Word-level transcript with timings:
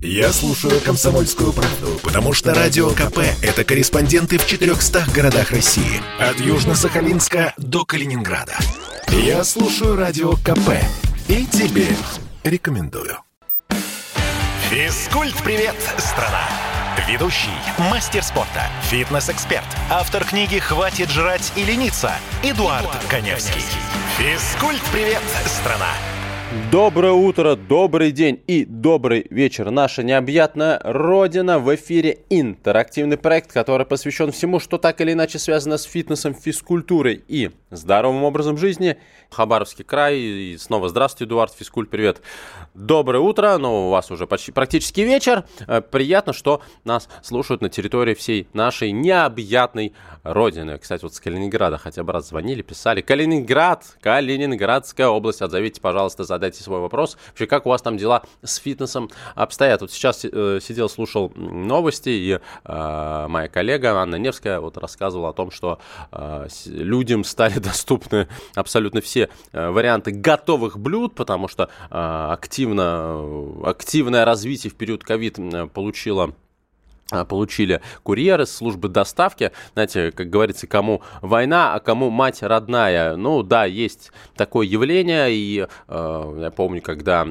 Я 0.00 0.32
слушаю 0.32 0.80
«Комсомольскую 0.80 1.52
правду», 1.52 1.98
потому 2.04 2.32
что 2.32 2.54
«Радио 2.54 2.90
КП»— 2.90 3.18
это 3.42 3.64
корреспонденты 3.64 4.38
в 4.38 4.46
400 4.46 5.06
городах 5.12 5.50
России. 5.50 6.00
От 6.20 6.36
Южно-Сахалинска 6.36 7.52
до 7.56 7.84
Калининграда. 7.84 8.56
Я 9.08 9.42
слушаю 9.42 9.96
«Радио 9.96 10.34
КП» 10.34 10.70
и 11.26 11.44
тебе 11.46 11.88
рекомендую. 12.44 13.18
Физкульт-привет, 14.70 15.74
страна! 15.98 16.46
Ведущий, 17.08 17.48
мастер 17.78 18.22
спорта, 18.22 18.68
фитнес-эксперт, 18.90 19.66
автор 19.90 20.24
книги 20.24 20.60
«Хватит 20.60 21.10
жрать 21.10 21.52
и 21.56 21.64
лениться» 21.64 22.12
Эдуард, 22.44 22.84
Эдуард 22.84 23.04
Коневский. 23.08 23.62
Физкульт-привет, 24.18 25.22
страна! 25.46 25.90
Доброе 26.72 27.12
утро, 27.12 27.56
добрый 27.56 28.10
день 28.10 28.42
и 28.46 28.64
добрый 28.64 29.26
вечер. 29.28 29.70
Наша 29.70 30.02
необъятная 30.02 30.80
Родина 30.82 31.58
в 31.58 31.74
эфире 31.74 32.20
интерактивный 32.30 33.18
проект, 33.18 33.52
который 33.52 33.84
посвящен 33.84 34.32
всему, 34.32 34.58
что 34.58 34.78
так 34.78 35.02
или 35.02 35.12
иначе 35.12 35.38
связано 35.38 35.76
с 35.76 35.82
фитнесом, 35.82 36.32
физкультурой 36.32 37.22
и 37.28 37.50
здоровым 37.70 38.24
образом 38.24 38.56
жизни. 38.56 38.96
Хабаровский 39.28 39.84
край. 39.84 40.18
И 40.18 40.56
снова 40.56 40.88
здравствуйте, 40.88 41.28
Эдуард 41.28 41.52
Физкульт, 41.52 41.90
привет. 41.90 42.22
Доброе 42.78 43.18
утро, 43.18 43.58
но 43.58 43.88
у 43.88 43.90
вас 43.90 44.08
уже 44.12 44.28
почти 44.28 44.52
практически 44.52 45.00
вечер. 45.00 45.44
Э, 45.66 45.80
приятно, 45.80 46.32
что 46.32 46.62
нас 46.84 47.08
слушают 47.24 47.60
на 47.60 47.68
территории 47.68 48.14
всей 48.14 48.46
нашей 48.52 48.92
необъятной 48.92 49.94
Родины. 50.22 50.78
Кстати, 50.78 51.02
вот 51.02 51.14
с 51.14 51.20
Калининграда 51.20 51.76
хотя 51.78 52.04
бы 52.04 52.12
раз 52.12 52.28
звонили, 52.28 52.62
писали. 52.62 53.00
Калининград, 53.00 53.84
Калининградская 54.00 55.08
область. 55.08 55.42
Отзовите, 55.42 55.80
пожалуйста, 55.80 56.22
задайте 56.22 56.62
свой 56.62 56.80
вопрос. 56.80 57.16
Вообще, 57.30 57.46
как 57.46 57.66
у 57.66 57.70
вас 57.70 57.82
там 57.82 57.96
дела 57.96 58.22
с 58.42 58.56
фитнесом 58.56 59.10
обстоят? 59.34 59.80
Вот 59.80 59.90
сейчас 59.90 60.24
э, 60.24 60.60
сидел, 60.62 60.88
слушал 60.88 61.32
новости, 61.34 62.10
и 62.10 62.38
э, 62.64 63.26
моя 63.28 63.48
коллега 63.48 63.98
Анна 63.98 64.16
Невская 64.16 64.60
вот 64.60 64.76
рассказывала 64.76 65.30
о 65.30 65.32
том, 65.32 65.50
что 65.50 65.80
э, 66.12 66.46
людям 66.66 67.24
стали 67.24 67.58
доступны 67.58 68.28
абсолютно 68.54 69.00
все 69.00 69.30
э, 69.52 69.70
варианты 69.70 70.12
готовых 70.12 70.78
блюд, 70.78 71.14
потому 71.14 71.48
что 71.48 71.70
э, 71.90 72.28
активно, 72.32 72.67
активное 73.64 74.24
развитие 74.24 74.70
в 74.70 74.74
период 74.74 75.04
ковид 75.04 75.38
получило 75.72 76.24
а, 76.24 76.32
получили 77.28 77.80
курьеры 78.02 78.46
службы 78.46 78.88
доставки. 78.88 79.52
Знаете, 79.72 80.12
как 80.12 80.28
говорится, 80.28 80.66
кому 80.66 81.02
война, 81.22 81.74
а 81.74 81.80
кому 81.80 82.10
мать 82.10 82.42
родная. 82.42 83.16
Ну 83.16 83.42
да, 83.42 83.64
есть 83.64 84.12
такое 84.36 84.66
явление. 84.66 85.32
И 85.32 85.66
э, 85.88 86.38
я 86.40 86.50
помню, 86.50 86.82
когда 86.82 87.26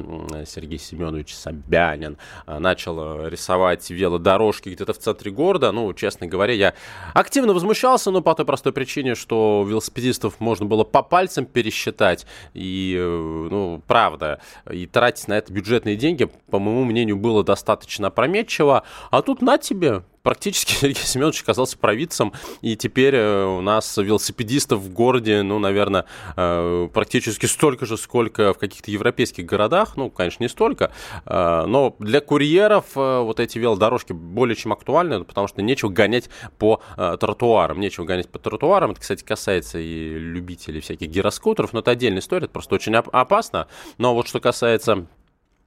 Сергей 0.46 0.78
Семенович 0.78 1.34
Собянин 1.34 2.18
э, 2.46 2.58
начал 2.58 3.28
рисовать 3.28 3.88
велодорожки 3.90 4.70
где-то 4.70 4.92
в 4.92 4.98
центре 4.98 5.30
города, 5.30 5.72
ну, 5.72 5.92
честно 5.94 6.26
говоря, 6.26 6.54
я 6.54 6.74
активно 7.14 7.54
возмущался, 7.54 8.10
но 8.10 8.20
по 8.20 8.34
той 8.34 8.46
простой 8.46 8.72
причине, 8.72 9.14
что 9.14 9.64
велосипедистов 9.68 10.40
можно 10.40 10.66
было 10.66 10.84
по 10.84 11.02
пальцам 11.02 11.46
пересчитать. 11.46 12.26
И, 12.54 12.96
э, 12.98 13.48
ну, 13.50 13.82
правда, 13.86 14.40
и 14.70 14.86
тратить 14.86 15.28
на 15.28 15.34
это 15.34 15.52
бюджетные 15.52 15.96
деньги, 15.96 16.28
по 16.50 16.58
моему 16.58 16.84
мнению, 16.84 17.16
было 17.16 17.44
достаточно 17.44 18.08
опрометчиво. 18.08 18.82
А 19.10 19.22
тут, 19.22 19.40
на 19.42 19.58
тебе, 19.68 20.02
практически 20.22 20.72
Сергей 20.80 21.02
Семенович 21.02 21.42
оказался 21.42 21.78
провидцем, 21.78 22.32
и 22.62 22.76
теперь 22.76 23.14
э, 23.14 23.44
у 23.44 23.60
нас 23.60 23.96
велосипедистов 23.96 24.80
в 24.80 24.92
городе, 24.92 25.42
ну, 25.42 25.58
наверное, 25.58 26.06
э, 26.36 26.88
практически 26.92 27.46
столько 27.46 27.86
же, 27.86 27.96
сколько 27.96 28.54
в 28.54 28.58
каких-то 28.58 28.90
европейских 28.90 29.44
городах, 29.44 29.96
ну, 29.96 30.10
конечно, 30.10 30.42
не 30.42 30.48
столько, 30.48 30.90
э, 31.26 31.64
но 31.66 31.94
для 31.98 32.20
курьеров 32.20 32.94
вот 32.94 33.40
эти 33.40 33.58
велодорожки 33.58 34.12
более 34.12 34.56
чем 34.56 34.72
актуальны, 34.72 35.24
потому 35.24 35.48
что 35.48 35.62
нечего 35.62 35.90
гонять 35.90 36.30
по 36.58 36.80
тротуарам, 36.96 37.80
нечего 37.80 38.04
гонять 38.04 38.28
по 38.28 38.38
тротуарам, 38.38 38.92
это, 38.92 39.00
кстати, 39.00 39.22
касается 39.22 39.78
и 39.78 40.18
любителей 40.18 40.80
всяких 40.80 41.08
гироскутеров, 41.08 41.72
но 41.72 41.80
это 41.80 41.90
отдельная 41.90 42.20
история, 42.20 42.44
это 42.44 42.52
просто 42.52 42.74
очень 42.74 42.94
опасно, 42.94 43.68
но 43.98 44.14
вот 44.14 44.28
что 44.28 44.40
касается 44.40 45.06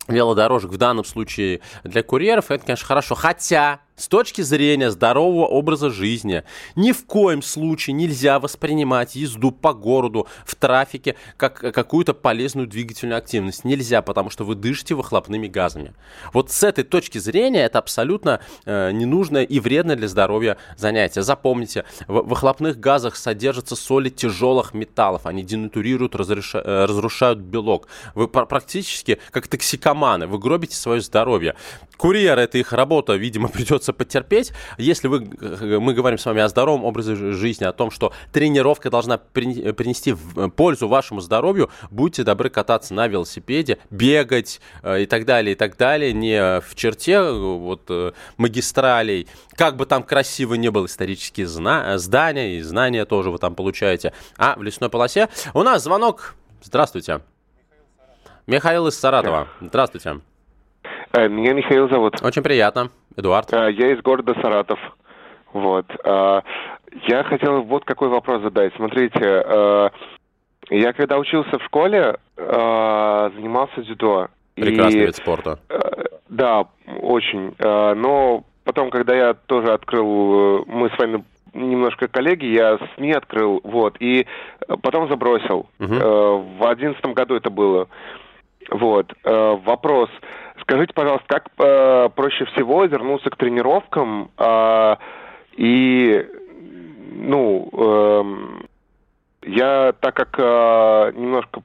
велодорожек 0.08 0.72
в 0.72 0.78
данном 0.78 1.06
случае 1.06 1.62
для 1.84 2.04
курьеров, 2.04 2.52
это, 2.52 2.66
конечно, 2.66 2.86
хорошо. 2.86 3.16
Хотя 3.16 3.82
с 4.02 4.08
точки 4.08 4.42
зрения 4.42 4.90
здорового 4.90 5.46
образа 5.46 5.92
жизни 5.92 6.44
ни 6.76 6.92
в 6.92 7.06
коем 7.06 7.44
случае 7.44 7.94
нельзя 7.94 8.40
воспринимать 8.40 9.16
езду 9.16 9.52
по 9.52 9.74
городу 9.74 10.28
в 10.44 10.56
трафике 10.56 11.16
как 11.38 11.60
какую-то 11.60 12.16
полезную 12.16 12.68
двигательную 12.68 13.20
активность. 13.20 13.64
Нельзя, 13.64 14.02
потому 14.02 14.32
что 14.32 14.44
вы 14.44 14.56
дышите 14.56 14.96
выхлопными 14.96 15.48
газами. 15.48 15.94
Вот 16.34 16.50
с 16.52 16.64
этой 16.64 16.84
точки 16.84 17.20
зрения 17.20 17.64
это 17.66 17.78
абсолютно 17.78 18.40
э, 18.66 18.92
ненужное 18.92 19.44
и 19.44 19.60
вредное 19.60 19.96
для 19.96 20.08
здоровья 20.08 20.58
занятие. 20.78 21.22
Запомните, 21.22 21.86
в 22.08 22.22
выхлопных 22.22 22.80
газах 22.80 23.16
содержатся 23.16 23.76
соли 23.76 24.10
тяжелых 24.10 24.74
металлов. 24.74 25.28
Они 25.28 25.44
денатурируют, 25.44 26.16
разреша, 26.16 26.60
э, 26.60 26.86
разрушают 26.86 27.38
белок. 27.38 27.88
Вы 28.16 28.28
практически 28.28 29.20
как 29.30 29.48
токсикоманы. 29.48 30.26
Вы 30.26 30.40
гробите 30.40 30.76
свое 30.76 31.02
здоровье. 31.02 31.56
Курьер– 31.98 32.40
это 32.40 32.58
их 32.58 32.74
работа, 32.74 33.14
видимо, 33.14 33.48
придется 33.48 33.91
придется 33.94 34.12
потерпеть. 34.12 34.52
Если 34.78 35.08
вы, 35.08 35.28
э, 35.40 35.80
мы 35.80 35.94
говорим 35.94 36.18
с 36.18 36.26
вами 36.26 36.42
о 36.42 36.48
здоровом 36.50 36.84
образе 36.84 37.16
жизни, 37.16 37.64
о 37.64 37.72
том, 37.72 37.92
что 37.92 38.12
тренировка 38.32 38.90
должна 38.90 39.18
принести 39.18 40.14
э, 40.36 40.50
пользу 40.50 40.88
вашему 40.88 41.22
здоровью, 41.22 41.70
будьте 41.90 42.24
добры 42.24 42.50
кататься 42.50 42.94
на 42.94 43.08
велосипеде, 43.08 43.78
бегать 43.90 44.60
э, 44.84 45.04
и 45.04 45.06
так 45.06 45.26
далее, 45.26 45.54
и 45.54 45.56
так 45.56 45.78
далее, 45.78 46.14
не 46.14 46.60
в 46.60 46.76
черте 46.76 47.22
вот 47.22 47.90
магистралей, 48.38 49.28
как 49.56 49.78
бы 49.78 49.86
там 49.86 50.04
красиво 50.04 50.56
не 50.56 50.70
было 50.70 50.86
исторические 50.86 51.48
зна- 51.48 51.98
здания, 51.98 52.58
и 52.58 52.62
знания 52.62 53.06
тоже 53.06 53.32
вы 53.32 53.38
там 53.38 53.56
получаете, 53.56 54.14
а 54.38 54.56
в 54.58 54.64
лесной 54.64 54.90
полосе. 54.90 55.30
У 55.54 55.64
нас 55.64 55.84
звонок. 55.84 56.36
Здравствуйте. 56.62 57.22
Михаил 58.48 58.88
из 58.88 59.00
Саратова. 59.00 59.48
Здравствуйте. 59.62 60.20
Меня 61.14 61.54
Михаил 61.54 61.90
зовут. 61.90 62.22
Очень 62.22 62.44
приятно. 62.44 62.92
Эдуард? 63.16 63.54
А, 63.54 63.70
я 63.70 63.94
из 63.94 64.02
города 64.02 64.34
Саратов. 64.42 64.80
Вот. 65.54 65.86
А, 66.06 66.44
я 67.08 67.24
хотел 67.24 67.62
вот 67.64 67.86
какой 67.86 68.10
вопрос 68.10 68.42
задать. 68.42 68.74
Смотрите, 68.76 69.20
а, 69.22 69.92
я 70.70 70.94
когда 70.94 71.18
учился 71.18 71.60
в 71.60 71.64
школе, 71.64 72.18
занимался 72.38 73.82
дзюдо. 73.82 74.28
Прекрасный 74.56 75.02
и, 75.02 75.06
вид 75.06 75.16
спорта. 75.16 75.60
Да, 76.30 76.66
очень. 77.02 77.56
Но 77.60 78.44
потом, 78.64 78.90
когда 78.90 79.14
я 79.16 79.34
тоже 79.34 79.74
открыл, 79.74 80.64
мы 80.68 80.90
с 80.90 80.98
вами 80.98 81.26
немножко 81.54 82.08
коллеги, 82.08 82.46
я 82.46 82.80
СМИ 82.96 83.12
открыл, 83.12 83.60
вот, 83.64 83.98
и 84.00 84.26
потом 84.82 85.10
забросил. 85.10 85.68
Угу. 85.80 85.94
В 85.94 86.70
одиннадцатом 86.70 87.14
году 87.14 87.36
это 87.36 87.50
было. 87.50 87.88
Вот. 88.70 89.12
Вопрос. 89.24 90.10
Скажите, 90.62 90.94
пожалуйста, 90.94 91.26
как 91.28 91.48
э, 91.58 92.10
проще 92.16 92.46
всего 92.46 92.84
вернуться 92.86 93.30
к 93.30 93.36
тренировкам 93.36 94.30
э, 94.38 94.96
и, 95.58 96.26
ну, 97.16 97.70
э, 97.74 99.48
я, 99.48 99.94
так 100.00 100.16
как 100.16 100.36
э, 100.38 101.12
немножко 101.16 101.62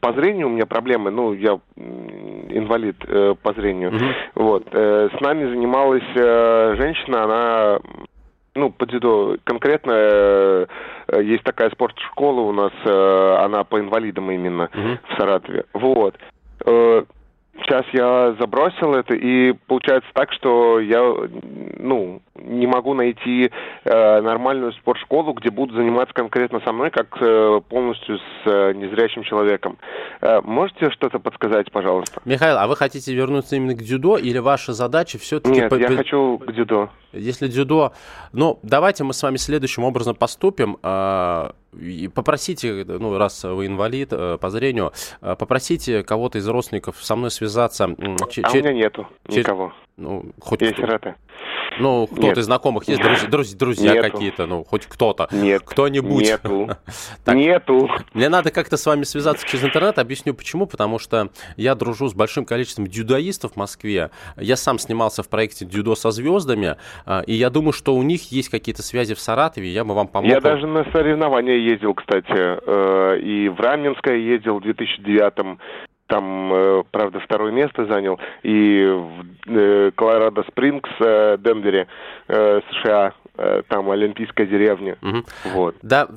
по 0.00 0.12
зрению 0.12 0.48
у 0.48 0.50
меня 0.50 0.66
проблемы, 0.66 1.10
ну, 1.10 1.32
я 1.32 1.60
инвалид 1.76 2.96
э, 3.06 3.34
по 3.40 3.52
зрению, 3.52 3.92
mm-hmm. 3.92 4.14
вот, 4.34 4.66
э, 4.72 5.08
с 5.16 5.20
нами 5.20 5.48
занималась 5.50 6.02
э, 6.14 6.74
женщина, 6.76 7.24
она 7.24 7.78
ну, 8.54 8.70
по 8.70 8.86
дзюдо 8.86 9.36
конкретно 9.44 9.92
э, 9.94 10.66
есть 11.22 11.44
такая 11.44 11.70
спортшкола 11.70 12.40
у 12.40 12.52
нас, 12.52 12.72
э, 12.84 13.36
она 13.40 13.62
по 13.64 13.78
инвалидам 13.78 14.30
именно 14.30 14.68
mm-hmm. 14.72 14.98
в 15.08 15.16
Саратове. 15.16 15.64
Вот. 15.74 16.16
Э, 16.66 17.04
Сейчас 17.68 17.84
я 17.92 18.34
забросил 18.40 18.94
это, 18.94 19.14
и 19.14 19.52
получается 19.66 20.08
так, 20.14 20.32
что 20.32 20.80
я, 20.80 21.00
ну, 21.78 22.22
не 22.42 22.66
могу 22.66 22.94
найти 22.94 23.50
э, 23.84 24.20
нормальную 24.20 24.72
спортшколу, 24.72 25.32
где 25.32 25.50
будут 25.50 25.76
заниматься 25.76 26.14
конкретно 26.14 26.60
со 26.64 26.72
мной, 26.72 26.90
как 26.90 27.16
э, 27.20 27.60
полностью 27.68 28.18
с 28.18 28.22
э, 28.46 28.72
незрячим 28.74 29.22
человеком. 29.22 29.78
Э, 30.20 30.40
можете 30.42 30.90
что-то 30.90 31.18
подсказать, 31.18 31.70
пожалуйста? 31.72 32.20
Михаил, 32.24 32.58
а 32.58 32.66
вы 32.66 32.76
хотите 32.76 33.14
вернуться 33.14 33.56
именно 33.56 33.74
к 33.74 33.78
дзюдо, 33.78 34.16
или 34.16 34.38
ваша 34.38 34.72
задача 34.72 35.18
все-таки... 35.18 35.60
Нет, 35.60 35.70
по- 35.70 35.74
я 35.74 35.88
хочу 35.88 36.38
к 36.38 36.52
дзюдо. 36.52 36.90
Если 37.12 37.48
дзюдо... 37.48 37.92
Ну, 38.32 38.58
давайте 38.62 39.04
мы 39.04 39.12
с 39.14 39.22
вами 39.22 39.36
следующим 39.36 39.84
образом 39.84 40.14
поступим. 40.14 40.76
Э, 40.82 41.50
и 41.78 42.08
попросите, 42.08 42.84
ну, 42.86 43.16
раз 43.18 43.44
вы 43.44 43.66
инвалид 43.66 44.08
э, 44.12 44.38
по 44.38 44.50
зрению, 44.50 44.92
э, 45.20 45.36
попросите 45.38 46.02
кого-то 46.02 46.38
из 46.38 46.48
родственников 46.48 46.96
со 47.02 47.16
мной 47.16 47.30
связаться. 47.30 47.84
А 47.84 47.88
у 47.88 48.56
меня 48.56 48.72
нету 48.72 49.06
никого. 49.26 49.72
Ну, 49.98 50.26
хоть 50.40 50.60
Я 50.62 50.72
сирота. 50.72 51.16
Ну, 51.80 52.06
кто-то 52.06 52.40
из 52.40 52.44
знакомых 52.44 52.86
есть, 52.88 53.02
друзья, 53.28 53.28
друзья, 53.28 53.56
друзья 53.58 54.02
какие-то, 54.02 54.46
ну, 54.46 54.64
хоть 54.64 54.86
кто-то. 54.86 55.28
Нет. 55.32 55.62
Кто-нибудь. 55.64 56.24
Нету. 56.24 56.70
так, 57.24 57.34
Нету. 57.34 57.90
Мне 58.14 58.28
надо 58.28 58.50
как-то 58.50 58.76
с 58.76 58.86
вами 58.86 59.02
связаться 59.02 59.46
через 59.46 59.64
интернет. 59.64 59.98
Объясню 59.98 60.34
почему. 60.34 60.66
Потому 60.66 60.98
что 60.98 61.30
я 61.56 61.74
дружу 61.74 62.08
с 62.08 62.14
большим 62.14 62.44
количеством 62.44 62.86
дюдоистов 62.86 63.52
в 63.52 63.56
Москве. 63.56 64.10
Я 64.36 64.56
сам 64.56 64.78
снимался 64.78 65.22
в 65.22 65.28
проекте 65.28 65.64
«Дюдо 65.64 65.94
со 65.94 66.10
звездами». 66.10 66.76
А, 67.04 67.22
и 67.22 67.34
я 67.34 67.50
думаю, 67.50 67.72
что 67.72 67.94
у 67.94 68.02
них 68.02 68.30
есть 68.30 68.48
какие-то 68.48 68.82
связи 68.82 69.14
в 69.14 69.20
Саратове. 69.20 69.68
Я 69.68 69.84
бы 69.84 69.94
вам 69.94 70.08
помог. 70.08 70.30
Я 70.30 70.40
даже 70.40 70.66
на 70.66 70.84
соревнования 70.92 71.56
ездил, 71.56 71.94
кстати. 71.94 72.32
Э, 72.32 73.18
и 73.18 73.48
в 73.48 73.58
Раменское 73.60 74.16
ездил 74.16 74.58
в 74.58 74.62
2009 74.62 75.58
там, 76.08 76.52
э, 76.52 76.82
правда, 76.90 77.20
второе 77.20 77.52
место 77.52 77.86
занял, 77.86 78.18
и 78.42 78.84
в 78.84 79.24
э, 79.46 79.90
Колорадо 79.94 80.42
Спрингс, 80.48 80.90
Денвере, 80.98 81.86
США 82.28 83.14
Э, 83.40 83.62
там 83.68 83.88
олимпийская 83.88 84.48
деревня. 84.48 84.96
Угу. 85.00 85.22
Вот. 85.54 85.76
Да, 85.80 86.08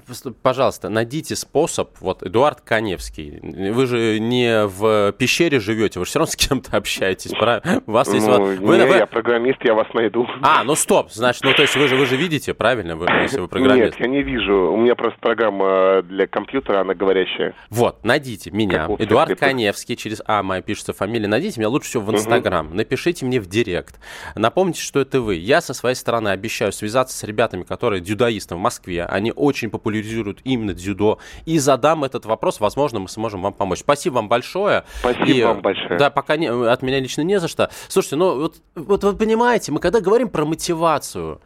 пожалуйста, 0.42 0.90
найдите 0.90 1.36
способ. 1.36 1.92
Вот 2.00 2.24
Эдуард 2.24 2.62
Коневский, 2.62 3.40
вы 3.72 3.86
же 3.86 4.20
не 4.20 4.66
в 4.66 5.12
пещере 5.12 5.60
живете, 5.60 6.00
вы 6.00 6.06
же 6.06 6.10
все 6.10 6.20
равно 6.20 6.32
с 6.32 6.36
кем-то 6.36 6.76
общаетесь, 6.76 7.30
правильно? 7.38 7.84
У 7.86 7.92
вас 7.92 8.12
есть 8.12 8.26
ну, 8.26 8.44
вы, 8.44 8.78
не, 8.78 8.88
вы... 8.88 8.96
я 8.96 9.06
программист, 9.06 9.60
я 9.64 9.76
вас 9.76 9.86
найду. 9.94 10.28
А, 10.42 10.64
ну 10.64 10.74
стоп, 10.74 11.12
значит, 11.12 11.44
ну 11.44 11.54
то 11.54 11.62
есть 11.62 11.76
вы 11.76 11.88
же 11.88 11.96
вы 11.96 12.08
же 12.08 12.16
видите, 12.16 12.56
правильно, 12.56 12.96
вы, 12.96 13.06
если 13.22 13.40
вы 13.40 13.48
программист? 13.48 14.00
Нет, 14.00 14.00
я 14.00 14.08
не 14.08 14.24
вижу. 14.24 14.72
У 14.72 14.78
меня 14.78 14.96
просто 14.96 15.20
программа 15.20 16.02
для 16.02 16.26
компьютера, 16.26 16.82
она 16.82 16.96
говорящая. 16.96 17.54
Вот, 17.70 18.04
найдите 18.04 18.50
меня, 18.50 18.88
Эдуард 18.98 19.38
Коневский, 19.82 19.96
через 19.96 20.22
А 20.26 20.44
моя 20.44 20.62
пишется 20.62 20.94
фамилия, 20.94 21.28
найдите 21.28 21.60
меня 21.60 21.70
лучше 21.70 21.90
всего 21.90 22.04
в 22.04 22.14
Инстаграм, 22.14 22.68
угу. 22.68 22.76
напишите 22.76 23.26
мне 23.26 23.40
в 23.40 23.48
Директ, 23.48 24.00
напомните, 24.36 24.82
что 24.82 25.00
это 25.00 25.22
вы. 25.22 25.36
Я 25.36 25.62
со 25.62 25.74
своей 25.74 25.96
стороны 25.96 26.30
обещаю 26.30 26.72
связаться 26.72 27.18
с 27.18 27.24
ребятами, 27.24 27.64
которые 27.64 28.02
дзюдоисты 28.02 28.56
в 28.56 28.60
Москве. 28.60 29.06
Они 29.06 29.32
очень 29.36 29.70
популяризируют 29.70 30.42
именно 30.44 30.74
дзюдо. 30.74 31.20
И 31.46 31.58
задам 31.60 32.04
этот 32.04 32.26
вопрос, 32.26 32.60
возможно, 32.60 33.00
мы 33.00 33.10
сможем 33.10 33.42
вам 33.42 33.54
помочь. 33.54 33.80
Спасибо 33.80 34.16
вам 34.16 34.30
большое. 34.30 34.84
Спасибо 35.00 35.26
и, 35.26 35.44
вам 35.44 35.62
большое. 35.62 35.98
Да, 35.98 36.10
пока 36.10 36.38
не, 36.38 36.48
от 36.48 36.82
меня 36.82 37.00
лично 37.00 37.22
не 37.22 37.40
за 37.40 37.48
что. 37.48 37.70
Слушайте, 37.88 38.16
ну 38.18 38.40
вот, 38.40 38.56
вот 38.76 39.04
вы 39.04 39.16
понимаете, 39.16 39.72
мы 39.72 39.80
когда 39.80 40.00
говорим 40.00 40.30
про 40.30 40.46
мотивацию, 40.46 41.42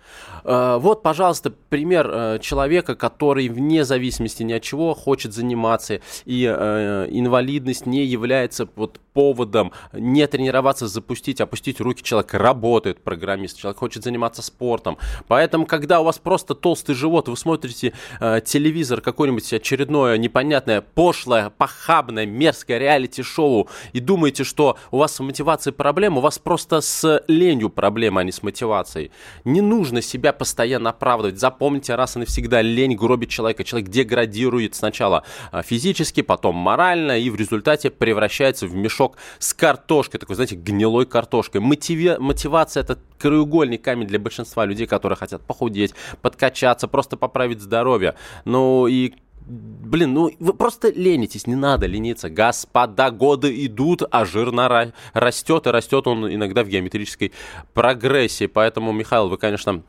вот, 0.46 1.02
пожалуйста, 1.02 1.52
пример 1.70 2.10
э, 2.12 2.40
человека, 2.40 2.96
который 2.96 3.50
вне 3.50 3.84
зависимости 3.84 4.44
ни 4.44 4.54
от 4.54 4.62
чего 4.62 4.94
хочет 4.94 5.34
заниматься, 5.34 6.02
и 6.26 6.46
э, 6.46 7.08
инвалидность 7.10 7.86
не 7.86 8.06
является 8.06 8.68
вот 8.76 9.00
поводом 9.16 9.72
не 9.94 10.28
тренироваться, 10.28 10.88
запустить, 10.88 11.40
опустить 11.40 11.80
руки. 11.80 12.04
Человек 12.04 12.34
работает, 12.34 13.00
программист, 13.02 13.58
человек 13.58 13.80
хочет 13.80 14.04
заниматься 14.04 14.42
спортом. 14.42 14.98
Поэтому, 15.28 15.66
когда 15.66 16.02
у 16.02 16.04
вас 16.04 16.20
просто 16.20 16.54
толстый 16.54 16.96
живот, 16.96 17.30
вы 17.30 17.38
смотрите 17.38 17.94
э, 18.20 18.42
телевизор, 18.46 19.02
какое-нибудь 19.02 19.52
очередное 19.54 20.18
непонятное, 20.18 20.82
пошлое, 20.82 21.50
похабное, 21.50 22.26
мерзкое 22.26 22.78
реалити-шоу 22.78 23.70
и 23.94 24.00
думаете, 24.02 24.44
что 24.44 24.78
у 24.92 24.98
вас 24.98 25.16
с 25.16 25.20
мотивацией 25.22 25.74
проблема, 25.74 26.18
у 26.18 26.22
вас 26.22 26.38
просто 26.38 26.82
с 26.82 27.24
ленью 27.30 27.70
проблема, 27.70 28.22
а 28.22 28.24
не 28.26 28.34
с 28.34 28.44
мотивацией. 28.44 29.12
Не 29.46 29.62
нужно 29.62 30.02
себя 30.02 30.34
постоянно 30.36 30.92
оправдывать. 30.92 31.40
Запомните 31.40 31.96
раз 31.96 32.16
и 32.16 32.20
навсегда, 32.20 32.62
лень 32.62 32.96
гробит 32.96 33.30
человека. 33.30 33.64
Человек 33.64 33.90
деградирует 33.90 34.76
сначала 34.76 35.24
э, 35.52 35.62
физически, 35.64 36.22
потом 36.22 36.56
морально 36.56 37.18
и 37.18 37.30
в 37.30 37.36
результате 37.36 37.90
превращается 37.90 38.68
в 38.68 38.76
мешок 38.76 39.18
с 39.40 39.54
картошкой, 39.54 40.20
такой, 40.20 40.36
знаете, 40.36 40.56
гнилой 40.56 41.06
картошкой. 41.06 41.62
Мотиви... 41.62 42.18
Мотивация– 42.20 42.84
это 42.84 43.00
краеугольный 43.18 43.78
камень 43.78 44.08
для 44.08 44.20
большинства 44.20 44.66
людей, 44.66 44.88
которые 44.88 45.18
хотят 45.18 45.42
похудеть, 45.42 45.94
подкачаться, 46.22 46.88
просто 46.88 47.18
поправить 47.18 47.62
здоровье. 47.62 48.16
Ну 48.46 48.88
и 48.88 49.14
Блин, 49.48 50.14
ну 50.16 50.32
вы 50.40 50.54
просто 50.54 50.90
ленитесь, 50.90 51.46
не 51.46 51.56
надо 51.56 51.86
лениться. 51.86 52.32
Господа, 52.32 53.12
годы 53.12 53.66
идут, 53.66 54.02
а 54.10 54.26
жир 54.26 54.52
на 54.52 54.92
растет, 55.14 55.68
и 55.68 55.70
растет 55.70 56.08
он 56.08 56.34
иногда 56.34 56.64
в 56.64 56.68
геометрической 56.68 57.32
прогрессии. 57.76 58.48
Поэтому, 58.48 58.92
Михаил, 58.92 59.30
вы, 59.30 59.38
конечно, 59.38 59.84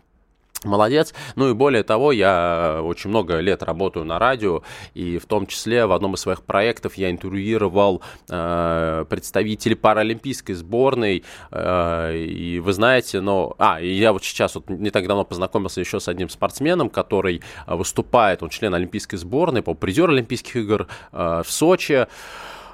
Молодец. 0.65 1.15
Ну 1.35 1.51
и 1.51 1.55
более 1.55 1.83
того, 1.83 2.13
я 2.13 2.81
очень 2.83 3.11
много 3.11 3.39
лет 3.41 3.63
работаю 3.63 4.05
на 4.05 4.19
радио, 4.19 4.63
и 4.95 5.19
в 5.19 5.27
том 5.27 5.47
числе 5.47 5.87
в 5.87 5.93
одном 5.93 6.15
из 6.15 6.21
своих 6.21 6.43
проектов 6.43 6.95
я 6.95 7.11
интервьюировал 7.11 8.03
э, 8.29 9.05
представителей 9.09 9.75
паралимпийской 9.75 10.55
сборной. 10.55 11.25
Э, 11.51 12.17
и 12.17 12.59
вы 12.61 12.73
знаете, 12.73 13.21
ну... 13.21 13.55
А, 13.59 13.81
и 13.81 13.93
я 13.93 14.13
вот 14.13 14.25
сейчас 14.25 14.55
вот 14.55 14.69
не 14.71 14.91
так 14.91 15.07
давно 15.07 15.25
познакомился 15.25 15.81
еще 15.81 16.01
с 16.01 16.09
одним 16.09 16.29
спортсменом, 16.29 16.91
который 16.91 17.43
выступает, 17.67 18.43
он 18.43 18.49
член 18.49 18.75
олимпийской 18.75 19.17
сборной, 19.17 19.63
по 19.63 19.75
призер 19.75 20.11
Олимпийских 20.11 20.57
игр 20.57 20.89
э, 21.13 21.43
в 21.45 21.51
Сочи. 21.51 21.93
Э, 21.93 22.07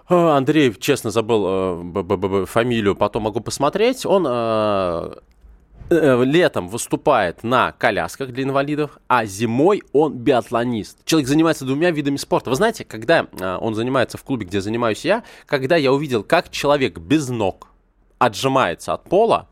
Андрей, 0.08 0.75
честно, 0.79 1.11
забыл 1.11 1.44
э, 1.49 2.46
фамилию, 2.46 2.94
потом 2.96 3.25
могу 3.25 3.40
посмотреть. 3.40 4.06
Он 4.06 4.26
Э, 4.29 5.12
летом 5.90 6.69
выступает 6.69 7.43
на 7.43 7.73
колясках 7.73 8.31
для 8.31 8.44
инвалидов, 8.44 8.99
а 9.08 9.25
зимой 9.25 9.82
он 9.93 10.14
биатлонист. 10.14 11.05
Человек 11.05 11.29
занимается 11.29 11.64
двумя 11.64 11.90
видами 11.90 12.17
спорта. 12.17 12.50
Вы 12.50 12.56
знаете, 12.56 12.84
когда 12.84 13.26
э, 13.31 13.58
он 13.61 13.75
занимается 13.75 14.19
в 14.19 14.25
клубе, 14.25 14.46
где 14.46 14.61
занимаюсь 14.61 15.05
я, 15.05 15.23
когда 15.46 15.76
я 15.76 15.93
увидел, 15.93 16.23
как 16.23 16.50
человек 16.50 16.99
без 16.99 17.29
ног 17.29 17.69
отжимается 18.19 18.94
от 18.94 19.05
пола, 19.05 19.49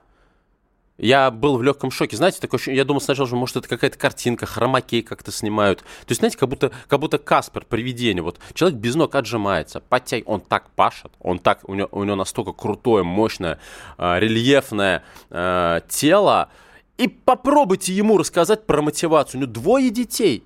я 1.01 1.31
был 1.31 1.57
в 1.57 1.63
легком 1.63 1.91
шоке. 1.91 2.17
Знаете, 2.17 2.41
такое 2.41 2.61
я 2.67 2.85
думал 2.85 3.01
сначала, 3.01 3.27
что 3.27 3.37
может 3.37 3.57
это 3.57 3.69
какая-то 3.69 3.99
картинка, 3.99 4.45
хромакей 4.45 5.03
как-то 5.03 5.33
снимают. 5.33 5.81
То 5.81 6.11
есть, 6.11 6.21
знаете, 6.21 6.37
как 6.37 6.49
будто, 6.49 6.71
как 6.89 7.01
будто 7.01 7.19
Каспер, 7.19 7.65
привидение. 7.65 8.23
Вот 8.23 8.39
человек 8.53 8.79
без 8.79 8.95
ног 8.95 9.15
отжимается, 9.15 9.81
подтяг... 9.81 10.29
он 10.29 10.43
так 10.43 10.71
пашет, 10.71 11.13
он 11.21 11.39
так, 11.39 11.67
у 11.69 11.75
него, 11.75 11.89
у 11.93 12.05
него 12.05 12.17
настолько 12.17 12.53
крутое, 12.53 13.03
мощное, 13.03 13.59
э, 13.97 14.19
рельефное 14.19 15.03
э, 15.31 15.81
тело. 15.89 16.51
И 16.99 17.09
попробуйте 17.09 17.95
ему 17.95 18.19
рассказать 18.19 18.67
про 18.67 18.83
мотивацию. 18.83 19.41
У 19.41 19.43
него 19.45 19.53
двое 19.53 19.91
детей. 19.91 20.45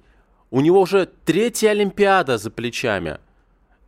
У 0.53 0.61
него 0.61 0.83
уже 0.83 1.11
третья 1.25 1.71
Олимпиада 1.71 2.39
за 2.39 2.53
плечами. 2.53 3.19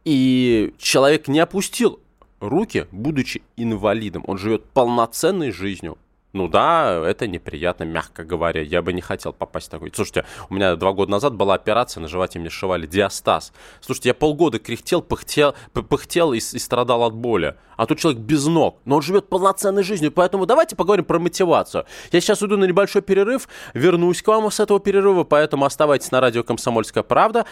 И 0.05 0.75
человек 0.79 1.29
не 1.29 1.39
опустил 1.39 2.01
руки, 2.41 2.89
будучи 2.91 3.43
инвалидом. 3.57 4.25
Он 4.27 4.37
живет 4.37 4.65
полноценной 4.65 5.53
жизнью. 5.53 5.97
Ну 6.37 6.49
да, 6.49 7.03
это 7.07 7.27
неприятно, 7.27 7.85
мягко 7.85 8.23
говоря. 8.23 8.61
Я 8.61 8.83
бы 8.83 8.93
не 8.93 9.01
хотел 9.01 9.33
попасть 9.33 9.69
в 9.69 9.71
такой. 9.71 9.91
Слушайте, 9.95 10.27
у 10.51 10.55
меня 10.55 10.77
два 10.77 10.93
года 10.93 11.11
назад 11.11 11.35
была 11.35 11.55
операция, 11.55 12.03
на 12.03 12.09
животе 12.09 12.39
мне 12.39 12.51
сшивали 12.51 12.87
диастаз. 12.87 13.55
Слушайте, 13.81 14.11
я 14.11 14.15
полгода 14.15 14.59
кряхтел, 14.59 15.01
пыхтел, 15.01 15.55
пыхтел 15.73 16.35
и, 16.35 16.37
и 16.37 16.41
страдал 16.41 17.05
от 17.05 17.15
боли. 17.15 17.57
А 17.79 17.87
тут 17.87 18.01
человек 18.01 18.21
без 18.21 18.45
ног, 18.45 18.81
но 18.85 18.97
он 18.97 19.03
живет 19.03 19.31
полноценной 19.31 19.83
жизнью. 19.83 20.13
Поэтому 20.13 20.45
давайте 20.45 20.77
поговорим 20.77 21.07
про 21.07 21.19
мотивацию. 21.19 21.87
Я 22.13 22.21
сейчас 22.21 22.43
уйду 22.43 22.59
на 22.59 22.67
небольшой 22.67 23.01
перерыв, 23.01 23.49
вернусь 23.73 24.21
к 24.21 24.29
вам 24.29 24.51
с 24.51 24.61
этого 24.61 24.79
перерыва, 24.79 25.25
поэтому 25.25 25.65
оставайтесь 25.65 26.11
на 26.11 26.21
радио 26.21 26.43
«Комсомольская 26.43 27.03
правда». 27.03 27.47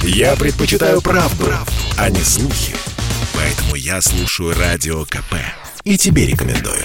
Я 0.00 0.34
предпочитаю 0.34 1.02
правду, 1.02 1.44
правду, 1.44 1.72
а 1.98 2.08
не 2.08 2.20
слухи. 2.20 2.74
Поэтому 3.34 3.74
я 3.74 4.00
слушаю 4.00 4.54
Радио 4.58 5.04
КП. 5.04 5.34
И 5.84 5.98
тебе 5.98 6.26
рекомендую. 6.26 6.84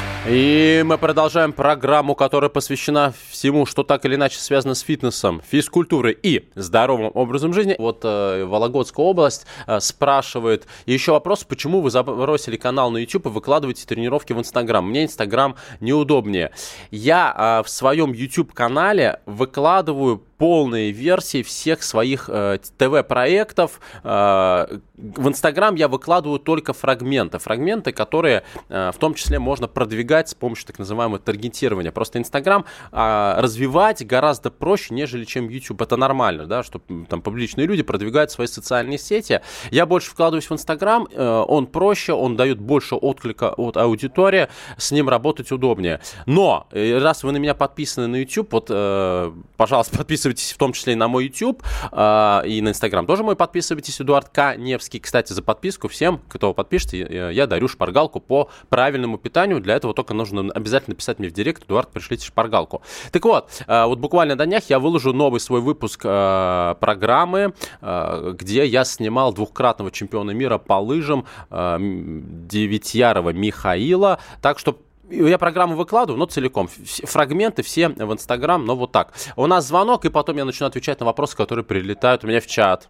И 0.27 0.83
мы 0.85 0.99
продолжаем 0.99 1.51
программу, 1.51 2.13
которая 2.13 2.49
посвящена 2.49 3.11
всему, 3.29 3.65
что 3.65 3.81
так 3.81 4.05
или 4.05 4.13
иначе 4.13 4.37
связано 4.37 4.75
с 4.75 4.81
фитнесом, 4.81 5.41
физкультурой 5.49 6.15
и 6.21 6.47
здоровым 6.53 7.09
образом 7.15 7.53
жизни. 7.53 7.75
Вот 7.79 8.01
э, 8.03 8.45
Вологодская 8.45 9.03
область 9.03 9.47
э, 9.65 9.79
спрашивает 9.79 10.67
еще 10.85 11.13
вопрос, 11.13 11.43
почему 11.43 11.81
вы 11.81 11.89
забросили 11.89 12.55
канал 12.55 12.91
на 12.91 12.99
YouTube 12.99 13.25
и 13.25 13.29
выкладываете 13.29 13.87
тренировки 13.87 14.31
в 14.33 14.37
Инстаграм. 14.37 14.87
Мне 14.87 15.05
Инстаграм 15.05 15.55
неудобнее. 15.79 16.51
Я 16.91 17.61
э, 17.61 17.63
в 17.65 17.69
своем 17.69 18.13
YouTube 18.13 18.53
канале 18.53 19.21
выкладываю 19.25 20.23
полные 20.41 20.89
версии 20.89 21.43
всех 21.43 21.83
своих 21.83 22.27
э, 22.27 22.57
ТВ-проектов. 22.79 23.79
Э, 24.03 24.79
в 24.97 25.27
Инстаграм 25.27 25.75
я 25.75 25.87
выкладываю 25.87 26.39
только 26.39 26.73
фрагменты. 26.73 27.37
Фрагменты, 27.37 27.91
которые 27.91 28.41
э, 28.67 28.91
в 28.91 28.97
том 28.97 29.13
числе 29.13 29.37
можно 29.37 29.67
продвигать 29.67 30.29
с 30.29 30.33
помощью 30.33 30.65
так 30.65 30.79
называемого 30.79 31.19
таргетирования. 31.19 31.91
Просто 31.91 32.17
Инстаграм 32.17 32.65
э, 32.91 33.33
развивать 33.37 34.03
гораздо 34.03 34.49
проще, 34.49 34.95
нежели 34.95 35.25
чем 35.25 35.47
YouTube. 35.47 35.79
Это 35.79 35.95
нормально, 35.95 36.47
да, 36.47 36.63
что 36.63 36.81
там 37.07 37.21
публичные 37.21 37.67
люди 37.67 37.83
продвигают 37.83 38.31
свои 38.31 38.47
социальные 38.47 38.97
сети. 38.97 39.41
Я 39.69 39.85
больше 39.85 40.09
вкладываюсь 40.09 40.49
в 40.49 40.53
Инстаграм, 40.53 41.07
э, 41.11 41.43
он 41.47 41.67
проще, 41.67 42.13
он 42.13 42.35
дает 42.35 42.59
больше 42.59 42.95
отклика 42.95 43.53
от 43.53 43.77
аудитории, 43.77 44.47
с 44.75 44.89
ним 44.91 45.07
работать 45.07 45.51
удобнее. 45.51 45.99
Но, 46.25 46.65
э, 46.71 46.97
раз 46.97 47.21
вы 47.21 47.31
на 47.31 47.37
меня 47.37 47.53
подписаны 47.53 48.07
на 48.07 48.15
YouTube, 48.15 48.51
вот, 48.53 48.67
э, 48.71 49.31
пожалуйста, 49.55 49.97
подписывайтесь 49.99 50.30
в 50.39 50.57
том 50.57 50.73
числе 50.73 50.93
и 50.93 50.95
на 50.95 51.07
мой 51.07 51.25
YouTube, 51.25 51.63
э, 51.91 52.41
и 52.45 52.61
на 52.61 52.69
Инстаграм 52.69 53.05
тоже 53.05 53.23
мой 53.23 53.35
подписывайтесь, 53.35 53.99
Эдуард 53.99 54.29
К. 54.29 54.55
Невский. 54.55 54.99
Кстати, 54.99 55.33
за 55.33 55.41
подписку 55.41 55.87
всем, 55.87 56.21
кто 56.27 56.53
подпишется, 56.53 56.97
я 56.97 57.47
дарю 57.47 57.67
шпаргалку 57.67 58.19
по 58.19 58.49
правильному 58.69 59.17
питанию. 59.17 59.59
Для 59.59 59.75
этого 59.75 59.93
только 59.93 60.13
нужно 60.13 60.51
обязательно 60.53 60.95
писать 60.95 61.19
мне 61.19 61.29
в 61.29 61.33
директ, 61.33 61.65
Эдуард, 61.65 61.89
пришлите 61.91 62.25
шпаргалку. 62.25 62.81
Так 63.11 63.25
вот, 63.25 63.49
вот 63.67 63.99
буквально 63.99 64.35
на 64.35 64.45
днях 64.45 64.63
я 64.69 64.79
выложу 64.79 65.13
новый 65.13 65.39
свой 65.39 65.61
выпуск 65.61 66.01
программы, 66.01 67.53
где 67.81 68.65
я 68.65 68.85
снимал 68.85 69.33
двухкратного 69.33 69.91
чемпиона 69.91 70.31
мира 70.31 70.57
по 70.57 70.79
лыжам 70.79 71.25
Девятьярова 71.49 73.31
Михаила. 73.31 74.19
Так 74.41 74.59
что 74.59 74.77
я 75.11 75.37
программу 75.37 75.75
выкладываю, 75.75 76.17
но 76.17 76.25
целиком. 76.25 76.67
Фрагменты 76.67 77.63
все 77.63 77.89
в 77.89 78.13
Инстаграм, 78.13 78.63
но 78.65 78.75
вот 78.75 78.91
так. 78.91 79.13
У 79.35 79.45
нас 79.47 79.67
звонок, 79.67 80.05
и 80.05 80.09
потом 80.09 80.37
я 80.37 80.45
начну 80.45 80.67
отвечать 80.67 80.99
на 80.99 81.05
вопросы, 81.05 81.35
которые 81.35 81.65
прилетают 81.65 82.23
у 82.23 82.27
меня 82.27 82.39
в 82.39 82.47
чат. 82.47 82.89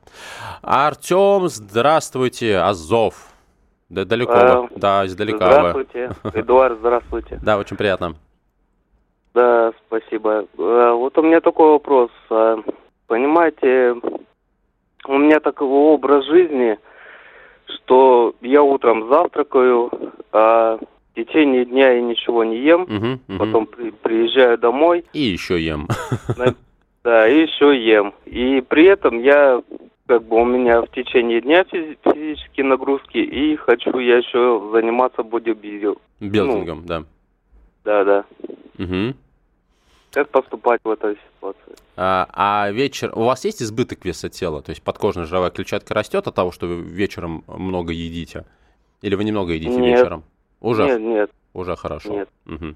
Артем, 0.62 1.48
здравствуйте, 1.48 2.58
Азов. 2.58 3.28
Да, 3.90 4.06
далеко, 4.06 4.34
а, 4.34 4.68
да, 4.76 5.06
издалека. 5.06 5.52
Здравствуйте, 5.52 6.12
Эдуард, 6.34 6.80
здравствуйте. 6.80 7.40
Да, 7.44 7.58
очень 7.58 7.76
приятно. 7.76 8.16
Да, 9.34 9.74
спасибо. 9.88 10.46
Э, 10.58 10.92
вот 10.94 11.18
у 11.18 11.22
меня 11.22 11.42
такой 11.42 11.72
вопрос. 11.72 12.10
А, 12.30 12.58
понимаете, 13.08 13.96
у 15.08 15.18
меня 15.18 15.40
такой 15.40 15.68
образ 15.68 16.26
жизни, 16.26 16.80
что 17.66 18.34
я 18.42 18.64
утром 18.64 19.10
завтракаю, 19.10 19.92
а 20.32 20.80
в 21.12 21.16
течение 21.16 21.66
дня 21.66 21.92
я 21.92 22.02
ничего 22.02 22.44
не 22.44 22.58
ем, 22.60 22.84
угу, 22.84 23.20
угу. 23.28 23.40
потом 23.40 23.66
при, 23.66 23.92
приезжаю 23.92 24.58
домой. 24.58 25.04
И 25.14 25.20
еще 25.22 25.62
ем. 25.62 25.88
да, 27.04 27.28
и 27.28 27.42
еще 27.42 27.78
ем. 27.78 28.14
И 28.26 28.62
при 28.62 28.86
этом 28.86 29.22
я, 29.22 29.62
как 30.08 30.24
бы 30.24 30.42
у 30.42 30.46
меня 30.46 30.82
в 30.82 30.88
течение 30.88 31.42
дня 31.42 31.64
физи- 31.64 31.98
физические 32.04 32.66
нагрузки, 32.66 33.18
и 33.18 33.56
хочу 33.58 33.98
я 34.00 34.18
еще 34.18 34.70
заниматься 34.74 35.24
бодибилдингом. 35.24 35.98
Билдингом, 36.20 36.82
ну, 36.82 36.88
да. 36.88 37.04
Да, 37.84 38.04
да. 38.04 38.26
Угу. 38.80 39.16
Как 40.12 40.30
поступать 40.30 40.82
в 40.84 40.90
этой 40.90 41.18
ситуации? 41.36 41.76
А, 41.98 42.28
а 42.34 42.72
вечер... 42.72 43.12
У 43.16 43.24
вас 43.24 43.44
есть 43.46 43.62
избыток 43.62 44.06
веса 44.06 44.30
тела? 44.30 44.62
То 44.62 44.72
есть 44.72 44.82
подкожная 44.82 45.26
жировая 45.26 45.52
клетчатка 45.52 45.94
растет 45.94 46.28
от 46.28 46.36
того, 46.36 46.52
что 46.52 46.68
вы 46.68 46.82
вечером 46.82 47.44
много 47.48 47.92
едите? 47.94 48.46
Или 49.02 49.16
вы 49.16 49.24
немного 49.24 49.54
едите 49.54 49.76
Нет. 49.76 50.00
вечером? 50.00 50.24
Уже? 50.62 50.86
Нет, 50.86 51.02
нет. 51.02 51.32
Уже 51.54 51.76
хорошо. 51.76 52.14
Нет. 52.14 52.30
Угу. 52.46 52.76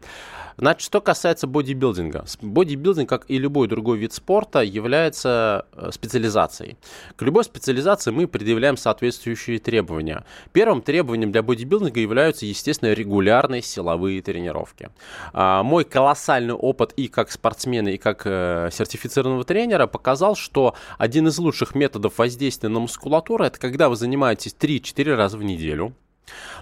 Значит, 0.57 0.81
что 0.81 0.99
касается 0.99 1.47
бодибилдинга. 1.47 2.25
Бодибилдинг, 2.41 3.07
как 3.07 3.25
и 3.29 3.37
любой 3.37 3.69
другой 3.69 3.97
вид 3.97 4.11
спорта, 4.11 4.63
является 4.63 5.65
э, 5.71 5.91
специализацией. 5.93 6.77
К 7.15 7.21
любой 7.21 7.45
специализации 7.45 8.11
мы 8.11 8.27
предъявляем 8.27 8.75
соответствующие 8.75 9.59
требования. 9.59 10.25
Первым 10.51 10.81
требованием 10.81 11.31
для 11.31 11.41
бодибилдинга 11.41 12.01
являются, 12.01 12.45
естественно, 12.45 12.91
регулярные 12.91 13.61
силовые 13.61 14.21
тренировки. 14.21 14.89
А, 15.31 15.63
мой 15.63 15.85
колоссальный 15.85 16.53
опыт 16.53 16.91
и 16.97 17.07
как 17.07 17.31
спортсмена, 17.31 17.89
и 17.89 17.97
как 17.97 18.23
э, 18.25 18.69
сертифицированного 18.73 19.45
тренера 19.45 19.87
показал, 19.87 20.35
что 20.35 20.75
один 20.97 21.27
из 21.27 21.37
лучших 21.37 21.75
методов 21.75 22.17
воздействия 22.17 22.67
на 22.67 22.81
мускулатуру 22.81 23.45
это 23.45 23.57
когда 23.57 23.87
вы 23.87 23.95
занимаетесь 23.95 24.55
3-4 24.59 25.15
раза 25.15 25.37
в 25.37 25.43
неделю 25.43 25.93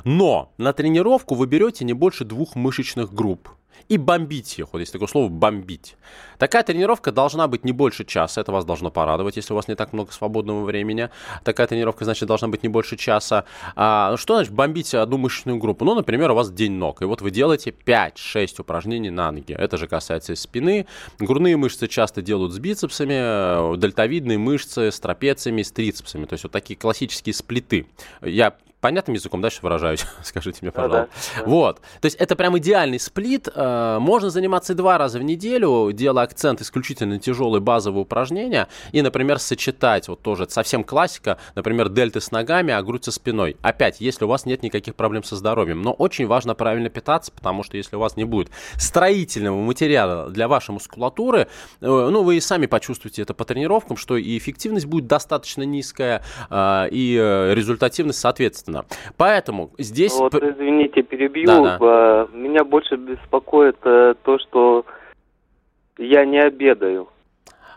но 0.03 0.51
на 0.57 0.73
тренировку 0.73 1.35
вы 1.35 1.47
берете 1.47 1.85
не 1.85 1.93
больше 1.93 2.25
двух 2.25 2.55
мышечных 2.55 3.13
групп 3.13 3.49
и 3.89 3.97
бомбить 3.97 4.59
их. 4.59 4.67
Вот 4.71 4.79
есть 4.79 4.91
такое 4.91 5.07
слово 5.07 5.29
«бомбить». 5.29 5.95
Такая 6.37 6.63
тренировка 6.63 7.11
должна 7.11 7.47
быть 7.47 7.63
не 7.63 7.71
больше 7.71 8.05
часа. 8.05 8.41
Это 8.41 8.51
вас 8.51 8.65
должно 8.65 8.91
порадовать, 8.91 9.35
если 9.35 9.53
у 9.53 9.55
вас 9.55 9.67
не 9.67 9.75
так 9.75 9.93
много 9.93 10.11
свободного 10.11 10.63
времени. 10.63 11.09
Такая 11.43 11.67
тренировка, 11.67 12.05
значит, 12.05 12.27
должна 12.27 12.47
быть 12.47 12.63
не 12.63 12.69
больше 12.69 12.97
часа. 12.97 13.45
А, 13.75 14.15
что 14.17 14.35
значит 14.35 14.53
бомбить 14.53 14.93
одну 14.93 15.17
мышечную 15.17 15.57
группу? 15.57 15.85
Ну, 15.85 15.95
например, 15.95 16.31
у 16.31 16.35
вас 16.35 16.51
день 16.51 16.73
ног. 16.73 17.01
И 17.01 17.05
вот 17.05 17.21
вы 17.21 17.31
делаете 17.31 17.73
5-6 17.85 18.61
упражнений 18.61 19.09
на 19.09 19.31
ноги. 19.31 19.53
Это 19.53 19.77
же 19.77 19.87
касается 19.87 20.33
и 20.33 20.35
спины. 20.35 20.85
Грудные 21.19 21.57
мышцы 21.57 21.87
часто 21.87 22.21
делают 22.21 22.53
с 22.53 22.59
бицепсами, 22.59 23.77
дельтовидные 23.77 24.37
мышцы 24.37 24.91
с 24.91 24.99
трапециями, 24.99 25.61
с 25.61 25.71
трицепсами. 25.71 26.25
То 26.25 26.33
есть 26.33 26.43
вот 26.43 26.51
такие 26.51 26.77
классические 26.77 27.33
сплиты. 27.33 27.87
Я 28.21 28.55
понятным 28.83 29.15
языком 29.15 29.39
дальше 29.39 29.59
выражаюсь, 29.61 30.05
скажите 30.23 30.59
мне, 30.61 30.71
пожалуйста. 30.71 31.09
Да, 31.35 31.41
да. 31.41 31.49
Вот, 31.49 31.81
то 32.01 32.05
есть 32.05 32.17
это 32.17 32.35
прям 32.35 32.57
идеальный 32.57 32.99
сплит. 32.99 33.47
Э, 33.55 33.97
можно 33.99 34.29
заниматься 34.29 34.75
два 34.75 34.97
раза 34.97 35.19
в 35.19 35.23
неделю, 35.23 35.91
делая 35.93 36.25
акцент 36.25 36.59
исключительно 36.59 37.13
на 37.13 37.19
тяжелые 37.19 37.61
базовые 37.61 38.01
упражнения 38.01 38.67
и, 38.91 39.01
например, 39.01 39.39
сочетать, 39.39 40.09
вот 40.09 40.21
тоже 40.21 40.47
совсем 40.49 40.83
классика, 40.83 41.37
например, 41.55 41.87
дельты 41.87 42.19
с 42.19 42.31
ногами, 42.31 42.73
а 42.73 42.83
грудь 42.83 43.05
со 43.05 43.13
спиной. 43.13 43.55
Опять, 43.61 44.01
если 44.01 44.25
у 44.25 44.27
вас 44.27 44.45
нет 44.45 44.63
никаких 44.63 44.95
проблем 44.95 45.23
со 45.23 45.37
здоровьем. 45.37 45.81
Но 45.81 45.93
очень 45.93 46.27
важно 46.27 46.53
правильно 46.53 46.89
питаться, 46.89 47.31
потому 47.31 47.63
что 47.63 47.77
если 47.77 47.95
у 47.95 47.99
вас 47.99 48.17
не 48.17 48.25
будет 48.25 48.49
строительного 48.75 49.61
материала 49.61 50.29
для 50.29 50.49
вашей 50.49 50.71
мускулатуры, 50.71 51.47
э, 51.79 51.85
ну, 51.85 52.21
вы 52.21 52.35
и 52.35 52.41
сами 52.41 52.65
почувствуете 52.65 53.21
это 53.21 53.33
по 53.33 53.45
тренировкам, 53.45 53.95
что 53.95 54.17
и 54.17 54.37
эффективность 54.37 54.87
будет 54.87 55.07
достаточно 55.07 55.63
низкая, 55.63 56.21
э, 56.49 56.89
и 56.91 57.15
результативность 57.53 58.19
соответственно 58.19 58.72
естественно. 58.79 59.13
Поэтому 59.17 59.71
здесь... 59.77 60.13
Вот, 60.13 60.33
извините, 60.35 61.03
перебью. 61.03 61.45
Да, 61.45 61.77
да. 61.77 62.27
Меня 62.33 62.63
больше 62.63 62.95
беспокоит 62.95 63.77
э, 63.83 64.15
то, 64.23 64.39
что 64.39 64.85
я 65.97 66.25
не 66.25 66.39
обедаю 66.39 67.07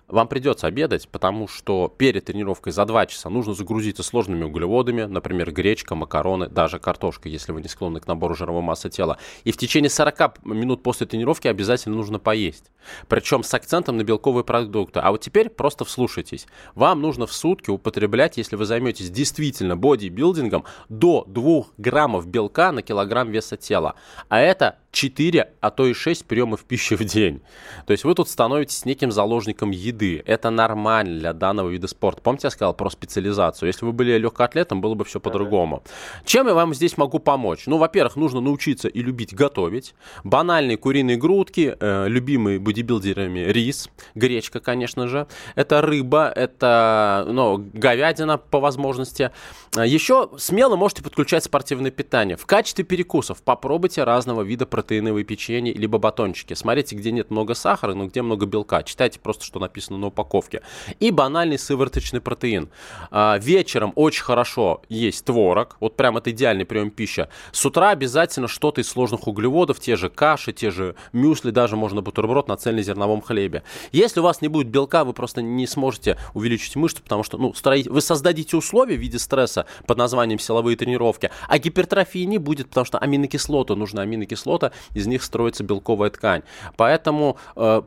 вам 0.09 0.29
придется 0.29 0.67
обедать, 0.67 1.09
потому 1.09 1.49
что 1.49 1.93
перед 1.97 2.25
тренировкой 2.27 2.73
за 2.73 2.85
2 2.85 3.07
часа 3.07 3.29
нужно 3.29 3.55
загрузиться 3.55 4.03
сложными 4.03 4.45
углеводами, 4.45 5.03
например, 5.03 5.53
гречка, 5.53 5.95
макароны, 5.95 6.49
даже 6.49 6.79
картошка, 6.79 7.29
если 7.29 7.53
вы 7.53 7.63
не 7.63 7.69
склонны 7.69 8.01
к 8.01 8.07
набору 8.07 8.35
жировой 8.35 8.63
массы 8.63 8.89
тела. 8.89 9.19
И 9.45 9.53
в 9.53 9.57
течение 9.57 9.91
40 9.91 10.45
минут 10.45 10.83
после 10.83 11.07
тренировки 11.07 11.49
обязательно 11.49 11.97
нужно 11.97 12.19
поесть. 12.19 12.71
Причем 13.09 13.43
с 13.43 13.53
акцентом 13.53 13.97
на 13.97 14.05
белковые 14.05 14.45
продукты. 14.45 15.01
А 15.01 15.11
вот 15.11 15.21
теперь 15.21 15.49
просто 15.49 15.85
вслушайтесь. 15.85 16.47
Вам 16.75 17.01
нужно 17.01 17.27
в 17.27 17.33
сутки 17.33 17.71
употреблять, 17.71 18.37
если 18.37 18.57
вы 18.57 18.65
займетесь 18.65 19.11
действительно 19.11 19.77
бодибилдингом, 19.77 20.65
до 20.89 21.25
2 21.27 21.65
граммов 21.79 22.27
белка 22.27 22.73
на 22.73 22.83
килограмм 22.83 23.31
веса 23.31 23.57
тела. 23.57 23.95
А 24.29 24.41
это 24.41 24.79
4, 24.97 25.49
а 25.61 25.71
то 25.71 25.87
и 25.87 25.93
6 25.93 26.25
приемов 26.25 26.65
пищи 26.65 26.97
в 26.97 27.05
день. 27.05 27.43
То 27.87 27.91
есть 27.91 28.05
вы 28.05 28.15
тут 28.15 28.31
становитесь 28.31 28.87
неким 28.87 29.13
заложником 29.13 29.71
еды. 29.71 30.23
Это 30.25 30.49
нормально 30.49 31.19
для 31.19 31.33
данного 31.35 31.69
вида 31.69 31.87
спорта. 31.87 32.23
Помните, 32.23 32.47
я 32.47 32.51
сказал 32.51 32.73
про 32.73 32.89
специализацию? 32.89 33.67
Если 33.67 33.85
вы 33.85 33.93
были 33.93 34.17
легкоатлетом, 34.17 34.81
было 34.81 34.95
бы 34.95 35.05
все 35.05 35.21
по-другому. 35.21 35.83
Чем 36.25 36.47
я 36.49 36.55
вам 36.55 36.73
здесь 36.73 36.97
могу 36.97 37.19
помочь? 37.19 37.67
Ну, 37.67 37.77
во-первых, 37.77 38.17
нужно 38.17 38.41
научиться 38.41 38.89
и 38.89 39.03
любить 39.03 39.35
готовить. 39.35 39.95
Банальные 40.25 40.79
куриные 40.79 41.19
грудки, 41.19 41.77
э, 41.79 42.09
любимые 42.09 42.59
бодибилдерами 42.59 43.41
рис, 43.41 43.91
гречка, 44.15 44.61
конечно 44.61 45.09
же. 45.09 45.27
Это 45.57 45.83
рыба, 45.83 46.33
это 46.35 47.27
ну, 47.29 47.59
говядина 47.75 48.39
по 48.39 48.61
возможности. 48.61 49.31
Еще 49.75 50.31
смело 50.39 50.77
можете 50.77 51.03
подключать 51.03 51.45
спортивное 51.45 51.91
питание. 51.91 52.39
В 52.39 52.47
качестве 52.47 52.83
перекусов 52.83 53.43
попробуйте 53.43 54.03
разного 54.03 54.41
вида 54.41 54.65
протеинов 54.65 54.86
протеиновые 54.87 55.25
печенье, 55.25 55.75
либо 55.75 55.99
батончики. 55.99 56.55
Смотрите, 56.55 56.95
где 56.95 57.11
нет 57.11 57.31
много 57.31 57.55
сахара, 57.55 57.95
но 57.95 58.07
где 58.07 58.23
много 58.23 58.47
белка. 58.47 58.85
Читайте 58.85 59.19
просто, 59.19 59.45
что 59.45 59.59
написано 59.59 59.99
на 59.99 60.07
упаковке. 60.07 60.63
И 61.01 61.11
банальный 61.11 61.59
сывороточный 61.59 62.21
протеин. 62.21 62.69
А, 63.11 63.37
вечером 63.39 63.93
очень 63.97 64.23
хорошо 64.23 64.83
есть 64.89 65.25
творог. 65.25 65.77
Вот 65.81 65.97
прям 65.97 66.17
это 66.17 66.31
идеальный 66.31 66.65
прием 66.65 66.91
пищи. 66.91 67.27
С 67.51 67.67
утра 67.67 67.91
обязательно 67.91 68.47
что-то 68.47 68.81
из 68.81 68.89
сложных 68.89 69.27
углеводов, 69.27 69.81
те 69.81 69.97
же 69.97 70.09
каши, 70.09 70.53
те 70.53 70.71
же 70.71 70.95
мюсли, 71.13 71.51
даже 71.51 71.77
можно 71.77 72.01
бутерброд 72.01 72.47
на 72.47 72.57
цельнозерновом 72.57 73.23
хлебе. 73.23 73.65
Если 73.91 74.21
у 74.21 74.23
вас 74.23 74.41
не 74.41 74.49
будет 74.49 74.69
белка, 74.69 75.05
вы 75.05 75.13
просто 75.13 75.43
не 75.43 75.67
сможете 75.67 76.17
увеличить 76.33 76.77
мышцы, 76.77 77.03
потому 77.03 77.25
что 77.25 77.39
ну, 77.39 77.55
строить... 77.55 77.89
вы 77.89 78.01
создадите 78.01 78.57
условия 78.57 78.97
в 78.97 79.01
виде 79.01 79.19
стресса 79.19 79.67
под 79.87 79.99
названием 79.99 80.39
силовые 80.39 80.77
тренировки, 80.77 81.31
а 81.49 81.59
гипертрофии 81.59 82.25
не 82.25 82.39
будет, 82.39 82.69
потому 82.69 82.85
что 82.85 82.99
аминокислоты, 82.99 83.75
нужна 83.75 84.03
аминокислота, 84.03 84.73
из 84.95 85.07
них 85.07 85.23
строится 85.23 85.65
белковая 85.65 86.11
ткань. 86.11 86.43
Поэтому 86.77 87.39
э, 87.55 87.83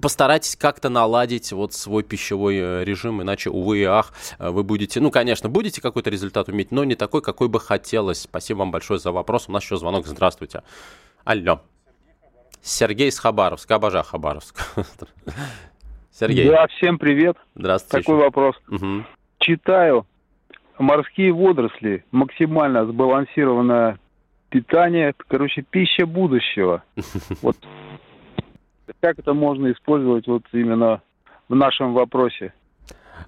постарайтесь 0.00 0.56
как-то 0.56 0.88
наладить 0.88 1.52
вот 1.52 1.72
свой 1.72 2.02
пищевой 2.02 2.56
э, 2.56 2.84
режим, 2.84 3.22
иначе, 3.22 3.50
увы 3.50 3.78
и 3.78 3.84
ах, 3.84 4.12
э, 4.38 4.50
вы 4.50 4.62
будете, 4.62 5.00
ну, 5.00 5.10
конечно, 5.10 5.48
будете 5.48 5.80
какой-то 5.80 6.10
результат 6.10 6.48
уметь, 6.48 6.70
но 6.70 6.84
не 6.84 6.94
такой, 6.94 7.22
какой 7.22 7.48
бы 7.48 7.60
хотелось. 7.60 8.22
Спасибо 8.22 8.58
вам 8.58 8.70
большое 8.70 8.98
за 9.00 9.12
вопрос. 9.12 9.48
У 9.48 9.52
нас 9.52 9.62
еще 9.62 9.76
звонок. 9.76 10.06
Здравствуйте. 10.06 10.62
Алло. 11.24 11.60
Сергей 12.62 13.08
из 13.08 13.18
Хабаровска. 13.18 13.74
Обожаю 13.74 14.04
Хабаровск. 14.04 14.56
Сергей. 16.10 16.48
Да, 16.48 16.66
всем 16.68 16.98
привет. 16.98 17.36
Здравствуйте. 17.54 18.04
Такой 18.04 18.22
вопрос. 18.22 18.56
Угу. 18.68 19.04
Читаю. 19.38 20.06
Морские 20.78 21.32
водоросли. 21.32 22.04
Максимально 22.10 22.86
сбалансированное 22.86 23.98
питание. 24.54 25.12
Короче, 25.28 25.62
пища 25.62 26.06
будущего. 26.06 26.84
Вот 27.42 27.56
как 29.00 29.18
это 29.18 29.34
можно 29.34 29.72
использовать 29.72 30.26
вот 30.26 30.42
именно 30.52 31.02
в 31.48 31.54
нашем 31.54 31.94
вопросе? 31.94 32.52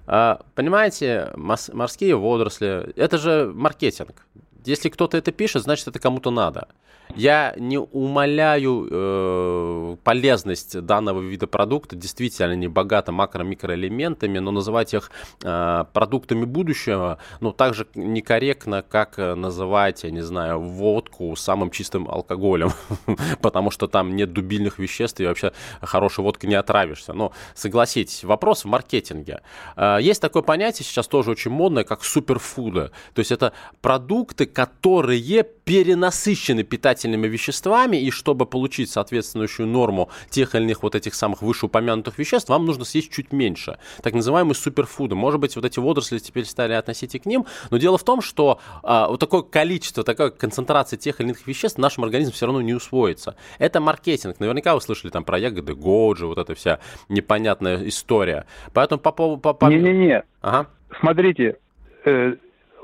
А, 0.05 0.39
понимаете, 0.55 1.31
морские 1.35 2.15
водоросли, 2.15 2.93
это 2.95 3.17
же 3.17 3.51
маркетинг. 3.53 4.25
Если 4.65 4.89
кто-то 4.89 5.17
это 5.17 5.31
пишет, 5.31 5.63
значит 5.63 5.87
это 5.87 5.99
кому-то 5.99 6.31
надо. 6.31 6.67
Я 7.15 7.55
не 7.57 7.79
умаляю 7.79 8.87
э, 8.89 9.95
полезность 10.03 10.79
данного 10.81 11.21
вида 11.21 11.47
продукта, 11.47 11.95
действительно 11.95 12.51
они 12.51 12.67
богаты 12.67 13.11
макро-микроэлементами, 13.11 14.39
но 14.39 14.51
называть 14.51 14.93
их 14.93 15.09
э, 15.43 15.85
продуктами 15.93 16.45
будущего, 16.45 17.17
ну, 17.39 17.51
так 17.53 17.73
же 17.73 17.87
некорректно, 17.95 18.83
как 18.83 19.17
называть, 19.17 20.03
я 20.03 20.11
не 20.11 20.21
знаю, 20.21 20.59
водку 20.59 21.35
самым 21.35 21.71
чистым 21.71 22.07
алкоголем, 22.07 22.71
потому 23.41 23.71
что 23.71 23.87
там 23.87 24.15
нет 24.15 24.33
дубильных 24.33 24.77
веществ, 24.77 25.19
и 25.19 25.25
вообще 25.25 25.53
хорошей 25.81 26.23
водкой 26.23 26.49
не 26.49 26.55
отравишься. 26.55 27.13
Но 27.13 27.31
согласитесь, 27.55 28.23
вопрос 28.23 28.65
в 28.65 28.67
маркетинге. 28.67 29.41
Э, 29.75 29.97
есть 29.99 30.21
такое 30.21 30.43
понятие 30.43 30.85
сейчас 30.85 31.07
тоже 31.07 31.31
очень 31.31 31.51
модное, 31.51 31.83
как 31.83 32.03
суперфуды. 32.03 32.91
То 33.13 33.19
есть 33.19 33.31
это 33.31 33.53
продукты, 33.81 34.45
которые 34.45 35.17
перенасыщены 35.43 36.63
питательными 36.77 37.27
веществами, 37.27 37.97
и 37.97 38.11
чтобы 38.11 38.45
получить 38.45 38.91
соответствующую 38.91 39.67
норму 39.67 40.09
тех 40.29 40.53
или 40.55 40.63
иных 40.63 40.83
вот 40.83 40.95
этих 40.95 41.15
самых 41.15 41.41
вышеупомянутых 41.41 42.17
веществ, 42.19 42.49
вам 42.49 42.65
нужно 42.65 42.85
съесть 42.85 43.11
чуть 43.11 43.33
меньше. 43.33 43.79
Так 44.03 44.13
называемые 44.13 44.55
суперфуды. 44.55 45.15
Может 45.15 45.39
быть, 45.39 45.55
вот 45.55 45.65
эти 45.65 45.79
водоросли 45.79 46.19
теперь 46.19 46.45
стали 46.45 46.73
относить 46.73 47.15
и 47.15 47.19
к 47.19 47.25
ним, 47.25 47.45
но 47.71 47.77
дело 47.77 47.97
в 47.97 48.03
том, 48.03 48.21
что 48.21 48.59
а, 48.83 49.07
вот 49.07 49.19
такое 49.19 49.41
количество, 49.41 50.03
такая 50.03 50.29
концентрация 50.29 50.97
тех 50.97 51.19
или 51.19 51.29
иных 51.29 51.47
веществ 51.47 51.77
в 51.77 51.81
нашем 51.81 52.03
организме 52.03 52.33
все 52.33 52.45
равно 52.45 52.61
не 52.61 52.73
усвоится. 52.73 53.35
Это 53.57 53.79
маркетинг. 53.79 54.39
Наверняка 54.39 54.75
вы 54.75 54.81
слышали 54.81 55.09
там 55.09 55.23
про 55.23 55.39
ягоды 55.39 55.73
Годжи, 55.73 56.27
вот 56.27 56.37
эта 56.37 56.53
вся 56.53 56.79
непонятная 57.09 57.87
история. 57.87 58.45
Поэтому 58.73 59.01
по 59.01 59.11
поводу... 59.11 59.41
По, 59.41 59.53
по... 59.53 59.65
Не-не-не. 59.65 60.23
Ага. 60.41 60.67
Смотрите, 60.99 61.57
э, 62.05 62.35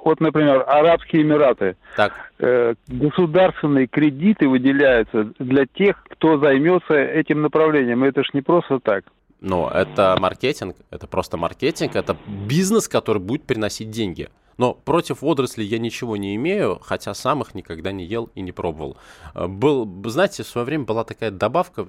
вот, 0.03 0.19
например, 0.19 0.63
Арабские 0.67 1.21
Эмираты. 1.21 1.75
Так. 1.95 2.13
Э, 2.39 2.73
государственные 2.87 3.87
кредиты 3.87 4.47
выделяются 4.47 5.29
для 5.39 5.65
тех, 5.65 6.03
кто 6.09 6.37
займется 6.37 6.95
этим 6.95 7.41
направлением. 7.41 8.03
Это 8.03 8.23
ж 8.23 8.29
не 8.33 8.41
просто 8.41 8.79
так. 8.79 9.05
Но 9.39 9.69
это 9.69 10.15
маркетинг, 10.19 10.77
это 10.89 11.05
просто 11.05 11.37
маркетинг, 11.37 11.95
это 11.95 12.15
бизнес, 12.27 12.87
который 12.87 13.21
будет 13.21 13.43
приносить 13.43 13.91
деньги. 13.91 14.29
Но 14.57 14.73
против 14.73 15.21
водорослей 15.21 15.65
я 15.65 15.79
ничего 15.79 16.17
не 16.17 16.35
имею, 16.35 16.79
хотя 16.81 17.13
сам 17.13 17.41
их 17.41 17.55
никогда 17.55 17.91
не 17.91 18.05
ел 18.05 18.29
и 18.35 18.41
не 18.41 18.51
пробовал. 18.51 18.97
Э, 19.35 19.47
был, 19.47 19.87
знаете, 20.05 20.43
в 20.43 20.47
свое 20.47 20.65
время 20.65 20.85
была 20.85 21.03
такая 21.03 21.31
добавка, 21.31 21.85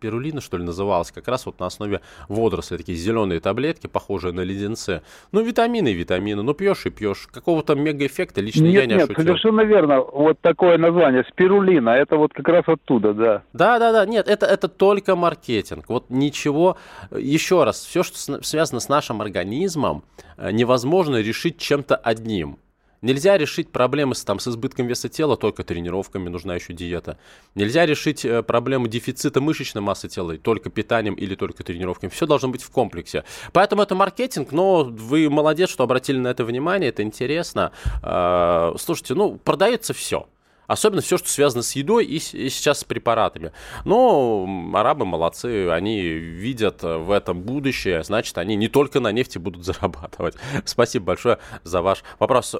пирулина, 0.00 0.40
что 0.40 0.56
ли, 0.56 0.64
называлась, 0.64 1.10
как 1.12 1.28
раз 1.28 1.46
вот 1.46 1.60
на 1.60 1.66
основе 1.66 2.00
водорослей, 2.28 2.78
такие 2.78 2.96
зеленые 2.98 3.40
таблетки, 3.40 3.86
похожие 3.86 4.32
на 4.32 4.40
леденцы. 4.40 5.02
Ну, 5.32 5.42
витамины 5.42 5.88
и 5.88 5.94
витамины, 5.94 6.42
ну, 6.42 6.54
пьешь 6.54 6.86
и 6.86 6.90
пьешь. 6.90 7.28
Какого-то 7.30 7.74
мегаэффекта 7.74 8.40
лично 8.40 8.64
нет, 8.64 8.74
я 8.74 8.86
не 8.86 8.94
нет, 8.94 9.04
ощутил. 9.04 9.24
Совершенно 9.24 9.62
верно. 9.62 10.00
Вот 10.00 10.40
такое 10.40 10.78
название, 10.78 11.24
спирулина, 11.28 11.90
это 11.90 12.16
вот 12.16 12.32
как 12.32 12.48
раз 12.48 12.64
оттуда, 12.66 13.14
да. 13.14 13.42
Да, 13.52 13.78
да, 13.78 13.92
да, 13.92 14.06
нет, 14.06 14.28
это, 14.28 14.46
это 14.46 14.68
только 14.68 15.16
маркетинг. 15.16 15.86
Вот 15.88 16.06
ничего, 16.08 16.76
еще 17.10 17.64
раз, 17.64 17.84
все, 17.84 18.02
что 18.02 18.42
связано 18.42 18.80
с 18.80 18.88
нашим 18.88 19.20
организмом, 19.20 20.02
э, 20.36 20.50
невозможно 20.52 21.20
решить 21.20 21.58
чем-то 21.58 21.89
чем-то 21.90 21.96
одним. 21.96 22.58
Нельзя 23.02 23.38
решить 23.38 23.72
проблемы 23.72 24.14
с, 24.14 24.24
там, 24.24 24.38
с 24.38 24.48
избытком 24.48 24.86
веса 24.86 25.08
тела 25.08 25.38
только 25.38 25.64
тренировками, 25.64 26.28
нужна 26.28 26.56
еще 26.56 26.74
диета. 26.74 27.16
Нельзя 27.54 27.86
решить 27.86 28.26
э, 28.26 28.42
проблему 28.42 28.88
дефицита 28.88 29.40
мышечной 29.40 29.80
массы 29.80 30.08
тела 30.08 30.36
только 30.36 30.68
питанием 30.68 31.14
или 31.14 31.34
только 31.34 31.64
тренировками. 31.64 32.10
Все 32.10 32.26
должно 32.26 32.50
быть 32.50 32.62
в 32.62 32.70
комплексе. 32.70 33.24
Поэтому 33.52 33.82
это 33.82 33.94
маркетинг, 33.94 34.52
но 34.52 34.84
вы 34.84 35.30
молодец, 35.30 35.70
что 35.70 35.84
обратили 35.84 36.18
на 36.18 36.28
это 36.28 36.44
внимание, 36.44 36.90
это 36.90 37.02
интересно. 37.02 37.72
Э, 38.02 38.74
слушайте, 38.78 39.14
ну, 39.14 39.38
продается 39.38 39.94
все. 39.94 40.26
Особенно 40.70 41.02
все, 41.02 41.18
что 41.18 41.28
связано 41.28 41.64
с 41.64 41.74
едой 41.74 42.04
и, 42.04 42.16
и 42.16 42.48
сейчас 42.48 42.80
с 42.80 42.84
препаратами. 42.84 43.50
Но 43.84 44.46
арабы 44.72 45.04
молодцы, 45.04 45.68
они 45.68 46.00
видят 46.00 46.84
в 46.84 47.10
этом 47.10 47.42
будущее, 47.42 48.04
значит, 48.04 48.38
они 48.38 48.54
не 48.54 48.68
только 48.68 49.00
на 49.00 49.10
нефти 49.10 49.38
будут 49.38 49.64
зарабатывать. 49.64 50.36
Спасибо 50.64 51.06
большое 51.06 51.38
за 51.64 51.82
ваш 51.82 52.04
вопрос. 52.20 52.54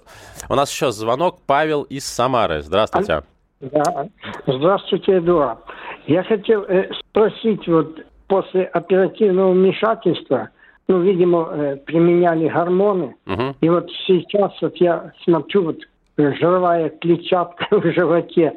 У 0.49 0.55
нас 0.57 0.73
еще 0.73 0.91
звонок. 0.91 1.39
Павел 1.47 1.85
из 1.85 2.05
Самары. 2.05 2.63
Здравствуйте. 2.63 3.23
Да. 3.61 4.09
Здравствуйте, 4.45 5.19
Эдуард. 5.19 5.61
Я 6.09 6.25
хотел 6.25 6.65
э, 6.65 6.91
спросить, 6.99 7.69
вот 7.69 7.97
после 8.27 8.65
оперативного 8.65 9.53
вмешательства, 9.53 10.49
ну, 10.89 11.01
видимо, 11.01 11.49
э, 11.53 11.77
применяли 11.77 12.49
гормоны, 12.49 13.15
угу. 13.25 13.55
и 13.61 13.69
вот 13.69 13.89
сейчас 14.09 14.51
вот 14.61 14.77
я 14.79 15.13
смотрю, 15.23 15.67
вот 15.67 15.79
жировая 16.21 16.91
клетчатка 16.91 17.67
в 17.71 17.93
животе. 17.93 18.55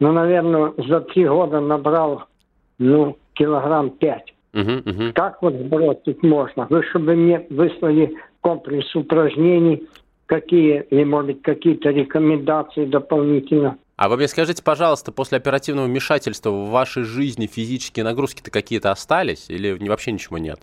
Ну, 0.00 0.12
наверное, 0.12 0.72
за 0.76 1.00
три 1.00 1.26
года 1.26 1.60
набрал, 1.60 2.24
ну, 2.78 3.16
килограмм 3.34 3.90
пять. 3.90 4.34
Uh-huh. 4.52 5.12
Как 5.12 5.40
вот 5.42 5.54
сбросить 5.54 6.22
можно? 6.22 6.66
Вы 6.68 6.82
чтобы 6.90 7.14
мне 7.14 7.46
выслали 7.48 8.14
комплекс 8.42 8.94
упражнений, 8.94 9.88
какие, 10.26 10.82
или, 10.90 11.04
может 11.04 11.26
быть, 11.26 11.42
какие-то 11.42 11.90
рекомендации 11.90 12.84
дополнительно. 12.84 13.78
А 13.96 14.08
вы 14.08 14.16
мне 14.16 14.28
скажите, 14.28 14.62
пожалуйста, 14.62 15.12
после 15.12 15.38
оперативного 15.38 15.86
вмешательства 15.86 16.50
в 16.50 16.70
вашей 16.70 17.04
жизни 17.04 17.46
физические 17.46 18.04
нагрузки-то 18.04 18.50
какие-то 18.50 18.90
остались 18.90 19.48
или 19.48 19.72
вообще 19.88 20.12
ничего 20.12 20.38
нет? 20.38 20.60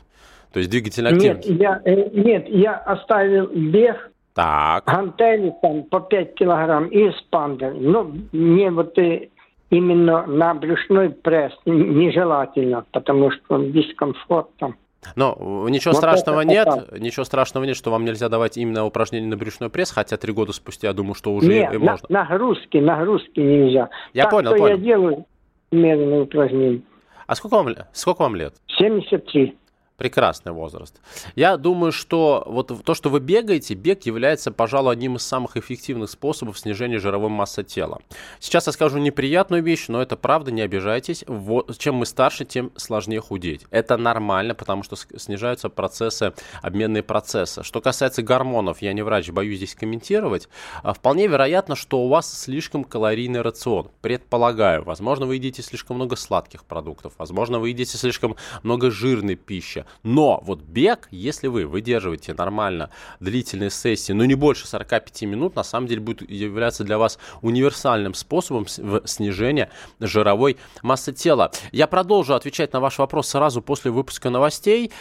То 0.51 0.59
есть 0.59 0.71
двигательная 0.71 1.13
активность? 1.13 1.47
Нет, 1.47 1.59
я, 1.59 1.81
э, 1.85 2.09
нет, 2.11 2.47
я 2.49 2.75
оставил 2.75 3.47
бег, 3.47 4.11
так. 4.39 4.85
Гантели 4.85 5.53
там 5.61 5.83
по 5.83 5.99
5 5.99 6.35
килограмм 6.35 6.87
и 6.87 7.11
спандер. 7.11 7.73
Ну, 7.73 8.13
мне 8.31 8.71
вот 8.71 8.97
и 8.97 9.29
именно 9.69 10.25
на 10.27 10.53
брюшной 10.53 11.09
пресс 11.09 11.51
нежелательно, 11.65 12.85
потому 12.91 13.31
что 13.31 13.57
дискомфорт 13.57 14.47
там. 14.57 14.77
Но 15.17 15.35
ничего 15.67 15.91
вот 15.91 15.97
страшного 15.97 16.41
нет, 16.41 16.67
так. 16.67 16.99
ничего 16.99 17.25
страшного 17.25 17.65
нет, 17.65 17.75
что 17.75 17.91
вам 17.91 18.05
нельзя 18.05 18.29
давать 18.29 18.57
именно 18.57 18.85
упражнения 18.85 19.27
на 19.27 19.35
брюшной 19.35 19.69
пресс, 19.69 19.91
хотя 19.91 20.15
три 20.15 20.31
года 20.31 20.53
спустя, 20.53 20.87
я 20.87 20.93
думаю, 20.93 21.15
что 21.15 21.33
уже 21.33 21.47
нет, 21.47 21.73
и, 21.73 21.75
и 21.75 21.79
на, 21.79 21.91
можно. 21.91 22.07
нагрузки, 22.09 22.77
нагрузки 22.77 23.39
нельзя. 23.41 23.89
Я 24.13 24.23
так, 24.23 24.31
понял, 24.31 24.51
понял. 24.51 24.67
я 24.67 24.77
делаю 24.77 25.25
умеренные 25.71 26.21
упражнения. 26.21 26.81
А 27.27 27.35
сколько 27.35 27.55
вам, 27.55 27.75
сколько 27.91 28.21
вам 28.21 28.37
лет? 28.37 28.55
73. 28.77 29.57
Прекрасный 29.99 30.53
возраст. 30.53 30.95
Я 31.35 31.57
думаю, 31.57 31.91
что 31.91 32.43
вот 32.47 32.71
то, 32.85 32.93
что 32.93 33.09
вы 33.09 33.19
бегаете, 33.19 33.73
бег 33.73 34.05
является, 34.05 34.49
пожалуй, 34.49 34.93
одним 34.93 35.17
из 35.17 35.23
самых 35.23 35.57
эффективных 35.57 36.09
способов 36.09 36.57
снижения 36.57 36.99
жировой 36.99 37.29
массы 37.29 37.65
тела. 37.65 37.99
Сейчас 38.39 38.67
я 38.67 38.71
скажу 38.71 38.97
неприятную 38.97 39.61
вещь, 39.61 39.89
но 39.89 40.01
это 40.01 40.15
правда, 40.15 40.51
не 40.51 40.61
обижайтесь. 40.61 41.25
Вот, 41.27 41.77
чем 41.77 41.95
мы 41.95 42.05
старше, 42.05 42.45
тем 42.45 42.71
сложнее 42.77 43.19
худеть. 43.19 43.65
Это 43.71 43.97
нормально, 43.97 44.55
потому 44.55 44.83
что 44.83 44.95
снижаются 44.95 45.67
процессы, 45.67 46.31
обменные 46.61 47.03
процессы. 47.03 47.63
Что 47.63 47.81
касается 47.81 48.23
гормонов, 48.23 48.81
я 48.81 48.93
не 48.93 49.01
врач, 49.01 49.29
боюсь 49.31 49.57
здесь 49.57 49.75
комментировать. 49.75 50.47
А 50.81 50.93
вполне 50.93 51.27
вероятно, 51.27 51.75
что 51.75 51.99
у 51.99 52.07
вас 52.07 52.31
слишком 52.41 52.85
калорийный 52.85 53.41
рацион. 53.41 53.91
Предполагаю, 53.99 54.85
возможно, 54.85 55.25
вы 55.25 55.35
едите 55.35 55.61
слишком 55.61 55.97
много 55.97 56.15
сладких 56.15 56.63
продуктов, 56.63 57.15
возможно, 57.17 57.59
вы 57.59 57.69
едите 57.69 57.97
слишком 57.97 58.37
много 58.63 58.91
жирной 58.91 59.35
пищи. 59.35 59.85
Но 60.03 60.41
вот 60.43 60.61
бег, 60.61 61.07
если 61.11 61.47
вы 61.47 61.65
выдерживаете 61.65 62.33
нормально 62.33 62.89
длительные 63.19 63.69
сессии, 63.69 64.13
но 64.13 64.25
не 64.25 64.35
больше 64.35 64.67
45 64.67 65.21
минут, 65.23 65.55
на 65.55 65.63
самом 65.63 65.87
деле 65.87 66.01
будет 66.01 66.29
являться 66.29 66.83
для 66.83 66.97
вас 66.97 67.19
универсальным 67.41 68.13
способом 68.13 68.67
снижения 68.67 69.69
жировой 69.99 70.57
массы 70.81 71.13
тела. 71.13 71.51
Я 71.71 71.87
продолжу 71.87 72.33
отвечать 72.33 72.73
на 72.73 72.79
ваш 72.79 72.97
вопрос 72.97 73.29
сразу 73.29 73.61
после 73.61 73.91
выпуска 73.91 74.29
новостей. 74.29 74.91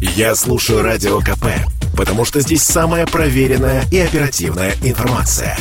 Я 0.00 0.34
слушаю 0.36 0.82
Радио 0.82 1.18
КП, 1.20 1.46
потому 1.96 2.24
что 2.24 2.40
здесь 2.40 2.62
самая 2.62 3.06
проверенная 3.06 3.82
и 3.90 3.98
оперативная 3.98 4.74
информация. 4.82 5.56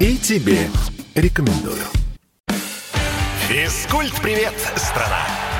И 0.00 0.16
тебе 0.18 0.68
рекомендую. 1.14 1.82
Физкульт-привет, 3.48 4.52
страна! 4.76 5.47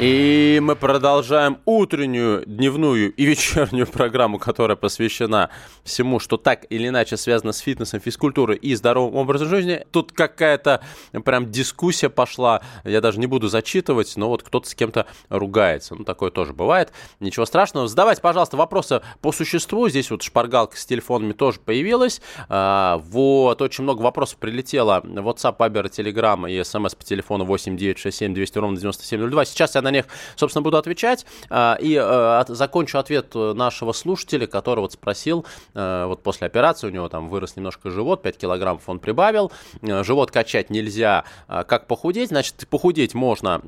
И 0.00 0.60
мы 0.62 0.76
продолжаем 0.76 1.58
утреннюю, 1.66 2.42
дневную 2.46 3.12
и 3.12 3.24
вечернюю 3.26 3.86
программу, 3.86 4.38
которая 4.38 4.74
посвящена 4.74 5.50
всему, 5.84 6.18
что 6.18 6.38
так 6.38 6.64
или 6.70 6.88
иначе 6.88 7.18
связано 7.18 7.52
с 7.52 7.58
фитнесом, 7.58 8.00
физкультурой 8.00 8.56
и 8.56 8.74
здоровым 8.74 9.16
образом 9.16 9.48
жизни. 9.48 9.84
Тут 9.90 10.12
какая-то 10.12 10.80
прям 11.22 11.50
дискуссия 11.50 12.08
пошла, 12.08 12.62
я 12.84 13.02
даже 13.02 13.20
не 13.20 13.26
буду 13.26 13.48
зачитывать, 13.48 14.16
но 14.16 14.30
вот 14.30 14.42
кто-то 14.42 14.70
с 14.70 14.74
кем-то 14.74 15.04
ругается. 15.28 15.94
Ну, 15.94 16.04
такое 16.04 16.30
тоже 16.30 16.54
бывает. 16.54 16.92
Ничего 17.20 17.44
страшного. 17.44 17.86
Задавайте, 17.86 18.22
пожалуйста, 18.22 18.56
вопросы 18.56 19.02
по 19.20 19.32
существу. 19.32 19.90
Здесь 19.90 20.10
вот 20.10 20.22
шпаргалка 20.22 20.78
с 20.78 20.86
телефонами 20.86 21.34
тоже 21.34 21.60
появилась. 21.60 22.22
А, 22.48 23.02
вот, 23.04 23.60
очень 23.60 23.84
много 23.84 24.00
вопросов 24.00 24.38
прилетело. 24.38 25.02
WhatsApp, 25.04 25.58
Viber, 25.58 25.90
Telegram 25.90 26.50
и 26.50 26.64
смс 26.64 26.94
по 26.94 27.04
телефону 27.04 27.44
8967 27.44 28.32
200 28.32 28.58
ровно 28.58 28.78
9702. 28.78 29.44
Сейчас 29.44 29.74
я 29.74 29.89
на 29.90 29.96
них, 29.96 30.06
собственно, 30.36 30.62
буду 30.62 30.76
отвечать. 30.76 31.26
А, 31.48 31.76
и 31.80 31.98
э, 32.00 32.44
закончу 32.48 32.98
ответ 32.98 33.34
нашего 33.34 33.92
слушателя, 33.92 34.46
который 34.46 34.80
вот 34.80 34.92
спросил, 34.92 35.44
э, 35.74 36.04
вот 36.06 36.22
после 36.22 36.46
операции 36.46 36.86
у 36.86 36.90
него 36.90 37.08
там 37.08 37.28
вырос 37.28 37.56
немножко 37.56 37.90
живот, 37.90 38.22
5 38.22 38.38
килограммов 38.38 38.88
он 38.88 38.98
прибавил. 38.98 39.52
Э, 39.82 40.02
живот 40.04 40.30
качать 40.30 40.70
нельзя. 40.70 41.24
А 41.48 41.64
как 41.64 41.86
похудеть? 41.86 42.28
Значит, 42.28 42.68
похудеть 42.68 43.14
можно, 43.14 43.60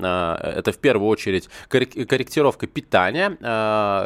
это 0.42 0.72
в 0.72 0.78
первую 0.78 1.08
очередь 1.08 1.48
корректировка 1.68 2.66
питания. 2.66 3.37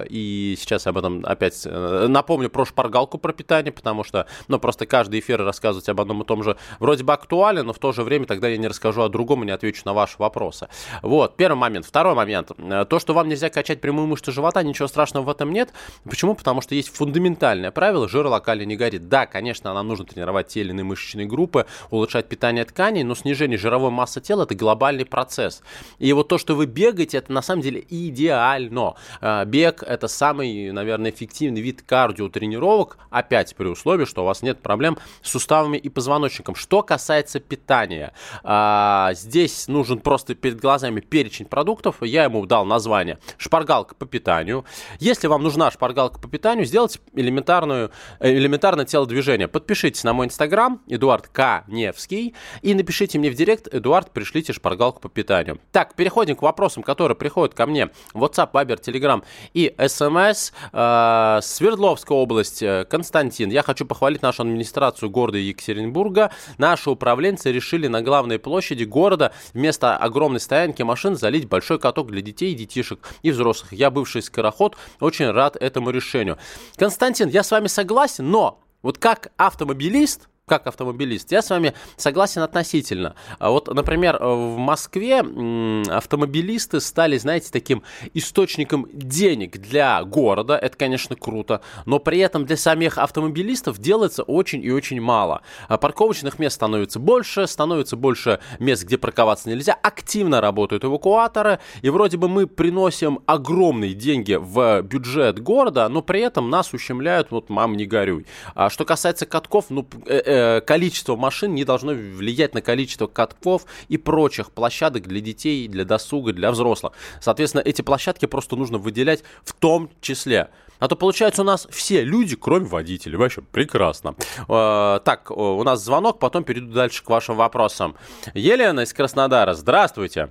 И 0.09 0.57
сейчас 0.59 0.87
об 0.87 0.99
этом 0.99 1.25
опять 1.25 1.67
напомню 1.67 2.49
про 2.49 2.65
шпаргалку 2.65 3.19
про 3.19 3.33
питание, 3.33 3.73
потому 3.73 4.05
что, 4.05 4.27
ну, 4.49 4.59
просто 4.59 4.87
каждый 4.87 5.21
эфир 5.21 5.43
рассказывать 5.43 5.89
об 5.89 6.01
одном 6.01 6.23
и 6.23 6.25
том 6.25 6.43
же 6.43 6.57
вроде 6.79 7.05
бы 7.05 7.13
актуален, 7.13 7.67
но 7.67 7.73
в 7.73 7.79
то 7.79 7.93
же 7.93 8.03
время 8.03 8.27
тогда 8.27 8.49
я 8.49 8.57
не 8.57 8.69
расскажу 8.69 9.03
о 9.03 9.09
другом 9.09 9.43
и 9.43 9.47
не 9.47 9.53
отвечу 9.53 9.83
на 9.85 9.93
ваши 9.93 10.17
вопросы. 10.19 10.69
Вот, 11.03 11.37
первый 11.37 11.59
момент. 11.59 11.87
Второй 11.87 12.06
момент. 12.15 12.51
Э, 12.59 12.85
то, 12.89 12.99
что 12.99 13.15
вам 13.15 13.29
нельзя 13.29 13.51
качать 13.51 13.81
прямую 13.81 14.07
мышцу 14.07 14.33
живота, 14.33 14.63
ничего 14.63 14.89
страшного 14.89 15.25
в 15.25 15.29
этом 15.29 15.53
нет. 15.53 15.73
Почему? 16.05 16.35
Потому 16.35 16.61
что 16.61 16.75
есть 16.75 16.95
фундаментальное 16.95 17.71
правило, 17.71 18.09
жир 18.09 18.27
локально 18.27 18.63
не 18.63 18.77
горит. 18.77 19.09
Да, 19.09 19.27
конечно, 19.27 19.73
нам 19.73 19.89
нужно 19.89 20.05
тренировать 20.05 20.49
те 20.49 20.61
или 20.61 20.71
иные 20.71 20.85
мышечные 20.85 21.27
группы, 21.27 21.67
улучшать 21.91 22.27
питание 22.29 22.65
тканей, 22.65 23.03
но 23.03 23.15
снижение 23.15 23.59
жировой 23.59 23.91
массы 23.91 24.21
тела– 24.21 24.43
это 24.45 24.55
глобальный 24.55 25.05
процесс. 25.05 25.63
И 25.99 26.13
вот 26.13 26.29
то, 26.29 26.39
что 26.39 26.55
вы 26.55 26.67
бегаете, 26.67 27.19
это 27.19 27.33
на 27.33 27.43
самом 27.43 27.63
деле 27.63 27.85
идеально. 27.89 28.95
Э, 29.21 29.45
бег– 29.45 29.83
это 29.87 30.09
самый, 30.09 30.73
наверное, 30.73 31.11
эффективный 31.11 31.61
вид 31.61 31.83
кардиотренировок, 31.83 32.99
опять 33.11 33.55
при 33.55 33.69
условии, 33.69 34.05
что 34.05 34.23
у 34.23 34.27
вас 34.27 34.43
нет 34.43 34.61
проблем 34.61 34.99
с 35.23 35.31
суставами 35.31 35.77
и 35.77 35.89
позвоночником. 35.89 36.55
Что 36.55 36.83
касается 36.83 37.41
питания, 37.41 38.13
э, 38.43 39.09
здесь 39.13 39.69
нужен 39.69 40.01
просто 40.01 40.35
перед 40.35 40.61
глазами 40.61 41.01
перечень 41.01 41.47
продуктов, 41.47 41.86
продуктов, 41.87 42.07
я 42.07 42.25
ему 42.25 42.45
дал 42.47 42.65
название 42.65 43.19
«Шпаргалка 43.39 43.95
по 43.95 44.07
питанию». 44.07 44.65
Если 44.99 45.27
вам 45.27 45.43
нужна 45.43 45.71
шпаргалка 45.71 46.19
по 46.19 46.29
питанию, 46.29 46.65
сделайте 46.65 47.01
элементарную, 47.15 47.91
э, 48.21 48.31
элементарное 48.31 48.85
телодвижение. 48.85 49.49
Подпишитесь 49.49 50.05
на 50.05 50.13
мой 50.13 50.27
инстаграм, 50.27 50.81
Эдуард 50.89 51.29
К. 51.29 51.65
Невский, 51.69 52.35
и 52.63 52.75
напишите 52.75 53.19
мне 53.19 53.31
в 53.31 53.35
директ, 53.35 53.73
Эдуард, 53.73 54.13
пришлите 54.13 54.53
шпаргалку 54.53 55.01
по 55.01 55.09
питанию. 55.09 55.59
Так, 55.73 55.95
переходим 55.95 56.37
к 56.37 56.43
вопросам, 56.43 56.83
которые 56.83 57.17
приходят 57.17 57.55
ко 57.55 57.67
мне. 57.67 57.91
WhatsApp, 58.15 58.53
Viber, 58.53 58.81
Telegram 58.81 59.23
и 59.55 59.75
SMS. 59.79 60.53
Э, 60.73 61.41
Свердловская 61.43 62.19
область, 62.19 62.63
э, 62.63 62.85
Константин. 62.89 63.51
Я 63.51 63.63
хочу 63.63 63.87
похвалить 63.87 64.23
нашу 64.23 64.43
администрацию 64.43 65.11
города 65.11 65.39
Екатеринбурга. 65.39 66.31
Наши 66.59 66.91
управленцы 66.91 67.53
решили 67.53 67.87
на 67.87 68.03
главной 68.03 68.39
площади 68.39 68.85
города 68.85 69.33
вместо 69.55 69.97
огромной 69.97 70.41
стоянки 70.41 70.83
машин 70.83 71.17
залить 71.17 71.49
большой 71.49 71.76
большой 71.77 71.81
каток 71.81 72.11
для 72.11 72.23
детей, 72.23 72.55
детишек 72.55 72.99
и 73.23 73.31
взрослых. 73.31 73.73
Я 73.73 73.91
бывший 73.91 74.23
скороход, 74.23 74.77
очень 75.01 75.31
рад 75.31 75.57
этому 75.57 75.91
решению. 75.91 76.39
Константин, 76.77 77.29
я 77.29 77.43
с 77.43 77.51
вами 77.51 77.69
согласен, 77.69 78.31
но 78.31 78.61
вот 78.83 78.99
как 78.99 79.33
автомобилист, 79.37 80.29
как 80.49 80.69
автомобилист, 80.69 81.33
я 81.33 81.43
с 81.43 81.51
вами 81.51 81.75
согласен 81.97 82.41
относительно. 82.41 83.17
А 83.41 83.51
вот, 83.51 83.67
например, 83.67 84.17
в 84.21 84.57
Москве 84.57 85.19
автомобилисты 85.19 86.81
стали, 86.81 87.19
знаете, 87.19 87.49
таким 87.51 87.83
источником 88.15 88.87
денег 88.93 89.59
для 89.59 90.05
города. 90.05 90.57
Это, 90.57 90.77
конечно, 90.77 91.17
круто. 91.17 91.63
Но 91.85 91.99
при 91.99 92.21
этом 92.21 92.47
для 92.47 92.57
самих 92.57 92.97
автомобилистов 92.97 93.79
делается 93.79 94.23
очень 94.23 94.63
и 94.63 94.71
очень 94.71 95.01
мало. 95.01 95.43
А 95.67 95.79
парковочных 95.79 96.39
мест 96.39 96.55
становится 96.55 97.01
больше, 97.01 97.49
становится 97.49 97.97
больше 97.97 98.39
мест, 98.61 98.85
где 98.85 98.99
парковаться 98.99 99.49
нельзя. 99.49 99.77
Активно 99.83 100.41
работают 100.41 100.85
эвакуаторы. 100.85 101.59
И 101.83 101.91
вроде 101.91 102.19
бы 102.19 102.29
мы 102.29 102.47
приносим 102.47 103.19
огромные 103.27 103.95
деньги 103.95 104.39
в 104.41 104.83
бюджет 104.83 105.41
города, 105.41 105.89
но 105.89 106.03
при 106.03 106.21
этом 106.21 106.51
нас 106.51 106.73
ущемляют, 106.73 107.33
вот, 107.33 107.51
мам, 107.51 107.77
не 107.77 107.85
горюй. 107.85 108.27
А 108.55 108.71
что 108.71 108.85
касается 108.85 109.27
катков, 109.27 109.71
ну, 109.71 109.85
э, 110.07 110.23
э 110.25 110.36
Э, 110.36 110.36
количество 110.67 111.17
машин 111.17 111.55
не 111.55 111.65
должно 111.65 111.93
влиять 111.93 112.55
на 112.55 112.63
количество 112.63 113.07
катков 113.07 113.67
и 113.89 113.97
прочих 113.97 114.51
площадок 114.51 115.07
для 115.07 115.21
детей, 115.21 115.69
для 115.69 115.85
досуга, 115.85 116.33
для 116.33 116.51
взрослых. 116.51 116.93
Соответственно, 117.21 117.63
эти 117.63 117.83
площадки 117.83 118.27
просто 118.27 118.57
нужно 118.57 118.79
выделять 118.79 119.23
в 119.45 119.53
том 119.53 119.91
числе. 120.01 120.49
А 120.79 120.89
то 120.89 120.97
получается 120.97 121.43
у 121.43 121.45
нас 121.45 121.67
все 121.71 122.05
люди, 122.05 122.37
кроме 122.37 122.67
водителей. 122.67 123.17
Вообще 123.17 123.41
прекрасно. 123.41 124.15
Э, 124.49 125.01
так, 125.05 125.31
у 125.31 125.63
нас 125.63 125.83
звонок, 125.83 126.19
потом 126.19 126.45
перейду 126.45 126.73
дальше 126.73 127.03
к 127.03 127.09
вашим 127.09 127.37
вопросам. 127.37 127.97
Елена 128.35 128.81
из 128.81 128.93
Краснодара, 128.93 129.55
здравствуйте. 129.55 130.31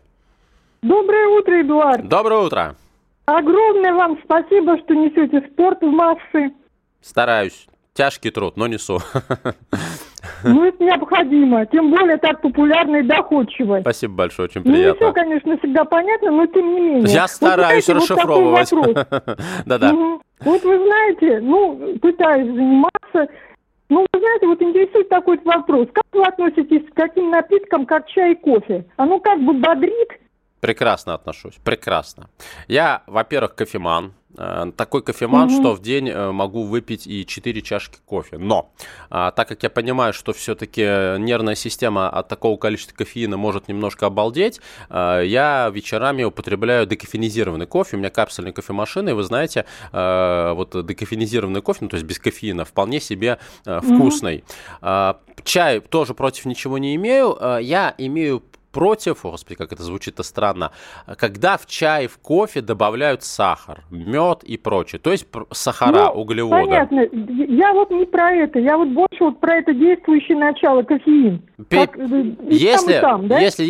Доброе 0.82 1.28
утро, 1.28 1.62
Эдуард. 1.62 2.08
Доброе 2.08 2.42
утро. 2.42 2.76
Огромное 3.26 3.94
вам 3.94 4.20
спасибо, 4.24 4.78
что 4.84 4.94
несете 4.94 5.48
спорт 5.52 5.82
в 5.82 5.88
массы. 5.88 6.54
Стараюсь. 7.02 7.68
Тяжкий 7.94 8.30
труд, 8.30 8.58
но 8.58 8.68
несу. 8.68 9.00
Ну, 10.44 10.66
это 10.66 10.84
необходимо. 10.84 11.66
Тем 11.66 11.92
более 11.92 12.18
так 12.18 12.42
популярно 12.42 12.98
и 12.98 13.04
доходчиво. 13.04 13.80
Спасибо 13.82 14.14
большое, 14.16 14.48
очень 14.48 14.64
приятно. 14.64 14.88
Не 14.88 14.96
все, 14.96 15.14
конечно, 15.14 15.58
всегда 15.58 15.86
понятно, 15.86 16.32
но 16.32 16.46
тем 16.48 16.76
не 16.76 16.82
менее. 16.82 17.14
Я 17.14 17.28
стараюсь 17.28 17.88
вот, 17.88 17.98
расшифровывать. 17.98 18.72
Да-да. 19.66 19.94
Вот 20.42 20.64
вы 20.64 20.78
знаете, 20.78 21.40
ну, 21.42 21.98
пытаюсь 22.02 22.48
заниматься. 22.48 23.34
Ну, 23.90 24.06
вы 24.12 24.20
знаете, 24.20 24.48
вот 24.48 24.62
интересует 24.62 25.10
такой 25.10 25.40
вопрос. 25.44 25.88
Как 25.94 26.06
вы 26.12 26.24
относитесь 26.24 26.90
к 26.90 26.96
таким 26.96 27.30
напиткам, 27.30 27.86
как 27.86 28.08
чай 28.08 28.34
и 28.34 28.36
кофе? 28.36 28.86
Оно 28.98 29.20
как 29.20 29.40
бы 29.42 29.54
бодрит? 29.54 30.10
Прекрасно 30.60 31.14
отношусь, 31.14 31.56
прекрасно. 31.64 32.30
Я, 32.68 33.04
во-первых, 33.06 33.54
кофеман, 33.54 34.14
такой 34.36 35.02
кофеман, 35.02 35.50
mm-hmm. 35.50 35.60
что 35.60 35.74
в 35.74 35.82
день 35.82 36.10
э, 36.10 36.32
могу 36.32 36.64
выпить 36.64 37.08
и 37.08 37.26
4 37.26 37.62
чашки 37.62 37.98
кофе. 38.06 38.38
Но, 38.38 38.72
а, 39.10 39.32
так 39.32 39.48
как 39.48 39.64
я 39.64 39.70
понимаю, 39.70 40.14
что 40.14 40.34
все-таки 40.34 40.82
нервная 40.82 41.56
система 41.56 42.10
от 42.10 42.28
такого 42.28 42.58
количества 42.58 42.96
кофеина 42.96 43.38
может 43.38 43.68
немножко 43.68 44.06
обалдеть, 44.06 44.60
а, 44.90 45.22
я 45.22 45.70
вечерами 45.74 46.24
употребляю 46.24 46.86
декофенизированный 46.86 47.68
кофе. 47.68 47.96
У 47.96 48.00
меня 48.00 48.10
капсульная 48.10 48.52
кофемашина, 48.52 49.10
и 49.10 49.14
вы 49.14 49.24
знаете, 49.24 49.66
а, 49.92 50.54
вот 50.54 50.86
декофенизированный 50.86 51.62
кофе, 51.62 51.80
ну, 51.82 51.90
то 51.90 51.96
есть 51.96 52.06
без 52.06 52.20
кофеина, 52.20 52.66
вполне 52.66 53.00
себе 53.00 53.40
а, 53.66 53.82
вкусный. 53.82 54.38
Mm-hmm. 54.38 54.78
А, 54.82 55.20
чай 55.44 55.80
тоже 55.80 56.14
против 56.14 56.46
ничего 56.46 56.78
не 56.78 56.96
имею. 56.96 57.38
А, 57.40 57.58
я 57.58 57.94
имею 57.98 58.44
против, 58.76 59.24
о, 59.24 59.32
господи, 59.32 59.56
как 59.56 59.72
это 59.72 59.84
звучит-то 59.84 60.22
странно, 60.24 60.72
когда 61.18 61.56
в 61.56 61.66
чай, 61.66 62.08
в 62.08 62.18
кофе 62.18 62.60
добавляют 62.60 63.24
сахар, 63.24 63.86
мед 63.90 64.44
и 64.44 64.58
прочее, 64.58 65.00
то 65.00 65.12
есть 65.12 65.28
сахара, 65.52 66.12
ну, 66.14 66.22
углеводы. 66.22 66.66
Понятно, 66.66 67.00
я 67.10 67.72
вот 67.72 67.90
не 67.90 68.06
про 68.06 68.34
это, 68.34 68.60
я 68.60 68.76
вот 68.76 68.90
больше 68.90 69.24
вот 69.24 69.40
про 69.40 69.56
это 69.56 69.74
действующее 69.74 70.38
начало, 70.38 70.84
кофеин. 70.84 71.42
Пи- 71.70 71.78
как, 71.78 71.98
э, 71.98 72.36
если, 72.50 73.00
там, 73.00 73.22
там, 73.22 73.28
да? 73.30 73.40
если, 73.40 73.66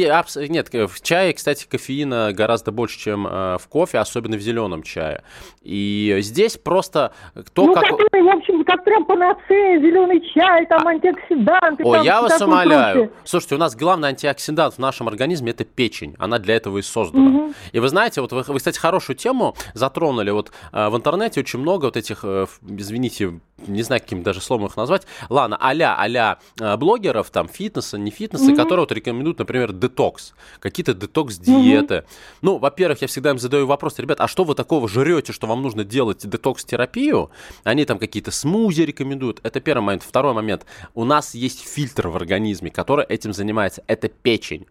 нет, 0.48 0.74
в 0.74 1.04
чае, 1.04 1.34
кстати, 1.34 1.68
кофеина 1.70 2.34
гораздо 2.34 2.72
больше, 2.72 2.98
чем 2.98 3.28
э, 3.28 3.58
в 3.60 3.68
кофе, 3.70 4.00
особенно 4.00 4.38
в 4.38 4.42
зеленом 4.42 4.82
чае. 4.82 5.22
И 5.62 6.16
здесь 6.22 6.58
просто 6.58 7.14
кто 7.46 7.68
ну, 7.68 7.74
как... 7.76 7.84
который, 7.84 8.24
в 8.24 8.30
общем, 8.30 8.55
как 8.66 8.84
прям 8.84 9.06
панацея, 9.06 9.80
зеленый 9.80 10.22
чай, 10.34 10.66
там 10.66 10.88
антиоксиданты. 10.88 11.84
О, 11.84 11.94
там, 11.94 12.04
я 12.04 12.22
вас 12.22 12.42
умоляю. 12.42 13.12
Слушайте, 13.24 13.56
у 13.56 13.58
нас 13.58 13.76
главный 13.76 14.10
антиоксидант 14.10 14.76
в 14.76 14.80
нашем 14.80 15.08
организме 15.08 15.52
это 15.52 15.64
печень. 15.64 16.16
Она 16.20 16.40
для 16.40 16.56
этого 16.56 16.80
и 16.80 16.82
создана. 16.82 17.30
Угу. 17.30 17.54
И 17.72 17.80
вы 17.80 17.90
знаете, 17.90 18.22
вот 18.22 18.32
вы, 18.32 18.42
вы, 18.42 18.58
кстати, 18.58 18.78
хорошую 18.78 19.16
тему 19.16 19.56
затронули. 19.74 20.32
Вот 20.32 20.52
э, 20.72 20.90
в 20.90 20.96
интернете 20.96 21.40
очень 21.40 21.60
много 21.60 21.86
вот 21.86 21.98
этих, 21.98 22.20
э, 22.24 22.46
извините, 22.68 23.40
не 23.68 23.84
знаю, 23.84 24.02
каким 24.02 24.24
даже 24.24 24.42
словом 24.42 24.68
их 24.68 24.78
назвать. 24.78 25.04
Ладно, 25.30 25.58
а-ля, 25.60 25.96
а-ля 25.98 26.40
э, 26.60 26.78
блогеров, 26.78 27.30
там, 27.30 27.48
фитнеса, 27.48 27.98
не 27.98 28.12
фитнеса, 28.12 28.52
mm 28.52 28.56
которые 28.56 28.84
вот 28.84 28.92
рекомендуют, 28.92 29.40
например, 29.40 29.74
детокс. 29.74 30.34
Какие-то 30.60 30.94
детокс-диеты. 30.94 31.96
mm 31.96 32.06
Ну, 32.42 32.58
во-первых, 32.58 33.02
я 33.02 33.08
всегда 33.08 33.32
им 33.32 33.40
задаю 33.40 33.68
вопрос, 33.68 34.00
ребят, 34.00 34.22
а 34.22 34.28
что 34.28 34.44
вы 34.44 34.56
такого 34.56 34.88
жрете, 34.88 35.34
что 35.34 35.48
вам 35.48 35.62
нужно 35.62 35.84
делать 35.84 36.28
детокс-терапию? 36.28 37.32
Они 37.64 37.86
там 37.86 38.00
какие-то 38.00 38.32
смузи 38.32 38.82
рекомендуют. 38.82 39.40
Это 39.44 39.60
первый 39.60 39.84
момент. 39.84 40.04
Второй 40.04 40.34
момент. 40.34 40.66
У 40.94 41.04
нас 41.04 41.36
есть 41.36 41.68
фильтр 41.68 42.08
в 42.08 42.16
организме, 42.16 42.72
который 42.72 43.06
этим 43.06 43.34
занимается. 43.34 43.84
Это 43.88 44.08
печень. 44.08 44.66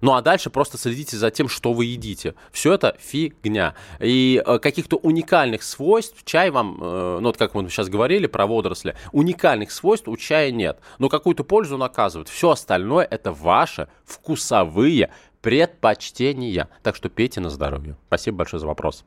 Ну 0.00 0.14
а 0.14 0.22
дальше 0.22 0.50
просто 0.50 0.78
следите 0.78 1.16
за 1.16 1.30
тем, 1.30 1.48
что 1.48 1.72
вы 1.72 1.86
едите. 1.86 2.34
Все 2.52 2.74
это 2.74 2.96
фигня. 3.00 3.74
И 4.00 4.42
э, 4.44 4.58
каких-то 4.58 4.96
уникальных 4.96 5.62
свойств 5.62 6.24
чай 6.24 6.50
вам, 6.50 6.78
э, 6.80 7.18
ну 7.20 7.26
вот 7.28 7.36
как 7.36 7.54
мы 7.54 7.68
сейчас 7.68 7.88
говорили 7.88 8.26
про 8.26 8.46
водоросли, 8.46 8.96
уникальных 9.12 9.70
свойств 9.70 10.08
у 10.08 10.16
чая 10.16 10.50
нет. 10.50 10.78
Но 10.98 11.08
какую-то 11.08 11.44
пользу 11.44 11.76
он 11.76 11.82
оказывает. 11.82 12.28
Все 12.28 12.50
остальное 12.50 13.04
это 13.04 13.32
ваши 13.32 13.88
вкусовые 14.04 15.10
предпочтения. 15.40 16.68
Так 16.82 16.96
что 16.96 17.08
пейте 17.08 17.40
на 17.40 17.50
здоровье. 17.50 17.96
Спасибо 18.06 18.38
большое 18.38 18.60
за 18.60 18.66
вопрос. 18.66 19.04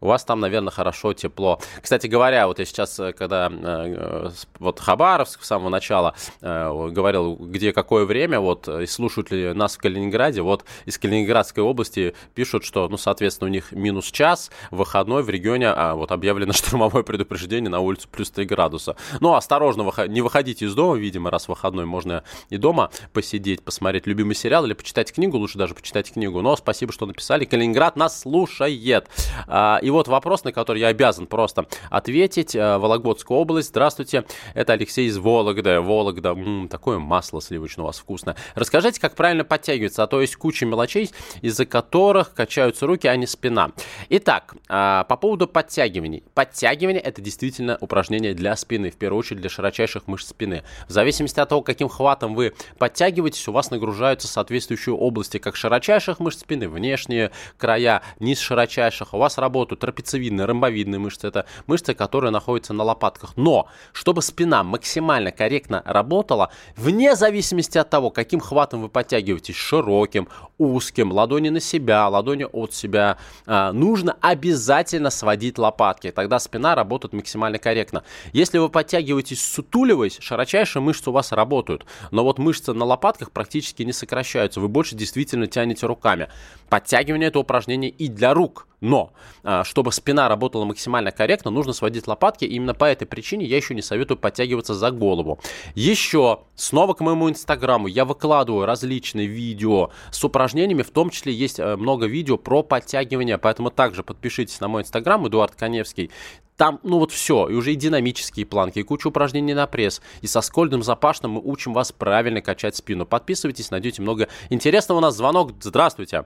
У 0.00 0.06
вас 0.06 0.24
там, 0.24 0.40
наверное, 0.40 0.70
хорошо, 0.70 1.12
тепло. 1.12 1.60
Кстати 1.82 2.06
говоря, 2.06 2.46
вот 2.46 2.58
я 2.58 2.64
сейчас, 2.64 2.98
э, 2.98 3.12
когда 3.12 3.50
э, 3.52 4.30
вот 4.58 4.80
Хабаровск 4.80 5.42
с 5.42 5.46
самого 5.46 5.68
начала 5.68 6.14
э, 6.40 6.88
говорил, 6.90 7.36
где 7.36 7.72
какое 7.72 8.06
время, 8.06 8.40
вот, 8.40 8.66
и 8.66 8.86
слушают 8.86 9.30
ли 9.30 9.52
нас 9.52 9.76
в 9.76 9.78
Калининграде, 9.78 10.40
вот 10.40 10.64
из 10.86 10.96
Калининградской 10.98 11.62
области 11.62 12.14
пишут, 12.34 12.64
что, 12.64 12.88
ну, 12.88 12.96
соответственно, 12.96 13.50
у 13.50 13.52
них 13.52 13.72
минус 13.72 14.06
час, 14.10 14.50
выходной 14.70 15.22
в 15.22 15.28
регионе, 15.28 15.68
а 15.68 15.94
вот 15.94 16.12
объявлено 16.12 16.52
штурмовое 16.54 17.02
предупреждение 17.02 17.68
на 17.68 17.80
улицу 17.80 18.08
плюс 18.10 18.30
3 18.30 18.46
градуса. 18.46 18.96
Ну, 19.20 19.34
осторожно, 19.34 19.90
не 20.06 20.22
выходите 20.22 20.64
из 20.64 20.74
дома, 20.74 20.96
видимо, 20.96 21.30
раз 21.30 21.46
выходной 21.46 21.84
можно 21.84 22.24
и 22.48 22.56
дома 22.56 22.90
посидеть, 23.12 23.62
посмотреть 23.62 24.06
любимый 24.06 24.34
сериал 24.34 24.64
или 24.64 24.72
почитать 24.72 25.12
книгу, 25.12 25.36
лучше 25.36 25.58
даже 25.58 25.74
почитать 25.74 26.10
книгу. 26.10 26.40
Но 26.40 26.56
спасибо, 26.56 26.90
что 26.90 27.04
написали. 27.04 27.44
Калининград 27.44 27.96
нас 27.96 28.20
слушает. 28.20 29.08
А, 29.46 29.78
и 29.90 29.92
вот 29.92 30.06
вопрос, 30.06 30.44
на 30.44 30.52
который 30.52 30.80
я 30.80 30.86
обязан 30.86 31.26
просто 31.26 31.66
ответить. 31.90 32.54
Э, 32.54 32.78
Вологодская 32.78 33.36
область, 33.36 33.70
здравствуйте. 33.70 34.24
Это 34.54 34.72
Алексей 34.74 35.08
из 35.08 35.18
Вологды. 35.18 35.80
Вологда, 35.80 36.28
м-м, 36.28 36.68
такое 36.68 37.00
масло 37.00 37.42
сливочное 37.42 37.82
у 37.82 37.86
вас 37.86 37.98
вкусно. 37.98 38.36
Расскажите, 38.54 39.00
как 39.00 39.16
правильно 39.16 39.42
подтягиваться, 39.42 40.04
а 40.04 40.06
то 40.06 40.20
есть 40.20 40.36
куча 40.36 40.64
мелочей, 40.64 41.10
из-за 41.42 41.66
которых 41.66 42.34
качаются 42.34 42.86
руки, 42.86 43.08
а 43.08 43.16
не 43.16 43.26
спина. 43.26 43.72
Итак, 44.10 44.54
а, 44.68 45.02
по 45.04 45.16
поводу 45.16 45.48
подтягиваний. 45.48 46.22
Подтягивание 46.34 47.02
это 47.02 47.20
действительно 47.20 47.76
упражнение 47.80 48.32
для 48.32 48.54
спины, 48.54 48.92
в 48.92 48.96
первую 48.96 49.18
очередь 49.18 49.40
для 49.40 49.50
широчайших 49.50 50.06
мышц 50.06 50.28
спины. 50.28 50.62
В 50.86 50.92
зависимости 50.92 51.40
от 51.40 51.48
того, 51.48 51.62
каким 51.62 51.88
хватом 51.88 52.36
вы 52.36 52.54
подтягиваетесь, 52.78 53.48
у 53.48 53.52
вас 53.52 53.72
нагружаются 53.72 54.28
соответствующие 54.28 54.94
области, 54.94 55.38
как 55.38 55.56
широчайших 55.56 56.20
мышц 56.20 56.42
спины, 56.42 56.68
внешние 56.68 57.32
края, 57.58 58.02
низ 58.20 58.38
широчайших. 58.38 59.14
У 59.14 59.18
вас 59.18 59.36
работают 59.36 59.79
трапециевидные, 59.80 60.44
ромбовидные 60.44 60.98
мышцы. 60.98 61.26
Это 61.26 61.46
мышцы, 61.66 61.94
которые 61.94 62.30
находятся 62.30 62.72
на 62.72 62.84
лопатках. 62.84 63.36
Но, 63.36 63.68
чтобы 63.92 64.22
спина 64.22 64.62
максимально 64.62 65.32
корректно 65.32 65.82
работала, 65.84 66.50
вне 66.76 67.16
зависимости 67.16 67.78
от 67.78 67.90
того, 67.90 68.10
каким 68.10 68.40
хватом 68.40 68.82
вы 68.82 68.88
подтягиваетесь, 68.88 69.56
широким, 69.56 70.28
узким, 70.58 71.10
ладони 71.12 71.48
на 71.48 71.60
себя, 71.60 72.08
ладони 72.08 72.44
от 72.44 72.74
себя, 72.74 73.18
а, 73.46 73.72
нужно 73.72 74.16
обязательно 74.20 75.10
сводить 75.10 75.58
лопатки. 75.58 76.10
Тогда 76.10 76.38
спина 76.38 76.74
работает 76.74 77.12
максимально 77.12 77.58
корректно. 77.58 78.04
Если 78.32 78.58
вы 78.58 78.68
подтягиваетесь 78.68 79.42
сутуливаясь, 79.42 80.18
широчайшие 80.20 80.82
мышцы 80.82 81.10
у 81.10 81.12
вас 81.12 81.32
работают. 81.32 81.86
Но 82.10 82.24
вот 82.24 82.38
мышцы 82.38 82.72
на 82.72 82.84
лопатках 82.84 83.30
практически 83.30 83.82
не 83.82 83.92
сокращаются. 83.92 84.60
Вы 84.60 84.68
больше 84.68 84.94
действительно 84.94 85.46
тянете 85.46 85.86
руками. 85.86 86.28
Подтягивание 86.68 87.28
это 87.28 87.38
упражнение 87.38 87.90
и 87.90 88.08
для 88.08 88.34
рук. 88.34 88.66
Но, 88.80 89.12
а, 89.42 89.64
чтобы 89.70 89.92
спина 89.92 90.28
работала 90.28 90.64
максимально 90.64 91.12
корректно, 91.12 91.52
нужно 91.52 91.72
сводить 91.72 92.08
лопатки. 92.08 92.44
И 92.44 92.54
именно 92.54 92.74
по 92.74 92.86
этой 92.86 93.06
причине 93.06 93.46
я 93.46 93.56
еще 93.56 93.72
не 93.72 93.82
советую 93.82 94.18
подтягиваться 94.18 94.74
за 94.74 94.90
голову. 94.90 95.38
Еще, 95.76 96.40
снова 96.56 96.94
к 96.94 97.00
моему 97.00 97.30
инстаграму, 97.30 97.86
я 97.86 98.04
выкладываю 98.04 98.66
различные 98.66 99.28
видео 99.28 99.90
с 100.10 100.24
упражнениями. 100.24 100.82
В 100.82 100.90
том 100.90 101.10
числе 101.10 101.32
есть 101.32 101.60
э, 101.60 101.76
много 101.76 102.06
видео 102.06 102.36
про 102.36 102.64
подтягивания. 102.64 103.38
Поэтому 103.38 103.70
также 103.70 104.02
подпишитесь 104.02 104.58
на 104.58 104.66
мой 104.66 104.82
инстаграм, 104.82 105.24
Эдуард 105.28 105.54
Коневский. 105.54 106.10
Там, 106.56 106.80
ну 106.82 106.98
вот 106.98 107.12
все, 107.12 107.48
и 107.48 107.54
уже 107.54 107.72
и 107.72 107.76
динамические 107.76 108.46
планки, 108.46 108.80
и 108.80 108.82
куча 108.82 109.06
упражнений 109.06 109.54
на 109.54 109.68
пресс. 109.68 110.02
И 110.20 110.26
со 110.26 110.40
Скольдом 110.40 110.82
Запашным 110.82 111.30
мы 111.30 111.40
учим 111.44 111.74
вас 111.74 111.92
правильно 111.92 112.40
качать 112.42 112.74
спину. 112.74 113.06
Подписывайтесь, 113.06 113.70
найдете 113.70 114.02
много 114.02 114.26
интересного. 114.48 114.98
У 114.98 115.00
нас 115.00 115.16
звонок. 115.16 115.52
Здравствуйте. 115.60 116.24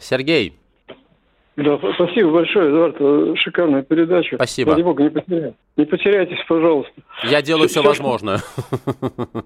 Сергей. 0.00 0.58
Да, 1.56 1.78
спасибо 1.94 2.32
большое, 2.32 2.68
Эдуард. 2.68 2.96
Э, 2.98 3.34
шикарная 3.36 3.82
передача. 3.82 4.34
Спасибо. 4.34 4.72
Ради 4.72 4.82
бога, 4.82 5.04
не, 5.04 5.10
потеряй, 5.10 5.54
не 5.76 5.84
потеряйтесь, 5.84 6.44
пожалуйста. 6.48 6.92
Я 7.22 7.42
делаю 7.42 7.68
все, 7.68 7.80
все 7.80 7.88
возможное. 7.88 8.38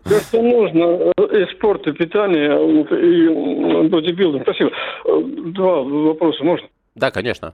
Все, 0.06 0.20
что 0.20 0.42
нужно. 0.42 1.12
Э, 1.18 1.42
и 1.42 1.54
спорт, 1.54 1.86
и 1.86 1.92
питание, 1.92 2.48
и 2.80 3.88
бодибилдинг. 3.88 4.42
Спасибо. 4.42 4.70
Э, 5.04 5.22
два 5.52 5.82
вопроса 5.82 6.42
можно? 6.44 6.66
Да, 6.94 7.10
конечно. 7.10 7.52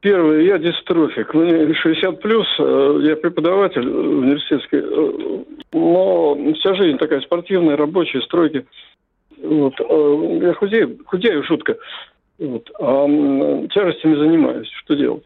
Первый, 0.00 0.46
я 0.46 0.58
дистрофик. 0.58 1.34
Мне 1.34 1.74
60 1.74 2.20
плюс, 2.20 2.46
я 2.58 3.16
преподаватель 3.16 3.88
университетский, 3.88 4.80
но 5.72 6.36
вся 6.54 6.74
жизнь 6.76 6.98
такая 6.98 7.20
спортивная, 7.22 7.76
рабочая, 7.76 8.20
стройки. 8.22 8.66
Вот. 9.42 9.74
Я 9.80 10.54
худею, 10.54 10.98
худею, 11.06 11.42
шутка. 11.42 11.76
Вот. 12.38 12.70
А 12.78 13.06
тяжестями 13.68 14.16
занимаюсь. 14.16 14.68
Что 14.84 14.94
делать? 14.94 15.24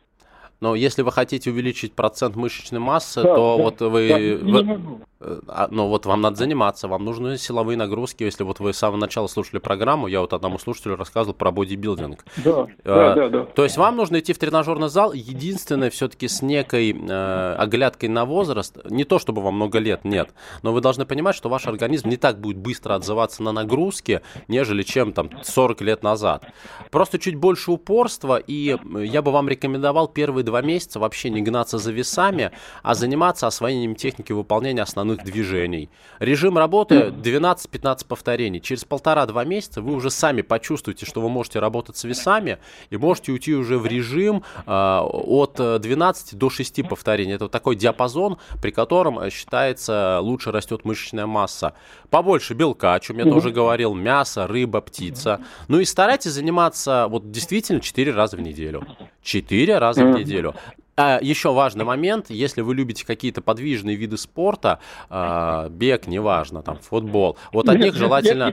Но 0.60 0.74
если 0.74 1.02
вы 1.02 1.12
хотите 1.12 1.50
увеличить 1.50 1.94
процент 1.94 2.36
мышечной 2.36 2.80
массы, 2.80 3.22
да, 3.22 3.34
то 3.34 3.56
да, 3.56 3.62
вот 3.62 3.80
вы, 3.80 4.38
да, 4.42 4.62
вы 4.62 5.00
Э, 5.20 5.38
а, 5.48 5.68
ну 5.70 5.86
вот 5.88 6.06
вам 6.06 6.22
надо 6.22 6.36
заниматься, 6.36 6.88
вам 6.88 7.04
нужны 7.04 7.36
силовые 7.36 7.76
нагрузки. 7.76 8.24
Если 8.24 8.42
вот 8.42 8.58
вы 8.58 8.72
с 8.72 8.78
самого 8.78 8.98
начала 8.98 9.26
слушали 9.26 9.58
программу, 9.58 10.06
я 10.06 10.20
вот 10.20 10.32
одному 10.32 10.58
слушателю 10.58 10.96
рассказывал 10.96 11.34
про 11.34 11.50
бодибилдинг. 11.50 12.24
Да, 12.38 12.66
а, 12.84 13.14
да, 13.14 13.14
да, 13.14 13.28
да. 13.28 13.44
То 13.44 13.64
есть 13.64 13.76
вам 13.76 13.96
нужно 13.96 14.20
идти 14.20 14.32
в 14.32 14.38
тренажерный 14.38 14.88
зал, 14.88 15.12
единственное 15.12 15.90
все-таки 15.90 16.26
с 16.26 16.40
некой 16.40 16.92
э, 16.92 17.54
оглядкой 17.58 18.08
на 18.08 18.24
возраст, 18.24 18.78
не 18.88 19.04
то 19.04 19.18
чтобы 19.18 19.42
вам 19.42 19.56
много 19.56 19.78
лет, 19.78 20.04
нет, 20.04 20.30
но 20.62 20.72
вы 20.72 20.80
должны 20.80 21.04
понимать, 21.04 21.36
что 21.36 21.48
ваш 21.48 21.66
организм 21.66 22.08
не 22.08 22.16
так 22.16 22.40
будет 22.40 22.56
быстро 22.56 22.94
отзываться 22.94 23.42
на 23.42 23.52
нагрузки, 23.52 24.22
нежели 24.48 24.82
чем 24.82 25.12
там 25.12 25.30
40 25.42 25.82
лет 25.82 26.02
назад. 26.02 26.46
Просто 26.90 27.18
чуть 27.18 27.36
больше 27.36 27.72
упорства, 27.72 28.38
и 28.38 28.78
я 28.94 29.22
бы 29.22 29.32
вам 29.32 29.48
рекомендовал 29.48 30.08
первые 30.08 30.44
два 30.50 30.62
месяца 30.62 30.98
вообще 30.98 31.30
не 31.30 31.42
гнаться 31.42 31.78
за 31.78 31.92
весами, 31.92 32.50
а 32.82 32.94
заниматься 32.94 33.46
освоением 33.46 33.94
техники 33.94 34.32
выполнения 34.32 34.82
основных 34.82 35.22
движений. 35.22 35.88
Режим 36.18 36.58
работы 36.58 36.94
12-15 37.08 38.06
повторений. 38.06 38.60
Через 38.60 38.84
полтора-два 38.84 39.44
месяца 39.44 39.80
вы 39.80 39.94
уже 39.94 40.10
сами 40.10 40.42
почувствуете, 40.42 41.06
что 41.06 41.20
вы 41.20 41.28
можете 41.28 41.60
работать 41.60 41.96
с 41.96 42.04
весами 42.04 42.58
и 42.90 42.96
можете 42.96 43.32
уйти 43.32 43.54
уже 43.54 43.78
в 43.78 43.86
режим 43.86 44.42
э, 44.66 44.70
от 44.70 45.54
12 45.80 46.36
до 46.36 46.50
6 46.50 46.88
повторений. 46.88 47.34
Это 47.34 47.44
вот 47.44 47.52
такой 47.52 47.76
диапазон, 47.76 48.38
при 48.60 48.72
котором 48.72 49.20
э, 49.20 49.30
считается 49.30 50.18
лучше 50.20 50.50
растет 50.50 50.84
мышечная 50.84 51.26
масса. 51.26 51.74
Побольше 52.10 52.54
белка, 52.54 52.94
о 52.94 53.00
чем 53.00 53.18
я 53.18 53.24
тоже 53.24 53.50
говорил, 53.50 53.94
мясо, 53.94 54.48
рыба, 54.48 54.80
птица. 54.80 55.40
Ну 55.68 55.78
и 55.78 55.84
старайтесь 55.84 56.32
заниматься 56.32 57.06
вот 57.08 57.30
действительно 57.30 57.80
4 57.80 58.12
раза 58.12 58.36
в 58.36 58.40
неделю. 58.40 58.84
4 59.22 59.78
раза 59.78 60.04
в 60.04 60.18
неделю. 60.18 60.54
А 60.96 61.18
еще 61.22 61.52
важный 61.52 61.84
момент, 61.84 62.26
если 62.28 62.60
вы 62.60 62.74
любите 62.74 63.06
какие-то 63.06 63.40
подвижные 63.40 63.96
виды 63.96 64.18
спорта, 64.18 64.80
э, 65.08 65.68
бег, 65.70 66.06
неважно, 66.06 66.62
там, 66.62 66.76
футбол, 66.78 67.38
вот 67.52 67.68
от 67.68 67.78
них 67.78 67.94
желательно... 67.94 68.52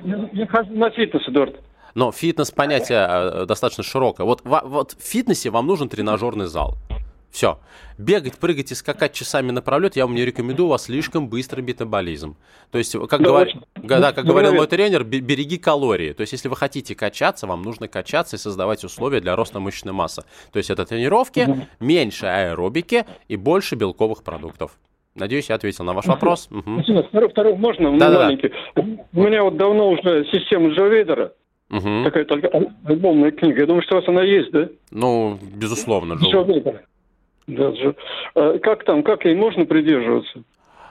На 0.69 0.89
фитнес, 0.91 1.27
Эдуард. 1.27 1.55
Но 1.93 2.11
фитнес 2.11 2.51
понятие 2.51 3.05
э, 3.09 3.45
достаточно 3.47 3.83
широкое. 3.83 4.25
Вот, 4.25 4.41
вот 4.45 4.91
в 4.93 5.03
фитнесе 5.03 5.49
вам 5.49 5.67
нужен 5.67 5.89
тренажерный 5.89 6.45
зал. 6.45 6.77
Все. 7.31 7.59
Бегать, 7.97 8.37
прыгать 8.37 8.71
и 8.71 8.75
скакать 8.75 9.13
часами 9.13 9.51
напролет 9.51 9.95
я 9.95 10.05
вам 10.05 10.15
не 10.15 10.23
рекомендую, 10.23 10.67
у 10.67 10.69
вас 10.69 10.85
слишком 10.85 11.29
быстрый 11.29 11.61
метаболизм. 11.61 12.37
То 12.71 12.77
есть, 12.77 12.93
как, 12.93 13.21
да, 13.21 13.27
говор... 13.27 13.47
да, 13.75 14.13
как 14.13 14.25
говорил 14.25 14.53
мой 14.53 14.67
тренер, 14.67 15.03
береги 15.03 15.57
калории. 15.57 16.13
То 16.13 16.21
есть, 16.21 16.33
если 16.33 16.47
вы 16.47 16.55
хотите 16.55 16.95
качаться, 16.95 17.47
вам 17.47 17.63
нужно 17.63 17.87
качаться 17.87 18.35
и 18.35 18.39
создавать 18.39 18.83
условия 18.83 19.19
для 19.19 19.35
роста 19.35 19.59
мышечной 19.59 19.93
массы. 19.93 20.23
То 20.51 20.57
есть, 20.57 20.69
это 20.69 20.85
тренировки, 20.85 21.41
угу. 21.47 21.67
меньше 21.79 22.27
аэробики 22.27 23.05
и 23.27 23.35
больше 23.35 23.75
белковых 23.75 24.23
продуктов. 24.23 24.77
Надеюсь, 25.15 25.49
я 25.49 25.55
ответил 25.55 25.83
на 25.83 25.93
ваш 25.93 26.05
вопрос. 26.05 26.47
Угу. 26.51 26.81
Второй, 27.09 27.29
второй 27.29 27.55
можно 27.55 27.97
да, 27.97 28.11
маленький? 28.11 28.51
Да. 28.75 28.83
У 29.13 29.23
меня 29.23 29.43
вот 29.43 29.57
давно 29.57 29.89
уже 29.89 30.25
система 30.31 30.69
Джо 30.69 30.85
Вейдера. 30.87 31.33
Угу. 31.71 32.03
Такая 32.05 32.25
только 32.25 32.49
альбомная 32.85 33.31
книга. 33.31 33.61
Я 33.61 33.65
думаю, 33.65 33.81
что 33.81 33.95
у 33.95 33.99
вас 33.99 34.07
она 34.07 34.21
есть, 34.21 34.51
да? 34.51 34.69
Ну, 34.91 35.39
безусловно. 35.55 36.13
Джо. 36.13 36.45
Да, 37.47 37.71
а 38.35 38.59
как 38.59 38.83
там, 38.83 39.03
как 39.03 39.25
ей 39.25 39.35
можно 39.35 39.65
придерживаться? 39.65 40.43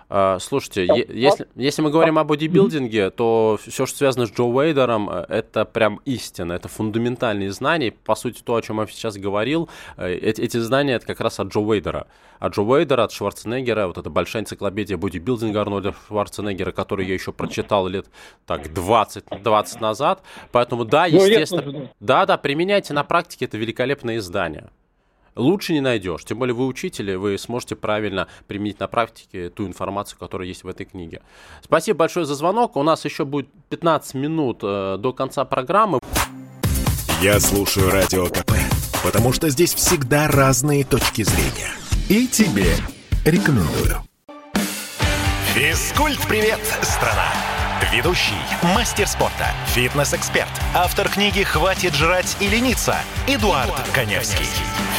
А, 0.09 0.38
слушайте, 0.38 0.87
если, 1.09 1.49
если 1.57 1.83
мы 1.83 1.90
говорим 1.90 2.19
о 2.19 2.25
бодибилдинге, 2.25 3.11
то 3.11 3.59
все, 3.61 3.87
что 3.87 3.99
связано 3.99 4.27
с 4.27 4.33
Джо 4.33 4.45
Уэйдером, 4.45 5.11
э, 5.11 5.25
это 5.29 5.64
прям 5.64 6.01
истина, 6.05 6.53
это 6.53 6.69
фундаментальные 6.69 7.51
знания. 7.51 7.90
По 7.90 8.14
сути, 8.14 8.40
то, 8.45 8.55
о 8.55 8.62
чем 8.62 8.81
я 8.81 8.87
сейчас 8.87 9.16
говорил, 9.16 9.69
э, 9.97 10.14
эти, 10.14 10.42
эти 10.42 10.59
знания 10.59 10.95
это 10.95 11.07
как 11.07 11.21
раз 11.21 11.40
от 11.40 11.49
Джо 11.49 11.59
Уэйдера. 11.59 12.07
От 12.38 12.55
Джо 12.55 12.62
Уэйдера, 12.62 13.03
от 13.03 13.12
Шварценеггера, 13.12 13.88
вот 13.88 13.99
эта 13.99 14.09
большая 14.09 14.42
энциклопедия 14.42 14.97
бодибилдинга 14.97 15.61
Арнольда 15.62 15.92
Шварценеггера, 16.07 16.71
которую 16.71 17.09
я 17.09 17.14
еще 17.14 17.33
прочитал 17.33 17.88
лет 17.88 18.07
так 18.47 18.73
20, 18.73 19.25
20 19.42 19.81
назад. 19.81 20.23
Поэтому 20.53 20.85
да, 20.85 21.09
ну, 21.11 21.16
естественно, 21.16 21.90
да, 21.99 22.27
да, 22.27 22.37
применяйте 22.37 22.95
на 22.95 23.03
практике, 23.03 23.47
это 23.47 23.59
великолепное 23.59 24.19
издание 24.19 24.71
лучше 25.37 25.72
не 25.72 25.81
найдешь. 25.81 26.25
Тем 26.25 26.38
более 26.38 26.55
вы 26.55 26.66
учители, 26.66 27.14
вы 27.14 27.38
сможете 27.38 27.77
правильно 27.77 28.27
применить 28.46 28.81
на 28.81 28.88
практике 28.88 29.51
ту 29.51 29.66
информацию, 29.66 30.18
которая 30.18 30.49
есть 30.49 30.64
в 30.64 30.68
этой 30.68 30.87
книге. 30.87 31.22
Спасибо 31.62 31.99
большое 31.99 32.27
за 32.27 32.35
звонок. 32.35 32.77
У 32.77 32.83
нас 32.83 33.05
еще 33.05 33.25
будет 33.25 33.49
15 33.68 34.14
минут 34.14 34.61
э, 34.62 34.96
до 34.99 35.12
конца 35.12 35.44
программы. 35.44 36.01
Я 37.22 37.40
слушаю 37.40 37.90
Радио 37.90 38.27
КП, 38.27 38.53
потому 39.05 39.33
что 39.33 39.49
здесь 39.49 39.75
всегда 39.75 40.29
разные 40.29 40.85
точки 40.85 41.22
зрения. 41.22 41.72
И 42.09 42.27
тебе 42.27 42.75
рекомендую. 43.25 44.03
Физкульт-привет, 45.55 46.61
страна! 46.83 47.33
Ведущий, 47.92 48.35
мастер 48.75 49.07
спорта, 49.07 49.51
фитнес-эксперт, 49.68 50.49
автор 50.75 51.09
книги 51.09 51.42
«Хватит 51.42 51.94
жрать 51.94 52.37
и 52.40 52.49
лениться» 52.49 52.96
Эдуард, 53.27 53.68
Эдуард 53.68 53.90
Коневский. 53.92 54.46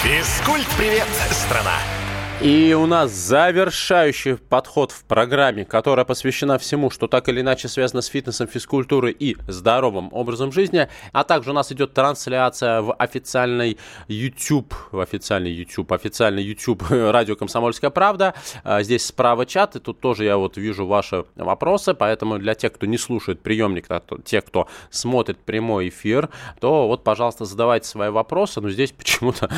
Физкульт-привет, 0.08 1.06
страна! 1.32 1.97
И 2.40 2.72
у 2.76 2.86
нас 2.86 3.10
завершающий 3.14 4.38
подход 4.38 4.92
в 4.92 5.06
программе, 5.06 5.66
которая 5.66 6.06
посвящена 6.06 6.60
всему, 6.60 6.92
что 6.92 7.08
так 7.08 7.30
или 7.30 7.42
иначе 7.42 7.68
связано 7.68 8.04
с 8.04 8.06
фитнесом, 8.06 8.48
физкультурой 8.48 9.12
и 9.12 9.36
здоровым 9.48 10.14
образом 10.14 10.52
жизни. 10.52 10.88
А 11.14 11.24
также 11.24 11.50
у 11.50 11.54
нас 11.54 11.72
идет 11.72 11.96
трансляция 11.96 12.82
в 12.82 12.94
официальный 12.94 13.80
YouTube, 14.08 14.76
в 14.92 15.00
официальный 15.00 15.52
YouTube, 15.52 15.92
официальный 15.92 16.44
YouTube 16.44 16.84
радио 16.90 17.36
«Комсомольская 17.36 17.90
правда». 17.90 18.36
А, 18.64 18.84
здесь 18.84 19.08
справа 19.08 19.48
чат, 19.48 19.76
и 19.76 19.80
тут 19.80 20.00
тоже 20.00 20.24
я 20.24 20.38
вот 20.38 20.58
вижу 20.58 20.86
ваши 20.86 21.26
вопросы, 21.38 21.96
поэтому 21.96 22.38
для 22.38 22.54
тех, 22.54 22.72
кто 22.72 22.86
не 22.86 23.00
слушает 23.00 23.42
приемник, 23.42 23.88
а 23.90 24.04
те, 24.24 24.42
кто 24.42 24.68
смотрит 24.92 25.40
прямой 25.40 25.90
эфир, 25.90 26.30
то 26.60 26.88
вот, 26.88 27.04
пожалуйста, 27.04 27.46
задавайте 27.46 27.88
свои 27.88 28.10
вопросы. 28.10 28.62
Но 28.62 28.70
здесь 28.70 28.92
почему-то 28.98 29.50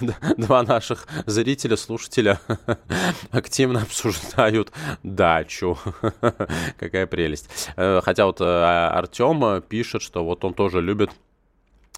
два 0.36 0.64
наших 0.64 1.06
зрителя 1.26 1.76
слушают 1.76 1.91
слушателя 1.92 2.40
активно 3.30 3.82
обсуждают 3.82 4.72
дачу. 5.02 5.78
Какая 6.78 7.06
прелесть. 7.06 7.50
Э, 7.76 8.00
хотя 8.02 8.24
вот 8.24 8.40
э, 8.40 8.44
Артем 8.44 9.62
пишет, 9.62 10.00
что 10.00 10.24
вот 10.24 10.44
он 10.44 10.54
тоже 10.54 10.80
любит 10.80 11.10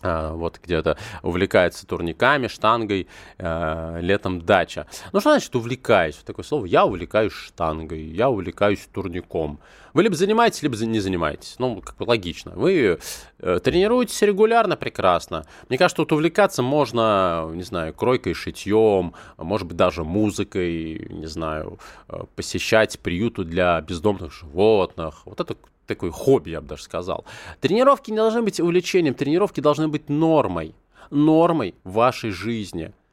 вот 0.04 0.60
где-то 0.62 0.96
увлекается 1.22 1.86
турниками, 1.86 2.46
штангой, 2.46 3.08
э, 3.38 3.98
летом 4.00 4.42
дача. 4.42 4.86
Ну, 5.12 5.20
что 5.20 5.30
значит 5.30 5.54
увлекаюсь? 5.56 6.16
Такое 6.16 6.44
слово. 6.44 6.66
Я 6.66 6.84
увлекаюсь 6.84 7.32
штангой, 7.32 8.02
я 8.02 8.28
увлекаюсь 8.28 8.86
турником. 8.92 9.60
Вы 9.94 10.02
либо 10.02 10.16
занимаетесь, 10.16 10.62
либо 10.62 10.76
не 10.76 10.98
занимаетесь. 11.00 11.54
Ну, 11.58 11.80
как 11.80 11.96
бы 11.96 12.02
логично. 12.02 12.52
Вы 12.56 12.98
э, 13.38 13.60
тренируетесь 13.62 14.20
регулярно, 14.22 14.76
прекрасно. 14.76 15.46
Мне 15.68 15.78
кажется, 15.78 15.98
тут 15.98 16.12
увлекаться 16.12 16.62
можно, 16.62 17.48
не 17.54 17.62
знаю, 17.62 17.94
кройкой, 17.94 18.34
шитьем, 18.34 19.14
может 19.38 19.68
быть, 19.68 19.76
даже 19.76 20.02
музыкой, 20.02 21.06
не 21.10 21.26
знаю, 21.26 21.78
э, 22.08 22.24
посещать 22.34 22.98
приюты 22.98 23.44
для 23.44 23.80
бездомных 23.80 24.32
животных. 24.32 25.22
Вот 25.26 25.40
это 25.40 25.56
такое 25.86 26.10
хобби, 26.10 26.50
я 26.50 26.60
бы 26.60 26.68
даже 26.68 26.82
сказал. 26.82 27.24
Тренировки 27.60 28.10
не 28.10 28.16
должны 28.16 28.42
быть 28.42 28.60
увлечением, 28.60 29.14
тренировки 29.14 29.60
должны 29.60 29.88
быть 29.88 30.08
нормой. 30.08 30.74
Нормой 31.10 31.74
вашей 31.84 32.30
жизни– 32.30 32.92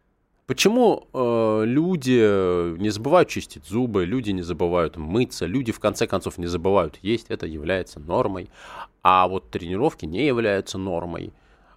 Почему 0.52 1.08
э, 1.14 1.64
люди 1.66 2.78
не 2.78 2.90
забывают 2.90 3.30
чистить 3.30 3.66
зубы, 3.66 4.04
люди 4.04 4.32
не 4.32 4.42
забывают 4.42 4.98
мыться, 4.98 5.46
люди 5.46 5.72
в 5.72 5.80
конце 5.80 6.08
концов 6.08 6.38
не 6.38 6.46
забывают 6.46 7.00
есть, 7.02 7.28
это 7.30 7.46
является 7.46 8.02
нормой, 8.02 8.50
а 9.02 9.30
вот 9.30 9.50
тренировки 9.50 10.06
не 10.06 10.26
являются 10.26 10.78
нормой. 10.78 11.32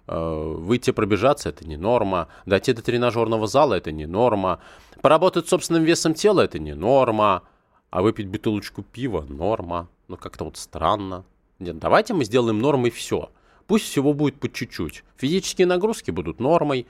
Э, 0.07 0.55
выйти 0.57 0.91
пробежаться 0.91 1.47
это 1.47 1.65
не 1.65 1.77
норма, 1.77 2.27
дойти 2.45 2.73
до 2.73 2.81
тренажерного 2.81 3.47
зала 3.47 3.75
это 3.75 3.93
не 3.93 4.07
норма, 4.07 4.59
поработать 5.01 5.47
собственным 5.47 5.85
весом 5.85 6.13
тела 6.13 6.41
это 6.41 6.59
не 6.59 6.75
норма, 6.75 7.43
а 7.91 8.01
выпить 8.01 8.27
бутылочку 8.27 8.83
пива 8.83 9.25
норма. 9.29 9.87
Ну 10.07 10.17
как-то 10.17 10.45
вот 10.45 10.57
странно. 10.57 11.25
Нет, 11.59 11.79
давайте 11.79 12.13
мы 12.13 12.25
сделаем 12.25 12.59
нормой 12.59 12.91
все. 12.91 13.31
Пусть 13.67 13.85
всего 13.85 14.13
будет 14.13 14.39
по 14.39 14.51
чуть-чуть. 14.51 15.03
Физические 15.17 15.67
нагрузки 15.67 16.11
будут 16.11 16.39
нормой, 16.39 16.85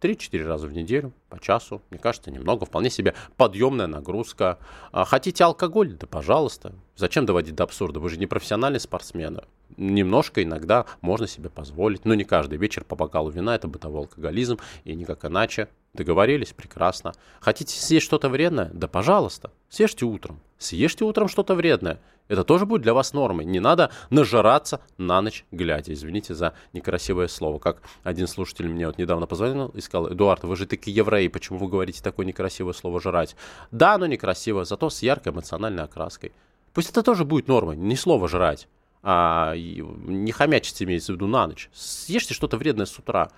3-4 0.00 0.46
раза 0.46 0.66
в 0.66 0.72
неделю, 0.72 1.12
по 1.28 1.40
часу. 1.40 1.82
Мне 1.90 1.98
кажется, 1.98 2.30
немного, 2.30 2.66
вполне 2.66 2.90
себе 2.90 3.14
подъемная 3.36 3.86
нагрузка. 3.86 4.58
А 4.92 5.04
хотите 5.04 5.44
алкоголь? 5.44 5.94
Да 5.94 6.06
пожалуйста. 6.06 6.74
Зачем 6.96 7.26
доводить 7.26 7.54
до 7.54 7.64
абсурда? 7.64 8.00
Вы 8.00 8.10
же 8.10 8.18
не 8.18 8.26
профессиональный 8.26 8.80
спортсмен. 8.80 9.40
Немножко 9.78 10.42
иногда 10.42 10.86
можно 11.00 11.28
себе 11.28 11.50
позволить. 11.50 12.04
Но 12.04 12.14
не 12.14 12.24
каждый 12.24 12.58
вечер 12.58 12.82
по 12.84 12.96
бокалу 12.96 13.30
вина 13.30 13.54
это 13.54 13.68
бытовой 13.68 14.00
алкоголизм 14.00 14.58
и 14.82 14.94
никак 14.94 15.24
иначе. 15.24 15.68
Договорились? 15.94 16.52
Прекрасно. 16.52 17.14
Хотите 17.40 17.78
съесть 17.78 18.04
что-то 18.04 18.28
вредное? 18.28 18.70
Да 18.74 18.88
пожалуйста. 18.88 19.52
Съешьте 19.68 20.04
утром. 20.04 20.40
Съешьте 20.58 21.04
утром 21.04 21.28
что-то 21.28 21.54
вредное. 21.54 22.00
Это 22.26 22.42
тоже 22.42 22.66
будет 22.66 22.82
для 22.82 22.92
вас 22.92 23.12
нормой. 23.12 23.44
Не 23.44 23.60
надо 23.60 23.90
нажираться 24.10 24.80
на 24.98 25.22
ночь 25.22 25.44
глядя. 25.52 25.92
Извините 25.92 26.34
за 26.34 26.54
некрасивое 26.72 27.28
слово. 27.28 27.60
Как 27.60 27.80
один 28.02 28.26
слушатель 28.26 28.68
мне 28.68 28.88
вот 28.88 28.98
недавно 28.98 29.26
позвонил 29.26 29.68
и 29.68 29.80
сказал, 29.80 30.12
Эдуард, 30.12 30.42
вы 30.42 30.56
же 30.56 30.66
таки 30.66 30.90
еврей, 30.90 31.30
почему 31.30 31.58
вы 31.58 31.68
говорите 31.68 32.02
такое 32.02 32.26
некрасивое 32.26 32.72
слово 32.72 33.00
«жрать»? 33.00 33.36
Да, 33.70 33.94
оно 33.94 34.06
некрасиво, 34.06 34.64
зато 34.64 34.90
с 34.90 35.02
яркой 35.02 35.32
эмоциональной 35.32 35.84
окраской. 35.84 36.32
Пусть 36.74 36.90
это 36.90 37.02
тоже 37.02 37.24
будет 37.24 37.48
нормой, 37.48 37.76
не 37.76 37.96
слово 37.96 38.28
«жрать», 38.28 38.68
а 39.02 39.54
не 39.56 40.32
хомячить 40.32 40.82
имеется 40.82 41.12
в 41.12 41.16
виду 41.16 41.26
на 41.26 41.46
ночь. 41.46 41.70
Съешьте 41.72 42.34
что-то 42.34 42.56
вредное 42.56 42.86
с 42.86 42.98
утра. 42.98 43.30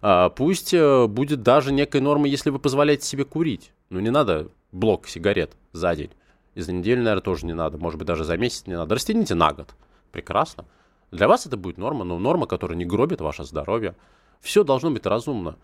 А, 0.00 0.30
пусть 0.30 0.74
э, 0.74 1.06
будет 1.06 1.42
даже 1.42 1.72
некой 1.72 2.00
нормой, 2.00 2.30
если 2.30 2.50
вы 2.50 2.58
позволяете 2.58 3.06
себе 3.06 3.24
курить. 3.24 3.72
Ну, 3.90 4.00
не 4.00 4.10
надо 4.10 4.48
блок 4.72 5.06
сигарет 5.06 5.56
за 5.72 5.94
день. 5.94 6.10
И 6.54 6.60
за 6.60 6.72
неделю, 6.72 7.02
наверное, 7.02 7.22
тоже 7.22 7.46
не 7.46 7.54
надо. 7.54 7.78
Может 7.78 7.98
быть, 7.98 8.06
даже 8.06 8.24
за 8.24 8.36
месяц 8.36 8.66
не 8.66 8.76
надо. 8.76 8.94
Растяните 8.94 9.34
на 9.34 9.52
год. 9.52 9.74
Прекрасно. 10.10 10.64
Для 11.10 11.28
вас 11.28 11.46
это 11.46 11.56
будет 11.56 11.78
норма, 11.78 12.04
но 12.04 12.18
норма, 12.18 12.46
которая 12.46 12.76
не 12.76 12.84
гробит 12.84 13.20
ваше 13.20 13.44
здоровье. 13.44 13.94
Все 14.40 14.64
должно 14.64 14.90
быть 14.90 15.06
разумно 15.06 15.56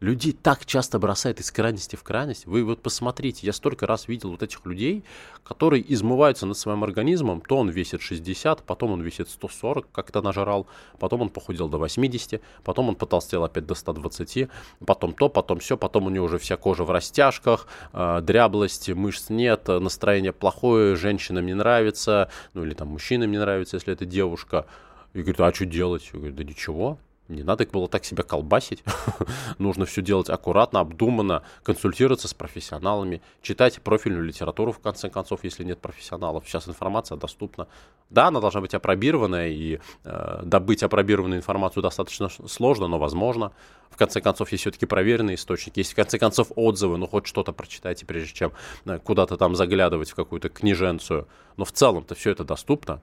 людей 0.00 0.32
так 0.32 0.66
часто 0.66 0.98
бросает 0.98 1.40
из 1.40 1.50
крайности 1.50 1.96
в 1.96 2.02
крайность. 2.02 2.46
Вы 2.46 2.64
вот 2.64 2.82
посмотрите, 2.82 3.46
я 3.46 3.52
столько 3.52 3.86
раз 3.86 4.08
видел 4.08 4.30
вот 4.30 4.42
этих 4.42 4.64
людей, 4.66 5.04
которые 5.42 5.84
измываются 5.92 6.46
над 6.46 6.58
своим 6.58 6.84
организмом. 6.84 7.40
То 7.40 7.58
он 7.58 7.70
весит 7.70 8.02
60, 8.02 8.62
потом 8.62 8.92
он 8.92 9.02
весит 9.02 9.28
140, 9.28 9.90
как-то 9.92 10.22
нажрал, 10.22 10.66
потом 10.98 11.22
он 11.22 11.28
похудел 11.30 11.68
до 11.68 11.78
80, 11.78 12.40
потом 12.64 12.90
он 12.90 12.96
потолстел 12.96 13.44
опять 13.44 13.66
до 13.66 13.74
120, 13.74 14.48
потом 14.84 15.14
то, 15.14 15.28
потом 15.28 15.58
все, 15.58 15.76
потом 15.76 16.06
у 16.06 16.10
него 16.10 16.26
уже 16.26 16.38
вся 16.38 16.56
кожа 16.56 16.84
в 16.84 16.90
растяжках, 16.90 17.66
э, 17.92 18.20
дряблость, 18.22 18.88
мышц 18.90 19.30
нет, 19.30 19.68
настроение 19.68 20.32
плохое, 20.32 20.96
женщинам 20.96 21.46
не 21.46 21.54
нравится, 21.54 22.30
ну 22.52 22.64
или 22.64 22.74
там 22.74 22.88
мужчинам 22.88 23.30
не 23.30 23.38
нравится, 23.38 23.76
если 23.76 23.92
это 23.92 24.04
девушка. 24.04 24.66
И 25.12 25.18
говорит, 25.18 25.40
а 25.40 25.54
что 25.54 25.64
делать? 25.64 26.10
Я 26.12 26.18
говорю, 26.18 26.34
да 26.34 26.42
ничего, 26.42 26.98
Не 27.28 27.42
надо 27.42 27.66
было 27.66 27.88
так 27.88 28.04
себя 28.04 28.22
колбасить. 28.22 28.84
Нужно 29.58 29.86
все 29.86 30.02
делать 30.02 30.28
аккуратно, 30.28 30.80
обдуманно, 30.80 31.42
консультироваться 31.62 32.28
с 32.28 32.34
профессионалами, 32.34 33.22
читать 33.40 33.80
профильную 33.80 34.24
литературу, 34.24 34.72
в 34.72 34.78
конце 34.78 35.08
концов, 35.08 35.42
если 35.42 35.64
нет 35.64 35.80
профессионалов. 35.80 36.44
Сейчас 36.46 36.68
информация 36.68 37.16
доступна. 37.16 37.66
Да, 38.10 38.26
она 38.26 38.40
должна 38.40 38.60
быть 38.60 38.74
опробированная, 38.74 39.48
и 39.48 39.80
э, 40.04 40.42
добыть 40.44 40.82
опробированную 40.82 41.38
информацию 41.38 41.82
достаточно 41.82 42.28
сложно, 42.28 42.88
но 42.88 42.98
возможно. 42.98 43.52
В 43.90 43.96
конце 43.96 44.20
концов, 44.20 44.52
есть 44.52 44.62
все-таки 44.62 44.84
проверенные 44.84 45.36
источники, 45.36 45.78
есть 45.78 45.92
в 45.92 45.96
конце 45.96 46.18
концов 46.18 46.48
отзывы, 46.56 46.98
ну 46.98 47.06
хоть 47.06 47.26
что-то 47.26 47.52
прочитайте, 47.52 48.04
прежде 48.04 48.34
чем 48.34 48.52
э, 48.84 48.98
куда-то 48.98 49.38
там 49.38 49.54
заглядывать 49.54 50.10
в 50.10 50.14
какую-то 50.14 50.50
книженцию. 50.50 51.26
Но 51.56 51.64
в 51.64 51.72
целом-то 51.72 52.14
все 52.14 52.32
это 52.32 52.44
доступно 52.44 53.00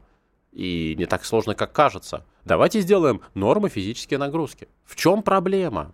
и 0.51 0.95
не 0.97 1.05
так 1.05 1.25
сложно, 1.25 1.55
как 1.55 1.71
кажется. 1.71 2.25
Давайте 2.45 2.81
сделаем 2.81 3.21
нормы 3.33 3.69
физические 3.69 4.17
нагрузки. 4.17 4.67
В 4.85 4.95
чем 4.95 5.23
проблема? 5.23 5.91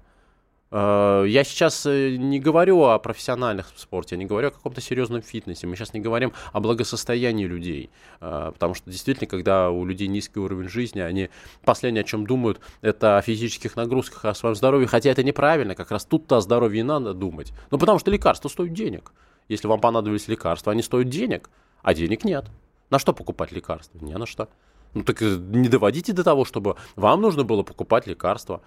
Э, 0.72 1.24
я 1.28 1.44
сейчас 1.44 1.86
э, 1.86 2.16
не 2.18 2.40
говорю 2.40 2.84
о 2.84 3.00
профессиональных 3.00 3.72
спорте, 3.76 4.16
я 4.16 4.20
не 4.20 4.26
говорю 4.26 4.50
о 4.50 4.52
каком-то 4.52 4.82
серьезном 4.82 5.22
фитнесе, 5.22 5.66
мы 5.68 5.76
сейчас 5.76 5.94
не 5.94 6.00
говорим 6.00 6.34
о 6.52 6.60
благосостоянии 6.60 7.46
людей, 7.46 7.90
э, 8.20 8.52
потому 8.54 8.74
что 8.74 8.90
действительно, 8.90 9.28
когда 9.28 9.70
у 9.70 9.86
людей 9.86 10.08
низкий 10.08 10.40
уровень 10.40 10.68
жизни, 10.68 11.00
они 11.00 11.30
последнее, 11.64 12.02
о 12.02 12.04
чем 12.04 12.26
думают, 12.28 12.60
это 12.82 13.18
о 13.18 13.22
физических 13.22 13.76
нагрузках, 13.76 14.26
о 14.26 14.34
своем 14.34 14.56
здоровье, 14.56 14.88
хотя 14.88 15.10
это 15.10 15.24
неправильно, 15.24 15.76
как 15.76 15.92
раз 15.92 16.06
тут-то 16.06 16.38
о 16.38 16.42
здоровье 16.42 16.84
надо 16.84 17.14
думать. 17.14 17.54
Ну, 17.72 17.78
потому 17.78 18.00
что 18.00 18.12
лекарства 18.12 18.50
стоят 18.50 18.74
денег. 18.74 19.14
Если 19.48 19.68
вам 19.68 19.80
понадобились 19.80 20.28
лекарства, 20.28 20.74
они 20.74 20.82
стоят 20.82 21.08
денег, 21.08 21.50
а 21.82 21.94
денег 21.94 22.26
нет. 22.26 22.46
На 22.90 23.00
что 23.00 23.14
покупать 23.14 23.52
лекарства? 23.52 24.00
Не 24.00 24.18
на 24.18 24.26
что. 24.26 24.50
Ну 24.94 25.04
так 25.04 25.22
э, 25.22 25.38
не 25.38 25.68
доводите 25.68 26.14
до 26.14 26.24
того, 26.24 26.46
чтобы 26.46 26.76
вам 26.96 27.22
нужно 27.22 27.44
было 27.44 27.64
покупать 27.64 28.08
лекарства. 28.08 28.62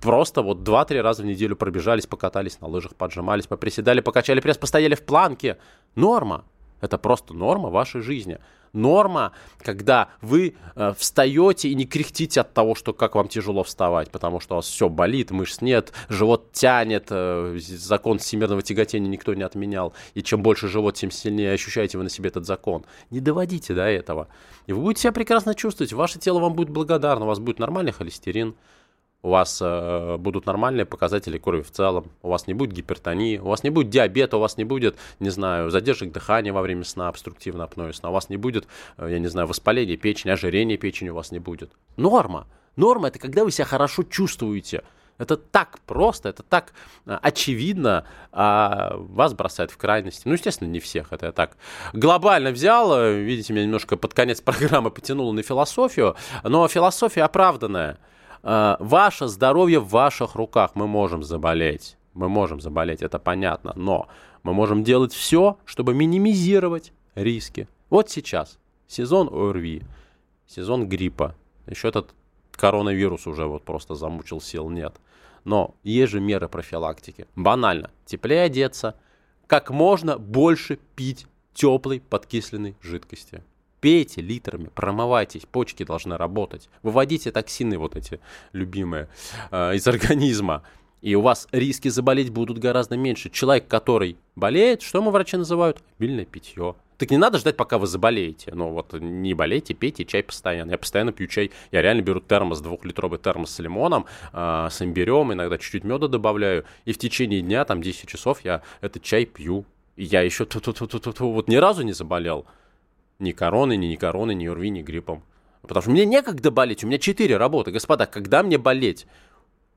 Просто 0.00 0.42
вот 0.42 0.58
2-3 0.58 1.00
раза 1.00 1.22
в 1.22 1.26
неделю 1.26 1.56
пробежались, 1.56 2.06
покатались 2.06 2.60
на 2.60 2.68
лыжах, 2.68 2.94
поджимались, 2.94 3.46
поприседали, 3.46 4.00
покачали 4.00 4.40
пресс, 4.40 4.56
постояли 4.56 4.94
в 4.94 5.02
планке. 5.02 5.58
Норма. 5.94 6.44
Это 6.80 6.96
просто 6.96 7.34
норма 7.34 7.68
вашей 7.68 8.00
жизни 8.00 8.38
норма, 8.72 9.32
когда 9.58 10.08
вы 10.20 10.54
э, 10.74 10.92
встаете 10.96 11.68
и 11.68 11.74
не 11.74 11.86
кряхтите 11.86 12.40
от 12.40 12.54
того, 12.54 12.74
что 12.74 12.92
как 12.92 13.14
вам 13.14 13.28
тяжело 13.28 13.62
вставать, 13.62 14.10
потому 14.10 14.40
что 14.40 14.54
у 14.54 14.56
вас 14.56 14.66
все 14.66 14.88
болит, 14.88 15.30
мышц 15.30 15.60
нет, 15.60 15.92
живот 16.08 16.52
тянет, 16.52 17.06
э, 17.10 17.58
закон 17.58 18.18
всемирного 18.18 18.62
тяготения 18.62 19.08
никто 19.08 19.34
не 19.34 19.42
отменял, 19.42 19.92
и 20.14 20.22
чем 20.22 20.42
больше 20.42 20.68
живот, 20.68 20.94
тем 20.96 21.10
сильнее 21.10 21.52
ощущаете 21.52 21.98
вы 21.98 22.04
на 22.04 22.10
себе 22.10 22.28
этот 22.28 22.46
закон. 22.46 22.84
Не 23.10 23.20
доводите 23.20 23.74
до 23.74 23.84
этого. 23.84 24.28
И 24.66 24.72
вы 24.72 24.82
будете 24.82 25.02
себя 25.02 25.12
прекрасно 25.12 25.54
чувствовать, 25.54 25.92
ваше 25.92 26.18
тело 26.18 26.38
вам 26.38 26.54
будет 26.54 26.70
благодарно, 26.70 27.24
у 27.24 27.28
вас 27.28 27.38
будет 27.38 27.58
нормальный 27.58 27.92
холестерин, 27.92 28.54
у 29.22 29.30
вас 29.30 29.58
э, 29.60 30.16
будут 30.18 30.46
нормальные 30.46 30.86
показатели 30.86 31.38
крови 31.38 31.62
в 31.62 31.70
целом, 31.70 32.10
у 32.22 32.30
вас 32.30 32.46
не 32.46 32.54
будет 32.54 32.72
гипертонии, 32.72 33.38
у 33.38 33.48
вас 33.48 33.62
не 33.62 33.70
будет 33.70 33.90
диабета, 33.90 34.38
у 34.38 34.40
вас 34.40 34.56
не 34.56 34.64
будет, 34.64 34.96
не 35.18 35.30
знаю, 35.30 35.70
задержек 35.70 36.12
дыхания 36.12 36.52
во 36.52 36.62
время 36.62 36.84
сна, 36.84 37.08
обструктивно 37.08 37.64
апноэ 37.64 37.92
сна, 37.92 38.10
у 38.10 38.12
вас 38.12 38.30
не 38.30 38.36
будет, 38.36 38.66
э, 38.96 39.08
я 39.10 39.18
не 39.18 39.28
знаю, 39.28 39.46
воспаления 39.46 39.96
печени, 39.96 40.32
ожирения 40.32 40.76
печени 40.76 41.10
у 41.10 41.14
вас 41.14 41.32
не 41.32 41.38
будет. 41.38 41.72
Норма. 41.96 42.46
Норма– 42.76 43.08
это 43.08 43.18
когда 43.18 43.44
вы 43.44 43.50
себя 43.50 43.64
хорошо 43.66 44.04
чувствуете. 44.04 44.84
Это 45.18 45.36
так 45.36 45.80
просто, 45.80 46.30
это 46.30 46.42
так 46.42 46.72
э, 47.04 47.18
очевидно, 47.20 48.06
а 48.32 48.94
вас 48.96 49.34
бросает 49.34 49.70
в 49.70 49.76
крайности. 49.76 50.22
Ну, 50.24 50.32
естественно, 50.32 50.68
не 50.68 50.80
всех, 50.80 51.12
это 51.12 51.26
я 51.26 51.32
так 51.32 51.58
глобально 51.92 52.52
взял. 52.52 52.90
Э, 52.94 53.20
видите, 53.20 53.52
меня 53.52 53.64
немножко 53.64 53.98
под 53.98 54.14
конец 54.14 54.40
программы 54.40 54.90
потянуло 54.90 55.32
на 55.32 55.42
философию, 55.42 56.16
но 56.42 56.66
философия 56.68 57.24
оправданная– 57.24 57.98
Э, 58.42 58.76
ваше 58.78 59.28
здоровье 59.28 59.80
в 59.80 59.88
ваших 59.88 60.34
руках. 60.34 60.72
Мы 60.74 60.86
можем 60.86 61.22
заболеть. 61.22 61.96
Мы 62.14 62.28
можем 62.28 62.60
заболеть, 62.60 63.02
это 63.02 63.18
понятно. 63.18 63.72
Но 63.76 64.08
мы 64.42 64.52
можем 64.52 64.82
делать 64.84 65.12
все, 65.12 65.58
чтобы 65.64 65.94
минимизировать 65.94 66.92
риски. 67.14 67.68
Вот 67.88 68.10
сейчас 68.10 68.58
сезон 68.88 69.28
ОРВИ, 69.28 69.82
сезон 70.46 70.88
гриппа. 70.88 71.36
Еще 71.66 71.88
этот 71.88 72.14
коронавирус 72.52 73.26
уже 73.26 73.46
вот 73.46 73.64
просто 73.64 73.94
замучил, 73.94 74.40
сил 74.40 74.68
нет. 74.70 74.96
Но 75.44 75.74
есть 75.82 76.12
же 76.12 76.20
меры 76.20 76.48
профилактики. 76.48 77.26
Банально. 77.36 77.90
Теплее 78.04 78.42
одеться, 78.42 78.96
как 79.46 79.70
можно 79.70 80.18
больше 80.18 80.78
пить 80.96 81.26
теплой 81.54 82.00
подкисленной 82.00 82.76
жидкости. 82.82 83.42
Пейте 83.80 84.20
литрами, 84.20 84.68
промывайтесь, 84.74 85.46
почки 85.50 85.84
должны 85.84 86.16
работать. 86.16 86.68
Выводите 86.82 87.32
токсины 87.32 87.78
вот 87.78 87.96
эти 87.96 88.20
любимые 88.52 89.08
э, 89.50 89.74
из 89.76 89.86
организма. 89.86 90.62
И 91.00 91.14
у 91.14 91.22
вас 91.22 91.48
риски 91.50 91.88
заболеть 91.88 92.30
будут 92.30 92.58
гораздо 92.58 92.98
меньше. 92.98 93.30
Человек, 93.30 93.68
который 93.68 94.18
болеет, 94.36 94.82
что 94.82 94.98
ему 94.98 95.10
врачи 95.10 95.36
называют? 95.38 95.82
Обильное 95.98 96.26
питье. 96.26 96.74
Так 96.98 97.10
не 97.10 97.16
надо 97.16 97.38
ждать, 97.38 97.56
пока 97.56 97.78
вы 97.78 97.86
заболеете. 97.86 98.52
Ну 98.54 98.68
вот 98.68 98.92
не 98.92 99.32
болейте, 99.32 99.72
пейте 99.72 100.04
чай 100.04 100.22
постоянно. 100.22 100.72
Я 100.72 100.78
постоянно 100.78 101.12
пью 101.12 101.26
чай. 101.28 101.50
Я 101.72 101.80
реально 101.80 102.02
беру 102.02 102.20
термос, 102.20 102.60
двухлитровый 102.60 103.18
термос 103.18 103.52
с 103.52 103.58
лимоном, 103.60 104.04
э, 104.34 104.68
с 104.70 104.82
имбирем, 104.82 105.32
иногда 105.32 105.56
чуть-чуть 105.56 105.84
меда 105.84 106.08
добавляю. 106.08 106.66
И 106.84 106.92
в 106.92 106.98
течение 106.98 107.40
дня, 107.40 107.64
там 107.64 107.80
10 107.80 108.06
часов, 108.06 108.44
я 108.44 108.60
этот 108.82 109.02
чай 109.02 109.24
пью. 109.24 109.64
И 109.96 110.04
я 110.04 110.20
еще 110.20 110.46
вот 111.20 111.48
ни 111.48 111.56
разу 111.56 111.82
не 111.82 111.92
заболел 111.92 112.44
ни 113.20 113.32
короны, 113.32 113.76
ни 113.76 113.86
ни 113.86 113.96
короны, 113.96 114.34
ни 114.34 114.46
ОРВИ, 114.46 114.70
ни 114.70 114.82
гриппом. 114.82 115.22
Потому 115.62 115.82
что 115.82 115.90
мне 115.90 116.06
некогда 116.06 116.50
болеть, 116.50 116.84
у 116.84 116.86
меня 116.86 116.98
4 116.98 117.36
работы. 117.36 117.70
Господа, 117.70 118.06
когда 118.06 118.42
мне 118.42 118.58
болеть? 118.58 119.06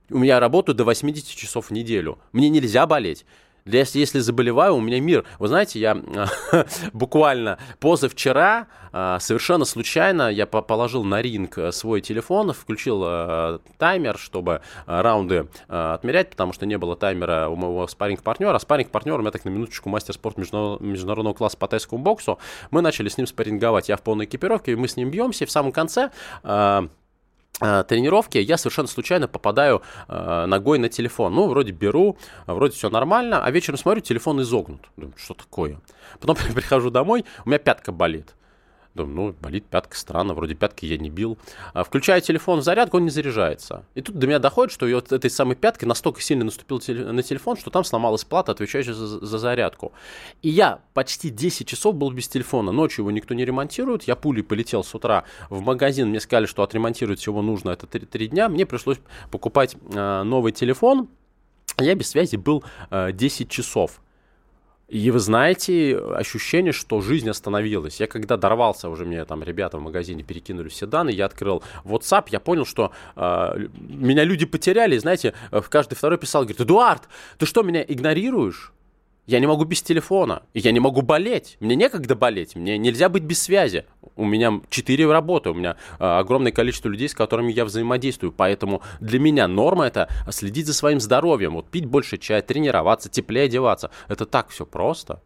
У 0.09 0.17
меня 0.17 0.39
работаю 0.39 0.75
до 0.75 0.83
80 0.83 1.27
часов 1.35 1.67
в 1.67 1.71
неделю. 1.71 2.19
Мне 2.31 2.49
нельзя 2.49 2.85
болеть. 2.85 3.25
Если, 3.65 3.99
если 3.99 4.19
заболеваю, 4.19 4.75
у 4.75 4.81
меня 4.81 4.99
мир. 4.99 5.25
Вы 5.39 5.47
знаете, 5.47 5.79
я 5.79 5.97
буквально 6.93 7.57
позавчера 7.79 8.67
а, 8.95 9.19
совершенно 9.19 9.65
случайно 9.65 10.29
я 10.29 10.45
положил 10.45 11.03
на 11.03 11.19
ринг 11.21 11.57
э, 11.57 11.71
свой 11.71 11.99
телефон, 11.99 12.53
включил 12.53 13.03
э, 13.03 13.59
таймер, 13.79 14.19
чтобы 14.19 14.61
э, 14.85 15.01
раунды 15.01 15.47
отмерять, 15.67 16.29
потому 16.29 16.53
что 16.53 16.67
не 16.67 16.77
было 16.77 16.95
таймера 16.95 17.47
у 17.49 17.55
моего 17.55 17.87
спарринг-партнера. 17.87 18.59
Спарринг-партнер 18.59 19.15
у 19.15 19.21
меня 19.21 19.31
так 19.31 19.45
на 19.45 19.49
минуточку 19.49 19.89
мастер 19.89 20.13
спорта 20.13 20.41
международного 20.41 21.33
класса 21.33 21.57
по 21.57 21.67
тайскому 21.67 22.03
боксу. 22.03 22.37
Мы 22.69 22.81
начали 22.81 23.09
с 23.09 23.17
ним 23.17 23.25
спарринговать. 23.25 23.89
Я 23.89 23.97
в 23.97 24.01
полной 24.03 24.25
экипировке, 24.25 24.75
мы 24.75 24.87
с 24.87 24.95
ним 24.95 25.09
бьемся, 25.09 25.45
и 25.45 25.47
в 25.47 25.51
самом 25.51 25.71
конце 25.71 26.11
тренировки 27.59 28.37
я 28.37 28.57
совершенно 28.57 28.87
случайно 28.87 29.27
попадаю 29.27 29.81
э, 30.07 30.45
ногой 30.47 30.79
на 30.79 30.89
телефон. 30.89 31.33
Ну, 31.33 31.47
вроде 31.47 31.71
беру, 31.71 32.17
вроде 32.47 32.75
все 32.75 32.89
нормально, 32.89 33.43
а 33.43 33.51
вечером 33.51 33.77
смотрю, 33.77 34.01
телефон 34.01 34.41
изогнут. 34.41 34.81
Думаю, 34.97 35.15
что 35.17 35.33
такое? 35.33 35.79
Потом 36.19 36.35
прихожу 36.55 36.89
домой, 36.89 37.25
у 37.45 37.49
меня 37.49 37.59
пятка 37.59 37.91
болит. 37.91 38.33
Думаю, 38.95 39.15
ну, 39.15 39.35
болит 39.41 39.65
пятка, 39.65 39.97
странно, 39.97 40.35
вроде 40.35 40.53
пятки 40.53 40.85
я 40.85 40.97
не 40.97 41.09
бил. 41.09 41.39
А 41.73 41.83
включаю 41.83 42.21
телефон 42.21 42.59
в 42.59 42.63
зарядку, 42.63 42.97
он 42.97 43.05
не 43.05 43.09
заряжается. 43.09 43.85
И 43.95 44.01
тут 44.01 44.15
до 44.15 44.27
меня 44.27 44.37
доходит, 44.37 44.71
что 44.71 44.87
я 44.87 44.95
вот 44.95 45.11
этой 45.11 45.31
самой 45.31 45.55
пяткой 45.55 45.87
настолько 45.87 46.21
сильно 46.21 46.45
наступил 46.45 46.79
на 46.87 47.23
телефон, 47.23 47.57
что 47.57 47.71
там 47.71 47.83
сломалась 47.83 48.23
плата, 48.23 48.51
отвечающая 48.51 48.93
за, 48.93 49.25
за 49.25 49.37
зарядку. 49.39 49.93
И 50.43 50.49
я 50.49 50.81
почти 50.93 51.31
10 51.31 51.67
часов 51.67 51.95
был 51.95 52.11
без 52.11 52.27
телефона. 52.27 52.71
Ночью 52.71 53.01
его 53.01 53.09
никто 53.09 53.33
не 53.33 53.45
ремонтирует. 53.45 54.03
Я 54.03 54.15
пулей 54.15 54.43
полетел 54.43 54.83
с 54.83 54.93
утра 54.93 55.23
в 55.49 55.61
магазин. 55.61 56.09
Мне 56.09 56.19
сказали, 56.19 56.45
что 56.45 56.61
отремонтировать 56.61 57.19
всего 57.19 57.41
нужно 57.41 57.71
это 57.71 57.87
3, 57.87 58.05
3 58.05 58.27
дня. 58.27 58.47
Мне 58.47 58.67
пришлось 58.67 58.99
покупать 59.31 59.75
э, 59.91 60.23
новый 60.23 60.51
телефон. 60.51 61.09
Я 61.79 61.95
без 61.95 62.09
связи 62.09 62.35
был 62.35 62.63
э, 62.91 63.11
10 63.11 63.49
часов. 63.49 64.01
И 64.93 65.09
вы 65.09 65.17
знаете, 65.17 65.97
ощущение, 65.97 66.71
что 66.71 67.01
жизнь 67.01 67.27
остановилась. 67.27 67.99
Я 67.99 68.05
когда 68.05 68.37
дорвался, 68.37 68.89
уже 68.89 69.05
мне 69.05 69.25
там 69.25 69.41
ребята 69.41 69.79
в 69.79 69.81
магазине 69.81 70.21
перекинули 70.21 70.69
все 70.69 70.85
данные, 70.85 71.17
я 71.17 71.25
открыл 71.25 71.63
WhatsApp, 71.83 72.25
я 72.29 72.39
понял, 72.39 72.63
что 72.63 72.91
э, 73.15 73.67
меня 73.73 74.23
люди 74.23 74.45
потеряли. 74.45 74.99
знаете, 74.99 75.33
в 75.49 75.63
каждый 75.63 75.95
второй 75.95 76.19
писал, 76.19 76.43
говорит, 76.43 76.61
Эдуард, 76.61 77.09
ты 77.39 77.47
что, 77.47 77.63
меня 77.63 77.81
игнорируешь? 77.81 78.71
Я 79.25 79.39
не 79.39 79.47
могу 79.47 79.63
без 79.63 79.81
телефона, 79.81 80.43
я 80.53 80.73
не 80.73 80.81
могу 80.81 81.01
болеть, 81.01 81.55
мне 81.61 81.77
некогда 81.77 82.13
болеть, 82.13 82.57
мне 82.57 82.77
нельзя 82.77 83.07
быть 83.07 83.23
без 83.23 83.41
связи. 83.41 83.85
У 84.17 84.25
меня 84.25 84.59
четыре 84.69 85.09
работы, 85.09 85.49
у 85.49 85.53
меня 85.53 85.77
э, 85.97 86.03
огромное 86.03 86.51
количество 86.51 86.89
людей, 86.89 87.07
с 87.07 87.13
которыми 87.15 87.53
я 87.53 87.63
взаимодействую, 87.63 88.33
поэтому 88.33 88.81
для 88.99 89.19
меня 89.19 89.47
норма 89.47 89.85
это 89.85 90.09
следить 90.29 90.67
за 90.67 90.73
своим 90.73 90.99
здоровьем, 90.99 91.53
вот 91.53 91.69
пить 91.69 91.85
больше 91.85 92.17
чая, 92.17 92.41
тренироваться, 92.41 93.09
теплее 93.09 93.45
одеваться. 93.45 93.91
Это 94.09 94.25
так 94.25 94.49
все 94.49 94.65
просто. 94.65 95.21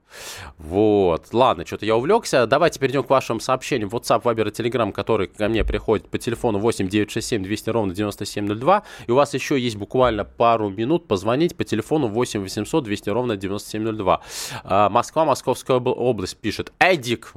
Вот, 0.59 1.33
ладно, 1.33 1.65
что-то 1.65 1.85
я 1.85 1.95
увлекся. 1.95 2.45
Давайте 2.45 2.79
перейдем 2.79 3.03
к 3.03 3.09
вашим 3.09 3.39
сообщениям. 3.39 3.89
WhatsApp, 3.89 4.21
Viber 4.21 4.47
и 4.47 4.51
Telegram, 4.51 4.91
которые 4.91 5.27
ко 5.27 5.49
мне 5.49 5.63
приходят 5.63 6.07
по 6.07 6.17
телефону 6.17 6.59
8 6.59 6.87
967 6.87 7.43
200 7.43 7.69
ровно 7.71 7.93
9702. 7.95 8.83
И 9.07 9.11
у 9.11 9.15
вас 9.15 9.33
еще 9.33 9.59
есть 9.59 9.75
буквально 9.75 10.23
пару 10.23 10.69
минут 10.69 11.07
позвонить 11.07 11.55
по 11.57 11.63
телефону 11.63 12.07
8 12.07 12.41
800 12.41 12.83
200 12.83 13.09
ровно 13.09 13.37
9702. 13.37 13.86
7702. 13.88 14.21
А, 14.63 14.89
Москва, 14.89 15.25
Московская 15.25 15.77
область 15.77 16.38
пишет. 16.38 16.71
Эдик, 16.79 17.33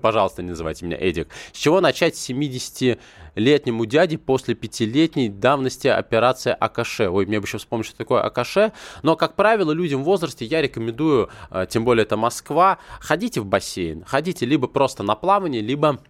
пожалуйста, 0.00 0.42
не 0.42 0.50
называйте 0.50 0.84
меня 0.86 0.96
Эдик. 0.98 1.28
С 1.52 1.58
чего 1.58 1.80
начать 1.80 2.14
70-летнему 2.14 3.86
дяде 3.86 4.18
после 4.18 4.54
пятилетней 4.54 5.28
давности 5.28 5.88
операции 5.88 6.54
Акаше? 6.58 7.08
Ой, 7.08 7.26
мне 7.26 7.40
бы 7.40 7.46
еще 7.46 7.58
вспомнить, 7.58 7.86
что 7.86 7.96
такое 7.96 8.22
Акаше. 8.22 8.72
Но, 9.02 9.16
как 9.16 9.34
правило, 9.34 9.72
людям 9.72 10.02
в 10.02 10.04
возрасте 10.04 10.44
я 10.44 10.62
рекомендую, 10.62 11.30
а, 11.50 11.66
тем 11.66 11.84
более 11.84 12.04
это 12.04 12.16
Москва, 12.16 12.78
ходите 13.00 13.40
в 13.40 13.46
бассейн. 13.46 14.04
Ходите 14.04 14.46
либо 14.46 14.68
просто 14.68 15.02
на 15.02 15.14
плавание, 15.14 15.62
либо 15.62 16.00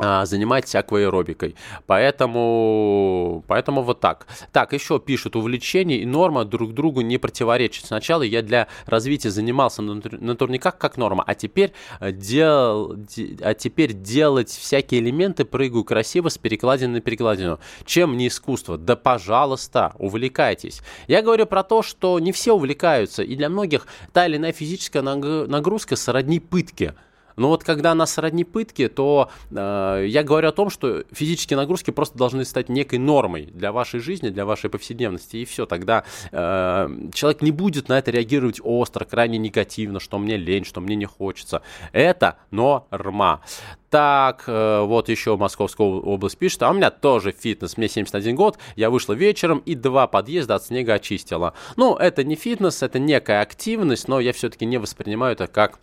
а, 0.00 0.24
занимайтесь 0.24 0.74
акваэробикой. 0.74 1.54
Поэтому, 1.86 3.44
поэтому 3.46 3.82
вот 3.82 4.00
так. 4.00 4.26
Так, 4.50 4.72
еще 4.72 4.98
пишут, 4.98 5.36
увлечение 5.36 5.98
и 5.98 6.06
норма 6.06 6.44
друг 6.44 6.72
другу 6.72 7.02
не 7.02 7.18
противоречат. 7.18 7.86
Сначала 7.86 8.22
я 8.22 8.42
для 8.42 8.68
развития 8.86 9.30
занимался 9.30 9.82
на, 9.82 10.36
турниках 10.36 10.78
как 10.78 10.96
норма, 10.96 11.22
а 11.26 11.34
теперь, 11.34 11.72
э, 12.00 12.12
дел, 12.12 12.94
де, 12.96 13.36
а 13.42 13.52
теперь 13.52 13.92
делать 13.92 14.48
всякие 14.48 15.00
элементы 15.02 15.44
прыгаю 15.44 15.84
красиво 15.84 16.30
с 16.30 16.38
перекладины 16.38 16.94
на 16.94 17.00
перекладину. 17.00 17.60
Чем 17.84 18.16
не 18.16 18.28
искусство? 18.28 18.78
Да 18.78 18.96
пожалуйста, 18.96 19.94
увлекайтесь. 19.98 20.80
Я 21.08 21.20
говорю 21.20 21.44
про 21.46 21.62
то, 21.62 21.82
что 21.82 22.18
не 22.18 22.32
все 22.32 22.54
увлекаются, 22.54 23.22
и 23.22 23.36
для 23.36 23.50
многих 23.50 23.86
та 24.12 24.26
или 24.26 24.38
иная 24.38 24.52
физическая 24.52 25.02
нагрузка 25.02 25.96
сродни 25.96 26.40
пытке. 26.40 26.94
Но 27.36 27.48
вот 27.48 27.64
когда 27.64 27.92
она 27.92 28.06
сродни 28.06 28.44
пытки, 28.44 28.88
то 28.88 29.30
э, 29.50 30.04
я 30.08 30.22
говорю 30.22 30.48
о 30.48 30.52
том, 30.52 30.70
что 30.70 31.04
физические 31.12 31.56
нагрузки 31.56 31.90
просто 31.90 32.18
должны 32.18 32.44
стать 32.44 32.68
некой 32.68 32.98
нормой 32.98 33.46
для 33.46 33.72
вашей 33.72 34.00
жизни, 34.00 34.28
для 34.28 34.44
вашей 34.44 34.70
повседневности, 34.70 35.36
и 35.36 35.44
все. 35.44 35.66
Тогда 35.66 36.04
э, 36.32 36.88
человек 37.14 37.42
не 37.42 37.50
будет 37.50 37.88
на 37.88 37.98
это 37.98 38.10
реагировать 38.10 38.60
остро, 38.62 39.04
крайне 39.04 39.38
негативно, 39.38 40.00
что 40.00 40.18
мне 40.18 40.36
лень, 40.36 40.64
что 40.64 40.80
мне 40.80 40.96
не 40.96 41.06
хочется. 41.06 41.62
Это 41.92 42.36
норма. 42.50 43.40
Так, 43.90 44.44
э, 44.46 44.82
вот 44.82 45.08
еще 45.08 45.36
Московская 45.36 45.82
область 45.82 46.38
пишет, 46.38 46.62
а 46.62 46.70
у 46.70 46.74
меня 46.74 46.90
тоже 46.90 47.32
фитнес, 47.32 47.76
мне 47.76 47.88
71 47.88 48.36
год, 48.36 48.56
я 48.76 48.88
вышла 48.88 49.14
вечером 49.14 49.62
и 49.66 49.74
два 49.74 50.06
подъезда 50.06 50.54
от 50.54 50.64
снега 50.64 50.94
очистила. 50.94 51.54
Ну, 51.76 51.96
это 51.96 52.22
не 52.22 52.36
фитнес, 52.36 52.84
это 52.84 53.00
некая 53.00 53.42
активность, 53.42 54.06
но 54.06 54.20
я 54.20 54.32
все-таки 54.32 54.64
не 54.64 54.78
воспринимаю 54.78 55.32
это 55.32 55.48
как 55.48 55.80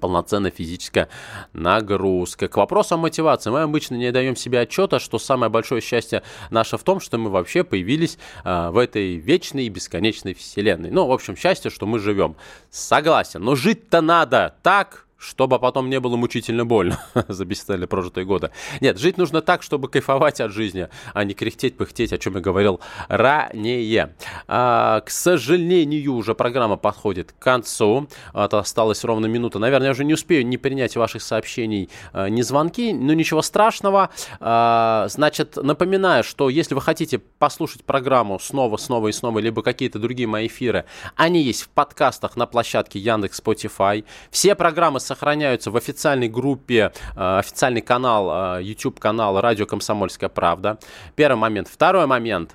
полноценная 0.00 0.50
физическая 0.50 1.08
нагрузка. 1.52 2.48
К 2.48 2.56
вопросу 2.56 2.94
о 2.94 2.98
мотивации. 2.98 3.50
Мы 3.50 3.62
обычно 3.62 3.96
не 3.96 4.10
даем 4.12 4.36
себе 4.36 4.60
отчета, 4.60 4.98
что 4.98 5.18
самое 5.18 5.50
большое 5.50 5.80
счастье 5.80 6.22
наше 6.50 6.76
в 6.76 6.82
том, 6.82 7.00
что 7.00 7.18
мы 7.18 7.30
вообще 7.30 7.64
появились 7.64 8.18
э, 8.44 8.70
в 8.70 8.78
этой 8.78 9.16
вечной 9.16 9.66
и 9.66 9.68
бесконечной 9.68 10.34
вселенной. 10.34 10.90
Ну, 10.90 11.06
в 11.06 11.12
общем, 11.12 11.36
счастье, 11.36 11.70
что 11.70 11.86
мы 11.86 11.98
живем. 11.98 12.36
Согласен. 12.70 13.42
Но 13.42 13.54
жить-то 13.54 14.00
надо 14.00 14.54
так, 14.62 15.06
чтобы 15.18 15.58
потом 15.58 15.90
не 15.90 15.98
было 16.00 16.16
мучительно 16.16 16.64
больно 16.64 16.98
за 17.28 17.44
бесцельно 17.44 17.86
прожитые 17.86 18.24
годы. 18.24 18.50
Нет, 18.80 18.98
жить 18.98 19.18
нужно 19.18 19.42
так, 19.42 19.62
чтобы 19.62 19.88
кайфовать 19.88 20.40
от 20.40 20.52
жизни, 20.52 20.88
а 21.12 21.24
не 21.24 21.34
кряхтеть, 21.34 21.76
пыхтеть, 21.76 22.12
о 22.12 22.18
чем 22.18 22.36
я 22.36 22.40
говорил 22.40 22.80
ранее. 23.08 24.14
А, 24.48 25.02
к 25.02 25.10
сожалению, 25.10 26.14
уже 26.14 26.34
программа 26.34 26.76
подходит 26.76 27.32
к 27.32 27.38
концу. 27.38 28.08
Это 28.32 28.58
осталась 28.58 29.04
ровно 29.04 29.26
минута. 29.26 29.58
Наверное, 29.58 29.88
я 29.88 29.92
уже 29.92 30.04
не 30.04 30.14
успею 30.14 30.46
не 30.46 30.56
принять 30.56 30.96
ваших 30.96 31.22
сообщений, 31.22 31.90
а, 32.12 32.28
ни 32.28 32.40
звонки, 32.40 32.92
но 32.94 33.12
ничего 33.12 33.42
страшного. 33.42 34.10
А, 34.40 35.06
значит, 35.10 35.56
напоминаю, 35.56 36.24
что 36.24 36.48
если 36.48 36.74
вы 36.74 36.80
хотите 36.80 37.18
послушать 37.18 37.84
программу 37.84 38.38
снова, 38.38 38.78
снова 38.78 39.08
и 39.08 39.12
снова, 39.12 39.38
либо 39.38 39.62
какие-то 39.62 39.98
другие 39.98 40.26
мои 40.26 40.46
эфиры, 40.46 40.86
они 41.14 41.42
есть 41.42 41.62
в 41.62 41.68
подкастах 41.68 42.36
на 42.36 42.46
площадке 42.46 42.98
Яндекс, 42.98 43.40
Spotify. 43.40 44.04
Все 44.30 44.54
программы 44.54 45.00
сохраняются 45.00 45.70
в 45.70 45.76
официальной 45.76 46.28
группе, 46.28 46.92
официальный 47.14 47.82
канал, 47.82 48.58
э, 48.58 48.62
YouTube 48.62 48.98
канал 48.98 49.40
Радио 49.40 49.66
Комсомольская 49.66 50.30
правда. 50.30 50.78
Первый 51.16 51.36
момент. 51.38 51.68
Второй 51.68 52.06
момент. 52.06 52.54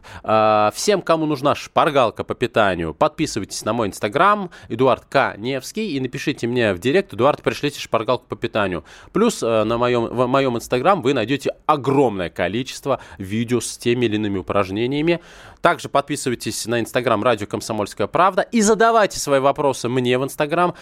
Всем, 0.73 1.01
кому 1.01 1.25
нужна 1.25 1.53
шпаргалка 1.83 2.23
по 2.23 2.33
питанию, 2.33 2.93
подписывайтесь 2.93 3.65
на 3.65 3.73
мой 3.73 3.89
инстаграм, 3.89 4.49
Эдуард 4.69 5.03
К. 5.03 5.35
Невский, 5.37 5.97
и 5.97 5.99
напишите 5.99 6.47
мне 6.47 6.73
в 6.73 6.79
директ, 6.79 7.13
Эдуард, 7.13 7.41
пришлите 7.41 7.81
шпаргалку 7.81 8.25
по 8.25 8.37
питанию. 8.37 8.85
Плюс 9.11 9.41
на 9.41 9.77
моем, 9.77 10.05
в 10.05 10.25
моем 10.27 10.55
инстаграм 10.55 11.01
вы 11.01 11.13
найдете 11.13 11.53
огромное 11.65 12.29
количество 12.29 13.01
видео 13.17 13.59
с 13.59 13.77
теми 13.77 14.05
или 14.05 14.15
иными 14.15 14.37
упражнениями. 14.37 15.19
Также 15.59 15.89
подписывайтесь 15.89 16.65
на 16.67 16.79
инстаграм 16.79 17.21
Радио 17.21 17.47
Комсомольская 17.47 18.07
правда 18.07 18.43
и 18.43 18.61
задавайте 18.61 19.19
свои 19.19 19.41
вопросы 19.41 19.89
мне 19.89 20.17
в 20.17 20.23
инстаграм. 20.23 20.75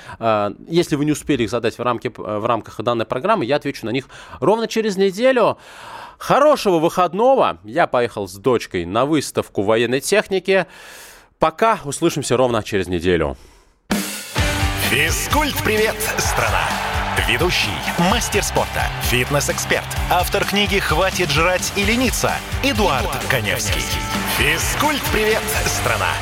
Если 0.67 0.95
вы 0.95 1.05
не 1.05 1.13
успели 1.13 1.43
их 1.43 1.49
задать, 1.49 1.79
в, 1.79 1.81
рамке, 1.81 2.11
в 2.15 2.45
рамках 2.45 2.79
данной 2.81 3.05
программы, 3.05 3.45
я 3.45 3.55
отвечу 3.55 3.87
на 3.87 3.91
них 3.91 4.05
ровно 4.39 4.67
через 4.67 4.97
неделю. 4.97 5.57
Хорошего 6.21 6.77
выходного. 6.77 7.57
Я 7.63 7.87
поехал 7.87 8.27
с 8.27 8.35
дочкой 8.35 8.85
на 8.85 9.05
выставку 9.07 9.63
военной 9.63 10.01
техники. 10.01 10.67
Пока. 11.39 11.79
Услышимся 11.83 12.37
ровно 12.37 12.61
через 12.61 12.87
неделю. 12.87 13.37
Физкульт-привет, 14.91 15.95
страна! 16.19 16.67
Ведущий, 17.27 17.73
мастер 18.11 18.43
спорта, 18.43 18.83
фитнес-эксперт, 19.03 19.87
автор 20.11 20.45
книги 20.45 20.77
«Хватит 20.77 21.29
жрать 21.31 21.73
и 21.75 21.83
лениться» 21.83 22.31
Эдуард, 22.63 23.03
Эдуард 23.03 23.25
Коневский. 23.27 23.81
Физкульт-привет, 24.37 25.41
страна! 25.65 26.13